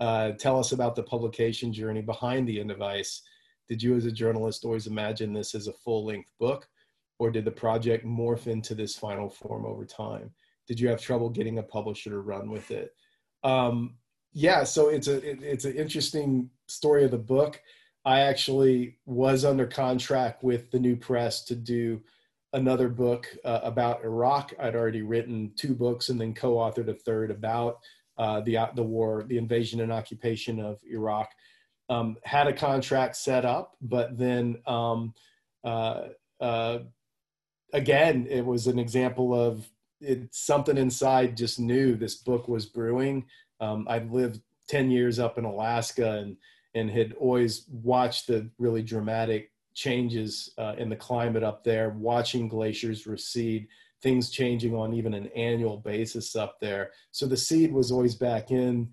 uh, 0.00 0.32
tell 0.32 0.58
us 0.58 0.72
about 0.72 0.96
the 0.96 1.02
publication 1.02 1.72
journey 1.72 2.02
behind 2.02 2.48
the 2.48 2.60
end 2.60 2.70
of 2.70 2.82
ice. 2.82 3.22
Did 3.68 3.82
you, 3.82 3.94
as 3.94 4.06
a 4.06 4.12
journalist, 4.12 4.64
always 4.64 4.86
imagine 4.86 5.32
this 5.32 5.54
as 5.54 5.68
a 5.68 5.72
full-length 5.72 6.32
book, 6.40 6.66
or 7.18 7.30
did 7.30 7.44
the 7.44 7.50
project 7.50 8.04
morph 8.04 8.46
into 8.46 8.74
this 8.74 8.96
final 8.96 9.28
form 9.28 9.64
over 9.64 9.84
time? 9.84 10.32
Did 10.66 10.80
you 10.80 10.88
have 10.88 11.00
trouble 11.00 11.28
getting 11.28 11.58
a 11.58 11.62
publisher 11.62 12.10
to 12.10 12.20
run 12.20 12.50
with 12.50 12.70
it? 12.70 12.94
Um, 13.44 13.96
yeah, 14.32 14.64
so 14.64 14.88
it's 14.88 15.08
a 15.08 15.16
it, 15.28 15.42
it's 15.42 15.64
an 15.64 15.76
interesting 15.76 16.50
story 16.66 17.04
of 17.04 17.10
the 17.10 17.18
book. 17.18 17.60
I 18.04 18.20
actually 18.20 18.98
was 19.04 19.44
under 19.44 19.66
contract 19.66 20.42
with 20.42 20.70
the 20.70 20.78
new 20.78 20.96
press 20.96 21.44
to 21.44 21.54
do 21.54 22.00
another 22.52 22.88
book 22.88 23.28
uh, 23.44 23.60
about 23.62 24.04
Iraq. 24.04 24.52
I'd 24.58 24.74
already 24.74 25.02
written 25.02 25.52
two 25.56 25.74
books 25.74 26.08
and 26.08 26.20
then 26.20 26.34
co-authored 26.34 26.88
a 26.88 26.94
third 26.94 27.30
about 27.30 27.78
uh, 28.18 28.40
the 28.40 28.58
the 28.74 28.82
war, 28.82 29.24
the 29.26 29.38
invasion 29.38 29.80
and 29.80 29.92
occupation 29.92 30.60
of 30.60 30.80
Iraq. 30.90 31.30
Um, 31.88 32.16
had 32.24 32.46
a 32.46 32.52
contract 32.52 33.16
set 33.16 33.44
up, 33.44 33.76
but 33.80 34.16
then 34.16 34.58
um, 34.66 35.14
uh, 35.64 36.08
uh, 36.40 36.78
again, 37.72 38.26
it 38.30 38.44
was 38.44 38.66
an 38.66 38.78
example 38.78 39.34
of 39.34 39.68
it, 40.00 40.34
something 40.34 40.78
inside 40.78 41.36
just 41.36 41.58
knew 41.58 41.94
this 41.94 42.14
book 42.14 42.48
was 42.48 42.66
brewing. 42.66 43.26
Um, 43.60 43.86
I'd 43.88 44.10
lived 44.10 44.40
ten 44.68 44.90
years 44.90 45.18
up 45.18 45.36
in 45.36 45.44
Alaska 45.44 46.18
and 46.18 46.36
and 46.74 46.90
had 46.90 47.14
always 47.14 47.66
watched 47.70 48.26
the 48.26 48.48
really 48.58 48.82
dramatic 48.82 49.50
changes 49.74 50.52
uh, 50.58 50.74
in 50.78 50.88
the 50.88 50.96
climate 50.96 51.42
up 51.42 51.64
there, 51.64 51.90
watching 51.90 52.48
glaciers 52.48 53.06
recede, 53.06 53.66
things 54.02 54.30
changing 54.30 54.74
on 54.74 54.94
even 54.94 55.14
an 55.14 55.26
annual 55.28 55.78
basis 55.78 56.36
up 56.36 56.58
there. 56.60 56.90
So 57.12 57.26
the 57.26 57.36
seed 57.36 57.72
was 57.72 57.92
always 57.92 58.14
back 58.14 58.50
in, 58.50 58.88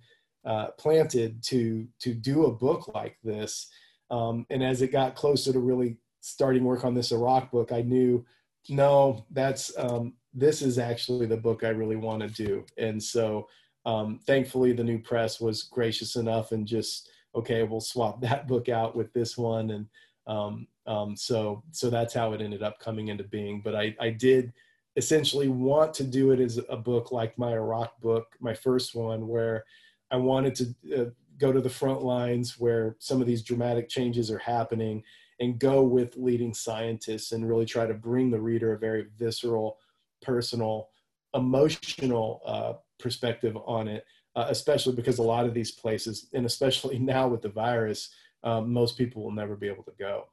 uh, 0.46 0.68
planted 0.78 1.44
to 1.44 1.88
to 2.00 2.14
do 2.14 2.46
a 2.46 2.52
book 2.52 2.94
like 2.94 3.18
this. 3.24 3.70
Um, 4.10 4.46
and 4.50 4.64
as 4.64 4.82
it 4.82 4.92
got 4.92 5.16
closer 5.16 5.52
to 5.52 5.60
really 5.60 5.98
starting 6.22 6.64
work 6.64 6.86
on 6.86 6.94
this 6.94 7.12
Iraq 7.12 7.52
book, 7.52 7.72
I 7.72 7.82
knew, 7.82 8.26
no, 8.70 9.26
that's 9.32 9.72
um, 9.78 10.14
this 10.34 10.62
is 10.62 10.78
actually 10.78 11.26
the 11.26 11.38
book 11.38 11.64
I 11.64 11.70
really 11.70 11.96
want 11.96 12.22
to 12.22 12.30
do. 12.30 12.66
And 12.78 13.02
so, 13.02 13.48
um, 13.86 14.20
thankfully, 14.26 14.74
the 14.74 14.84
new 14.84 15.00
press 15.00 15.42
was 15.42 15.64
gracious 15.64 16.16
enough 16.16 16.52
and 16.52 16.66
just 16.66 17.10
okay, 17.38 17.64
we'll 17.64 17.82
swap 17.82 18.22
that 18.22 18.48
book 18.48 18.70
out 18.70 18.96
with 18.96 19.14
this 19.14 19.38
one, 19.38 19.72
and 19.72 19.88
um, 20.28 20.68
um, 20.86 21.16
so 21.16 21.64
so 21.72 21.90
that's 21.90 22.14
how 22.14 22.34
it 22.34 22.42
ended 22.42 22.64
up 22.64 22.80
coming 22.80 23.08
into 23.08 23.24
being. 23.24 23.62
But 23.62 23.76
I 23.76 23.96
I 24.00 24.10
did 24.10 24.54
essentially 24.96 25.48
want 25.48 25.94
to 25.94 26.04
do 26.04 26.32
it 26.32 26.40
as 26.40 26.60
a 26.70 26.76
book 26.76 27.12
like 27.12 27.38
my 27.38 27.54
Iraq 27.54 28.00
book, 28.02 28.26
my 28.40 28.54
first 28.54 28.96
one, 28.96 29.28
where 29.28 29.64
I 30.10 30.18
wanted 30.18 30.56
to 30.56 31.02
uh, 31.02 31.06
go 31.38 31.52
to 31.52 31.62
the 31.62 31.70
front 31.70 32.02
lines 32.02 32.58
where 32.58 32.96
some 33.00 33.22
of 33.22 33.28
these 33.28 33.44
dramatic 33.44 33.90
changes 33.90 34.32
are 34.32 34.40
happening 34.40 35.04
and 35.40 35.60
go 35.60 35.84
with 35.84 36.18
leading 36.18 36.52
scientists 36.52 37.32
and 37.32 37.48
really 37.48 37.66
try 37.66 37.86
to 37.86 37.94
bring 37.94 38.32
the 38.32 38.42
reader 38.42 38.74
a 38.74 38.80
very 38.80 39.06
visceral, 39.18 39.78
personal, 40.24 40.90
emotional 41.36 42.42
uh, 42.48 42.74
perspective 42.98 43.56
on 43.68 43.88
it 43.88 44.04
uh, 44.38 44.46
especially 44.50 44.94
because 44.94 45.18
a 45.18 45.24
lot 45.24 45.46
of 45.46 45.54
these 45.54 45.72
places, 45.72 46.28
and 46.34 46.46
especially 46.46 47.00
now 47.16 47.28
with 47.28 47.42
the 47.42 47.50
virus, 47.50 48.12
um, 48.44 48.72
most 48.72 48.98
people 48.98 49.24
will 49.24 49.32
never 49.32 49.56
be 49.56 49.68
able 49.68 49.84
to 49.84 49.94
go. 50.00 50.26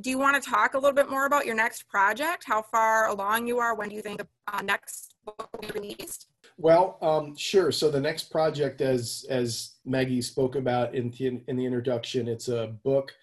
Do 0.00 0.10
you 0.10 0.18
want 0.18 0.40
to 0.40 0.50
talk 0.50 0.74
a 0.74 0.78
little 0.78 0.94
bit 0.94 1.10
more 1.10 1.26
about 1.26 1.46
your 1.46 1.54
next 1.54 1.88
project? 1.88 2.44
How 2.46 2.62
far 2.62 3.08
along 3.08 3.46
you 3.46 3.58
are? 3.58 3.74
When 3.74 3.88
do 3.88 3.94
you 3.94 4.02
think 4.02 4.18
the 4.18 4.28
uh, 4.46 4.62
next 4.62 5.14
book 5.24 5.48
will 5.52 5.68
be 5.68 5.80
released? 5.80 6.28
Well, 6.58 6.98
um, 7.02 7.34
sure. 7.34 7.72
So 7.72 7.90
the 7.90 8.00
next 8.00 8.30
project, 8.30 8.82
as 8.82 9.24
as 9.30 9.72
Maggie 9.84 10.22
spoke 10.22 10.54
about 10.54 10.94
in 10.94 11.10
the, 11.10 11.40
in 11.48 11.56
the 11.56 11.64
introduction, 11.64 12.28
it's 12.28 12.48
a 12.48 12.74
book 12.84 13.14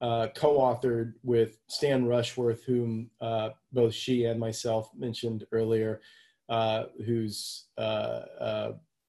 uh, 0.00 0.28
co-authored 0.34 1.14
with 1.24 1.58
Stan 1.66 2.06
Rushworth, 2.06 2.62
whom 2.64 3.10
uh, 3.20 3.50
both 3.72 3.92
she 3.92 4.24
and 4.24 4.38
myself 4.38 4.88
mentioned 4.96 5.46
earlier, 5.52 6.00
uh, 6.48 6.84
who's 7.04 7.66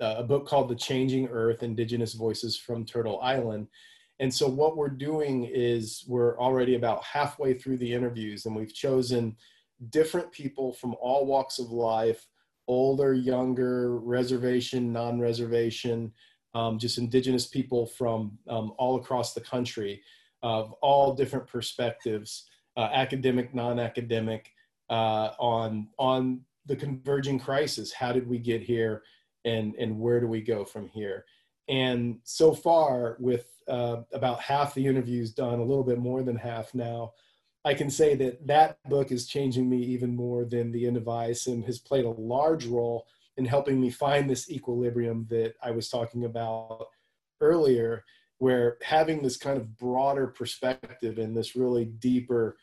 uh, 0.02 0.16
a 0.18 0.24
book 0.24 0.47
called 0.47 0.70
The 0.70 0.76
Changing 0.76 1.28
Earth 1.28 1.64
Indigenous 1.64 2.14
Voices 2.14 2.58
from 2.58 2.86
Turtle 2.86 3.22
Island. 3.22 3.68
And 4.20 4.34
so, 4.34 4.47
what 4.47 4.78
we're 4.78 4.89
doing 4.89 5.45
is 5.45 6.04
we're 6.08 6.38
already 6.39 6.76
about 6.76 7.04
halfway 7.04 7.54
through 7.54 7.78
the 7.78 7.93
interviews, 7.93 8.45
and 8.45 8.56
we've 8.56 8.74
chosen 8.74 9.36
different 9.89 10.32
people 10.32 10.74
from 10.74 10.95
all 11.02 11.26
walks 11.26 11.60
of 11.60 11.72
life 11.72 12.28
older, 12.68 13.14
younger, 13.14 13.97
reservation, 13.99 14.93
non 14.93 15.20
reservation, 15.20 16.12
um, 16.54 16.80
just 16.80 16.97
indigenous 16.97 17.47
people 17.47 17.86
from 17.86 18.38
um, 18.47 18.74
all 18.78 18.95
across 18.95 19.34
the 19.34 19.41
country 19.41 20.02
of 20.43 20.72
all 20.82 21.14
different 21.14 21.47
perspectives, 21.47 22.49
uh, 22.78 22.89
academic, 22.93 23.54
non 23.54 23.80
academic, 23.80 24.52
uh, 24.89 25.32
on, 25.39 25.88
on 25.99 26.41
the 26.66 26.76
converging 26.76 27.39
crisis. 27.39 27.91
How 27.91 28.12
did 28.12 28.28
we 28.28 28.38
get 28.39 28.62
here? 28.62 29.04
And 29.46 29.76
and 29.76 30.00
where 30.00 30.20
do 30.20 30.28
we 30.28 30.42
go 30.42 30.66
from 30.66 30.88
here? 30.88 31.26
And 31.68 32.20
so 32.24 32.54
far 32.54 33.18
with 33.20 33.46
uh, 33.68 34.02
about 34.14 34.42
half 34.42 34.74
the 34.74 34.86
interviews 34.86 35.32
done 35.32 35.60
a 35.60 35.64
little 35.64 35.84
bit 35.84 35.98
more 35.98 36.24
than 36.24 36.36
half 36.36 36.74
now 36.74 37.14
i 37.64 37.74
can 37.74 37.89
say 37.89 38.16
that 38.16 38.46
that 38.46 38.78
book 38.89 39.12
is 39.12 39.28
changing 39.28 39.70
me 39.70 39.78
even 39.78 40.16
more 40.16 40.46
than 40.46 40.72
the 40.72 40.86
end 40.86 40.98
of 40.98 41.08
ice 41.08 41.48
and 41.48 41.64
has 41.64 41.80
played 41.80 42.06
a 42.06 42.10
large 42.10 42.66
role 42.66 43.06
in 43.38 43.46
helping 43.46 43.80
me 43.80 43.89
find 43.89 44.30
this 44.30 44.50
equilibrium 44.50 45.26
that 45.30 45.54
i 45.64 45.72
was 45.72 45.89
talking 45.89 46.26
about 46.26 46.88
earlier 47.39 48.04
where 48.39 48.78
having 48.82 49.22
this 49.22 49.38
kind 49.38 49.58
of 49.58 49.78
broader 49.78 50.28
perspective 50.28 51.18
and 51.18 51.38
this 51.38 51.56
really 51.56 51.86
deeper 51.86 52.58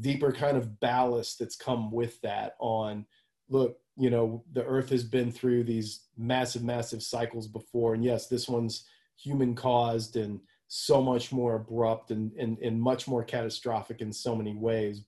deeper 0.00 0.32
kind 0.32 0.56
of 0.56 0.78
ballast 0.80 1.38
that's 1.38 1.56
come 1.56 1.90
with 1.90 2.20
that 2.20 2.54
on 2.58 3.06
look 3.50 3.78
you 3.96 4.08
know 4.08 4.42
the 4.52 4.64
earth 4.64 4.88
has 4.88 5.04
been 5.04 5.30
through 5.30 5.64
these 5.64 6.06
massive 6.16 6.64
massive 6.64 7.02
cycles 7.02 7.46
before. 7.46 7.94
And 7.94 8.04
yes 8.04 8.26
this 8.26 8.48
one's 8.48 8.84
human 9.16 9.54
caused 9.54 10.16
and 10.16 10.40
so 10.72 11.02
much 11.02 11.32
more 11.32 11.56
abrupt 11.56 12.12
and, 12.12 12.32
and, 12.38 12.56
and 12.58 12.80
much 12.80 13.08
more 13.08 13.24
catastrophic 13.24 14.00
in 14.00 14.12
so 14.12 14.36
many 14.36 14.54
ways. 14.54 15.02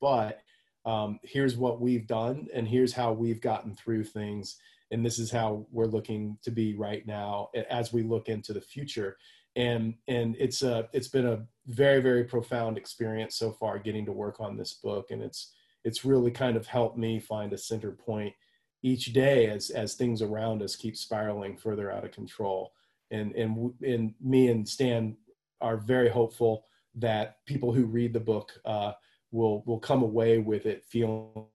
But 0.00 0.40
um, 0.84 1.20
here's 1.22 1.56
what 1.56 1.80
we've 1.80 2.08
done 2.08 2.48
and 2.52 2.66
here's 2.66 2.92
how 2.92 3.12
we've 3.12 3.40
gotten 3.40 3.72
through 3.72 4.02
things. 4.02 4.56
And 4.90 5.06
this 5.06 5.20
is 5.20 5.30
how 5.30 5.64
we're 5.70 5.86
looking 5.86 6.38
to 6.42 6.50
be 6.50 6.74
right 6.74 7.06
now 7.06 7.50
as 7.70 7.92
we 7.92 8.02
look 8.02 8.28
into 8.28 8.52
the 8.52 8.60
future. 8.60 9.16
And 9.54 9.94
and 10.08 10.36
it's 10.38 10.62
a 10.62 10.88
it's 10.92 11.08
been 11.08 11.26
a 11.26 11.46
very 11.66 12.00
very 12.00 12.24
profound 12.24 12.76
experience 12.76 13.36
so 13.36 13.52
far 13.52 13.78
getting 13.78 14.04
to 14.06 14.12
work 14.12 14.40
on 14.40 14.56
this 14.56 14.74
book. 14.74 15.12
And 15.12 15.22
it's 15.22 15.54
it's 15.86 16.04
really 16.04 16.32
kind 16.32 16.56
of 16.56 16.66
helped 16.66 16.98
me 16.98 17.20
find 17.20 17.52
a 17.52 17.58
center 17.58 17.92
point 17.92 18.34
each 18.82 19.12
day 19.12 19.46
as 19.46 19.70
as 19.70 19.94
things 19.94 20.20
around 20.20 20.60
us 20.60 20.74
keep 20.74 20.96
spiraling 20.96 21.56
further 21.56 21.92
out 21.92 22.04
of 22.04 22.10
control. 22.10 22.72
And 23.12 23.32
and 23.36 23.72
and 23.82 24.12
me 24.20 24.48
and 24.48 24.68
stan 24.68 25.16
are 25.60 25.76
very 25.76 26.08
hopeful 26.08 26.64
that 26.96 27.44
people 27.46 27.72
who 27.72 27.86
read 27.86 28.12
the 28.12 28.20
book 28.20 28.52
uh, 28.64 28.92
will 29.30 29.62
will 29.64 29.78
come 29.78 30.02
away 30.02 30.38
with 30.38 30.66
it 30.66 30.84
feeling 30.84 31.46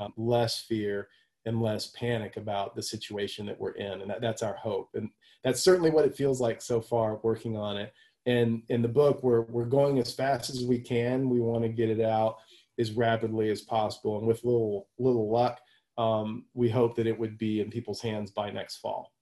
um, 0.00 0.12
less 0.16 0.60
fear 0.60 1.08
and 1.46 1.62
less 1.62 1.86
panic 1.88 2.36
about 2.36 2.74
the 2.74 2.82
situation 2.82 3.46
that 3.46 3.58
we're 3.58 3.70
in. 3.72 4.02
And 4.02 4.10
that, 4.10 4.20
that's 4.20 4.42
our 4.42 4.56
hope. 4.56 4.90
And 4.94 5.08
that's 5.44 5.62
certainly 5.62 5.90
what 5.90 6.04
it 6.04 6.16
feels 6.16 6.40
like 6.40 6.60
so 6.60 6.80
far 6.80 7.20
working 7.22 7.56
on 7.56 7.76
it. 7.76 7.94
And 8.26 8.62
in 8.68 8.82
the 8.82 8.88
book 8.88 9.22
we're 9.22 9.42
we're 9.42 9.64
going 9.64 10.00
as 10.00 10.12
fast 10.12 10.50
as 10.50 10.64
we 10.64 10.80
can. 10.80 11.30
We 11.30 11.40
want 11.40 11.62
to 11.62 11.68
get 11.68 11.88
it 11.88 12.00
out 12.00 12.38
as 12.80 12.92
rapidly 12.92 13.50
as 13.50 13.60
possible. 13.60 14.18
And 14.18 14.26
with 14.26 14.42
little 14.44 14.88
little 14.98 15.30
luck, 15.30 15.60
um, 15.98 16.46
we 16.54 16.68
hope 16.70 16.96
that 16.96 17.06
it 17.06 17.18
would 17.18 17.38
be 17.38 17.60
in 17.60 17.70
people's 17.70 18.00
hands 18.00 18.30
by 18.30 18.50
next 18.50 18.78
fall. 18.78 19.12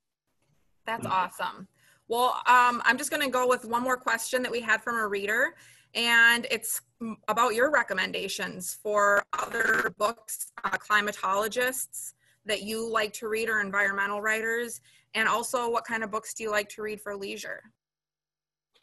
That's 0.86 1.06
awesome. 1.06 1.68
Well, 2.08 2.40
um, 2.46 2.80
I'm 2.86 2.96
just 2.96 3.10
going 3.10 3.22
to 3.22 3.28
go 3.28 3.46
with 3.46 3.66
one 3.66 3.82
more 3.82 3.98
question 3.98 4.42
that 4.42 4.50
we 4.50 4.60
had 4.60 4.82
from 4.82 4.96
a 4.96 5.06
reader. 5.06 5.54
and 5.94 6.46
it's 6.50 6.80
about 7.28 7.54
your 7.54 7.70
recommendations 7.70 8.78
for 8.82 9.24
other 9.38 9.94
books, 9.98 10.52
uh, 10.64 10.70
climatologists 10.70 12.12
that 12.44 12.62
you 12.62 12.90
like 12.90 13.12
to 13.14 13.28
read 13.28 13.48
or 13.48 13.60
environmental 13.60 14.20
writers, 14.20 14.80
and 15.14 15.28
also 15.28 15.70
what 15.70 15.84
kind 15.84 16.02
of 16.02 16.10
books 16.10 16.34
do 16.34 16.42
you 16.42 16.50
like 16.50 16.68
to 16.68 16.82
read 16.82 17.00
for 17.00 17.16
leisure? 17.16 17.62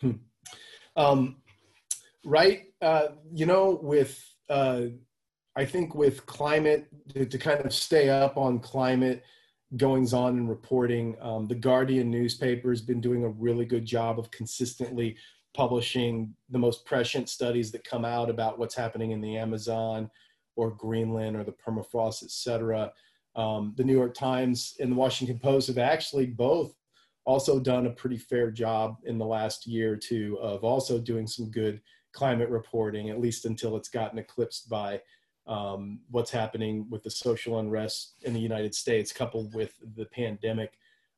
Hmm. 0.02 0.12
Um, 0.96 1.38
right, 2.24 2.64
uh, 2.82 3.08
you 3.32 3.46
know, 3.46 3.80
with 3.82 4.24
uh, 4.50 4.82
I 5.56 5.66
think 5.66 5.96
with 5.96 6.26
climate 6.26 6.88
to, 7.14 7.26
to, 7.26 7.38
kind 7.38 7.66
of 7.66 7.74
stay 7.74 8.10
up 8.10 8.38
on 8.38 8.60
climate 8.60 9.24
goings 9.78 10.14
on 10.14 10.38
and 10.38 10.50
reporting, 10.50 11.16
um, 11.22 11.48
the 11.48 11.56
Guardian 11.56 12.12
newspaper 12.12 12.70
has 12.70 12.82
been 12.82 13.02
doing 13.02 13.24
a 13.24 13.30
really 13.30 13.66
good 13.66 13.86
job 13.86 14.20
of 14.20 14.32
consistently 14.32 15.18
publishing 15.56 16.36
the 16.50 16.60
most 16.60 16.86
prescient 16.86 17.30
studies 17.30 17.72
that 17.72 17.84
come 17.86 18.04
out 18.04 18.30
about 18.30 18.60
what's 18.60 18.76
happening 18.76 19.12
in 19.12 19.22
the 19.22 19.38
Amazon 19.38 20.10
or 20.58 20.72
Greenland 20.72 21.36
or 21.36 21.44
the 21.44 21.54
permafrost, 21.54 22.24
et 22.24 22.32
cetera. 22.32 22.92
Um, 23.36 23.74
the 23.78 23.84
New 23.84 23.94
York 23.94 24.14
Times 24.14 24.76
and 24.80 24.92
the 24.92 24.96
Washington 24.96 25.40
Post 25.40 25.68
have 25.68 25.78
actually 25.78 26.26
both 26.26 26.74
also 27.26 27.60
done 27.60 27.88
a 27.88 27.92
pretty 27.92 28.18
fair 28.18 28.52
job 28.52 28.98
in 29.06 29.18
the 29.18 29.26
last 29.26 29.66
year 29.66 29.94
or 29.94 29.98
two 29.98 30.38
of 30.42 30.64
also 30.64 31.00
doing 31.00 31.26
some 31.26 31.50
good 31.50 31.82
climate 32.16 32.50
reporting, 32.50 33.10
at 33.10 33.20
least 33.20 33.46
until 33.46 33.76
it's 33.76 33.90
gotten 33.90 34.18
eclipsed 34.18 34.70
by 34.70 35.02
um, 35.48 36.00
what's 36.10 36.32
happening 36.32 36.88
with 36.90 37.04
the 37.04 37.12
social 37.12 37.60
unrest 37.60 38.16
in 38.22 38.34
the 38.34 38.40
United 38.40 38.74
States, 38.74 39.12
coupled 39.12 39.54
with 39.54 39.74
the 39.96 40.06
pandemic. 40.06 40.72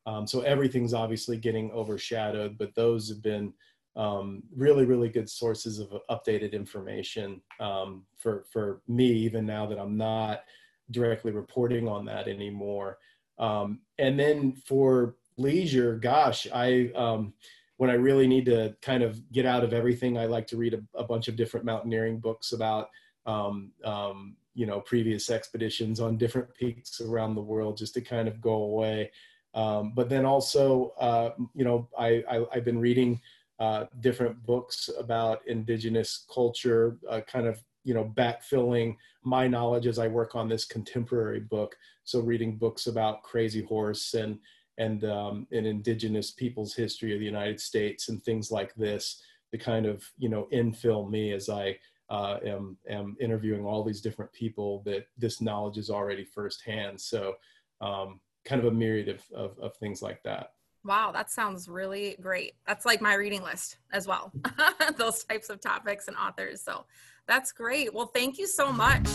Um, 0.06 0.26
so 0.26 0.40
everything's 0.40 0.94
obviously 0.94 1.36
getting 1.36 1.70
overshadowed, 1.70 2.58
but 2.58 2.74
those 2.74 3.08
have 3.08 3.22
been 3.22 3.54
um, 3.96 4.42
really, 4.54 4.84
really 4.84 5.08
good 5.08 5.30
sources 5.30 5.78
of 5.78 5.88
updated 6.10 6.52
information 6.52 7.40
um, 7.60 8.04
for 8.16 8.44
for 8.52 8.82
me, 8.86 9.06
even 9.06 9.46
now 9.46 9.66
that 9.66 9.78
I'm 9.78 9.96
not 9.96 10.42
directly 10.90 11.32
reporting 11.32 11.88
on 11.88 12.04
that 12.06 12.28
anymore. 12.28 12.98
Um, 13.38 13.80
and 13.98 14.18
then 14.18 14.52
for 14.52 15.16
leisure, 15.36 15.96
gosh, 15.96 16.46
I 16.52 16.90
um, 16.94 17.34
when 17.78 17.90
I 17.90 17.94
really 17.94 18.26
need 18.26 18.44
to 18.46 18.76
kind 18.82 19.02
of 19.02 19.32
get 19.32 19.46
out 19.46 19.64
of 19.64 19.72
everything, 19.72 20.18
I 20.18 20.26
like 20.26 20.46
to 20.48 20.56
read 20.56 20.74
a, 20.74 20.80
a 20.98 21.04
bunch 21.04 21.28
of 21.28 21.36
different 21.36 21.64
mountaineering 21.64 22.18
books 22.18 22.52
about 22.52 22.90
um, 23.24 23.70
um, 23.84 24.36
you 24.54 24.66
know 24.66 24.80
previous 24.80 25.30
expeditions 25.30 26.00
on 26.00 26.18
different 26.18 26.52
peaks 26.54 27.00
around 27.00 27.34
the 27.34 27.40
world, 27.40 27.76
just 27.76 27.94
to 27.94 28.00
kind 28.00 28.28
of 28.28 28.40
go 28.40 28.54
away. 28.64 29.10
Um, 29.54 29.92
but 29.94 30.08
then 30.08 30.26
also, 30.26 30.92
uh, 31.00 31.30
you 31.54 31.64
know, 31.64 31.88
I, 31.96 32.22
I 32.28 32.44
have 32.52 32.64
been 32.64 32.80
reading 32.80 33.20
uh, 33.60 33.86
different 34.00 34.44
books 34.44 34.90
about 34.98 35.46
indigenous 35.46 36.26
culture, 36.32 36.98
uh, 37.08 37.20
kind 37.20 37.46
of 37.46 37.62
you 37.84 37.94
know 37.94 38.12
backfilling 38.16 38.96
my 39.22 39.46
knowledge 39.46 39.86
as 39.86 40.00
I 40.00 40.08
work 40.08 40.34
on 40.34 40.48
this 40.48 40.64
contemporary 40.64 41.40
book. 41.40 41.76
So 42.02 42.20
reading 42.20 42.56
books 42.56 42.88
about 42.88 43.22
Crazy 43.22 43.62
Horse 43.62 44.14
and 44.14 44.40
and 44.78 45.04
um, 45.04 45.46
and 45.52 45.66
indigenous 45.66 46.30
people's 46.30 46.74
history 46.74 47.12
of 47.12 47.18
the 47.18 47.26
United 47.26 47.60
States 47.60 48.08
and 48.08 48.22
things 48.22 48.50
like 48.50 48.74
this 48.74 49.22
to 49.50 49.58
kind 49.58 49.86
of 49.86 50.10
you 50.18 50.28
know 50.28 50.48
infill 50.52 51.10
me 51.10 51.32
as 51.32 51.48
I 51.48 51.78
uh, 52.10 52.38
am 52.44 52.76
am 52.88 53.16
interviewing 53.20 53.64
all 53.64 53.84
these 53.84 54.00
different 54.00 54.32
people 54.32 54.82
that 54.86 55.06
this 55.18 55.40
knowledge 55.40 55.78
is 55.78 55.90
already 55.90 56.24
firsthand. 56.24 57.00
So 57.00 57.34
um, 57.80 58.20
kind 58.44 58.60
of 58.60 58.72
a 58.72 58.74
myriad 58.74 59.08
of, 59.08 59.22
of, 59.34 59.58
of 59.58 59.76
things 59.76 60.00
like 60.00 60.22
that. 60.22 60.52
Wow, 60.84 61.12
that 61.12 61.30
sounds 61.30 61.68
really 61.68 62.16
great. 62.20 62.54
That's 62.66 62.86
like 62.86 63.02
my 63.02 63.14
reading 63.14 63.42
list 63.42 63.76
as 63.92 64.06
well. 64.06 64.32
Those 64.96 65.24
types 65.24 65.50
of 65.50 65.60
topics 65.60 66.08
and 66.08 66.16
authors. 66.16 66.62
So 66.62 66.86
that's 67.26 67.52
great. 67.52 67.92
Well, 67.92 68.06
thank 68.06 68.38
you 68.38 68.46
so 68.46 68.72
much. 68.72 69.06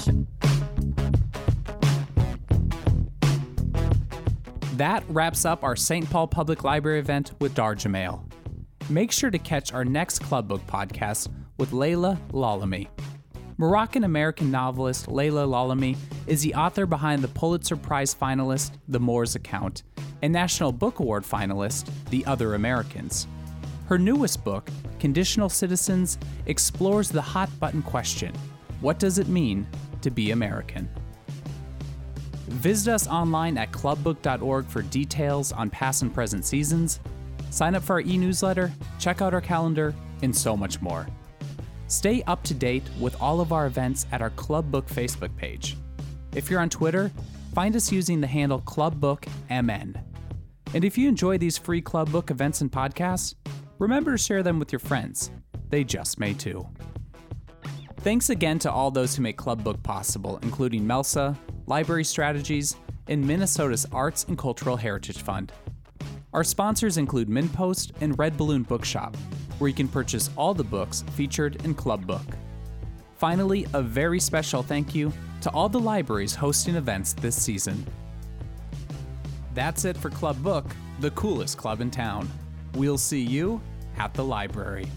That 4.73 5.03
wraps 5.07 5.45
up 5.45 5.63
our 5.63 5.75
St. 5.75 6.09
Paul 6.09 6.25
Public 6.25 6.63
Library 6.63 6.97
event 6.97 7.33
with 7.39 7.53
Dahr 7.53 7.75
Jamail. 7.75 8.23
Make 8.89 9.11
sure 9.11 9.29
to 9.29 9.37
catch 9.37 9.71
our 9.71 9.85
next 9.85 10.17
Club 10.17 10.47
Book 10.47 10.65
podcast 10.65 11.29
with 11.59 11.73
Laila 11.73 12.19
Lalami. 12.31 12.87
Moroccan 13.57 14.03
American 14.03 14.49
novelist 14.49 15.07
Laila 15.07 15.45
Lalami 15.45 15.95
is 16.25 16.41
the 16.41 16.55
author 16.55 16.87
behind 16.87 17.21
the 17.21 17.27
Pulitzer 17.27 17.75
Prize 17.75 18.15
finalist 18.15 18.71
The 18.87 18.99
Moors 18.99 19.35
Account 19.35 19.83
and 20.23 20.33
National 20.33 20.71
Book 20.71 20.97
Award 20.97 21.23
finalist 21.23 21.87
The 22.09 22.25
Other 22.25 22.55
Americans. 22.55 23.27
Her 23.85 23.99
newest 23.99 24.43
book, 24.43 24.71
Conditional 24.99 25.49
Citizens, 25.49 26.17
explores 26.47 27.09
the 27.09 27.21
hot 27.21 27.49
button 27.59 27.83
question 27.83 28.33
what 28.81 28.97
does 28.97 29.19
it 29.19 29.27
mean 29.27 29.67
to 30.01 30.09
be 30.09 30.31
American? 30.31 30.89
Visit 32.47 32.93
us 32.93 33.07
online 33.07 33.57
at 33.57 33.71
clubbook.org 33.71 34.67
for 34.67 34.81
details 34.81 35.51
on 35.51 35.69
past 35.69 36.01
and 36.01 36.13
present 36.13 36.45
seasons, 36.45 36.99
sign 37.49 37.75
up 37.75 37.83
for 37.83 37.93
our 37.93 38.01
e 38.01 38.17
newsletter, 38.17 38.71
check 38.99 39.21
out 39.21 39.33
our 39.33 39.41
calendar, 39.41 39.95
and 40.21 40.35
so 40.35 40.57
much 40.57 40.81
more. 40.81 41.07
Stay 41.87 42.23
up 42.23 42.43
to 42.43 42.53
date 42.53 42.83
with 42.99 43.19
all 43.21 43.39
of 43.39 43.53
our 43.53 43.67
events 43.67 44.05
at 44.11 44.21
our 44.21 44.31
Club 44.31 44.71
Book 44.71 44.87
Facebook 44.87 45.35
page. 45.37 45.77
If 46.35 46.49
you're 46.49 46.59
on 46.59 46.69
Twitter, 46.69 47.11
find 47.53 47.75
us 47.75 47.91
using 47.91 48.19
the 48.19 48.27
handle 48.27 48.61
ClubBookMN. 48.61 50.01
And 50.73 50.83
if 50.83 50.97
you 50.97 51.07
enjoy 51.07 51.37
these 51.37 51.57
free 51.57 51.81
Club 51.81 52.11
Book 52.11 52.31
events 52.31 52.61
and 52.61 52.71
podcasts, 52.71 53.35
remember 53.77 54.13
to 54.13 54.17
share 54.17 54.41
them 54.41 54.57
with 54.57 54.71
your 54.71 54.79
friends. 54.79 55.29
They 55.69 55.83
just 55.83 56.19
may 56.19 56.33
too. 56.33 56.67
Thanks 57.97 58.29
again 58.29 58.59
to 58.59 58.71
all 58.71 58.91
those 58.91 59.15
who 59.15 59.21
make 59.21 59.37
Club 59.37 59.63
Book 59.63 59.81
possible, 59.83 60.39
including 60.41 60.83
Melsa, 60.83 61.37
Library 61.65 62.03
Strategies, 62.03 62.75
and 63.07 63.25
Minnesota's 63.25 63.85
Arts 63.91 64.25
and 64.25 64.37
Cultural 64.37 64.77
Heritage 64.77 65.19
Fund. 65.19 65.51
Our 66.33 66.43
sponsors 66.43 66.97
include 66.97 67.29
MinnPost 67.29 67.91
and 68.01 68.17
Red 68.17 68.37
Balloon 68.37 68.63
Bookshop, 68.63 69.15
where 69.59 69.67
you 69.67 69.73
can 69.73 69.87
purchase 69.87 70.29
all 70.35 70.53
the 70.53 70.63
books 70.63 71.03
featured 71.15 71.63
in 71.63 71.73
Club 71.73 72.07
Book. 72.07 72.25
Finally, 73.15 73.67
a 73.73 73.81
very 73.81 74.19
special 74.19 74.63
thank 74.63 74.95
you 74.95 75.13
to 75.41 75.49
all 75.51 75.69
the 75.69 75.79
libraries 75.79 76.35
hosting 76.35 76.75
events 76.75 77.13
this 77.13 77.41
season. 77.41 77.85
That's 79.53 79.85
it 79.85 79.95
for 79.95 80.09
Club 80.09 80.41
Book, 80.41 80.65
the 80.99 81.11
coolest 81.11 81.57
club 81.57 81.81
in 81.81 81.91
town. 81.91 82.29
We'll 82.73 82.97
see 82.97 83.21
you 83.21 83.61
at 83.97 84.13
the 84.13 84.23
library. 84.23 84.87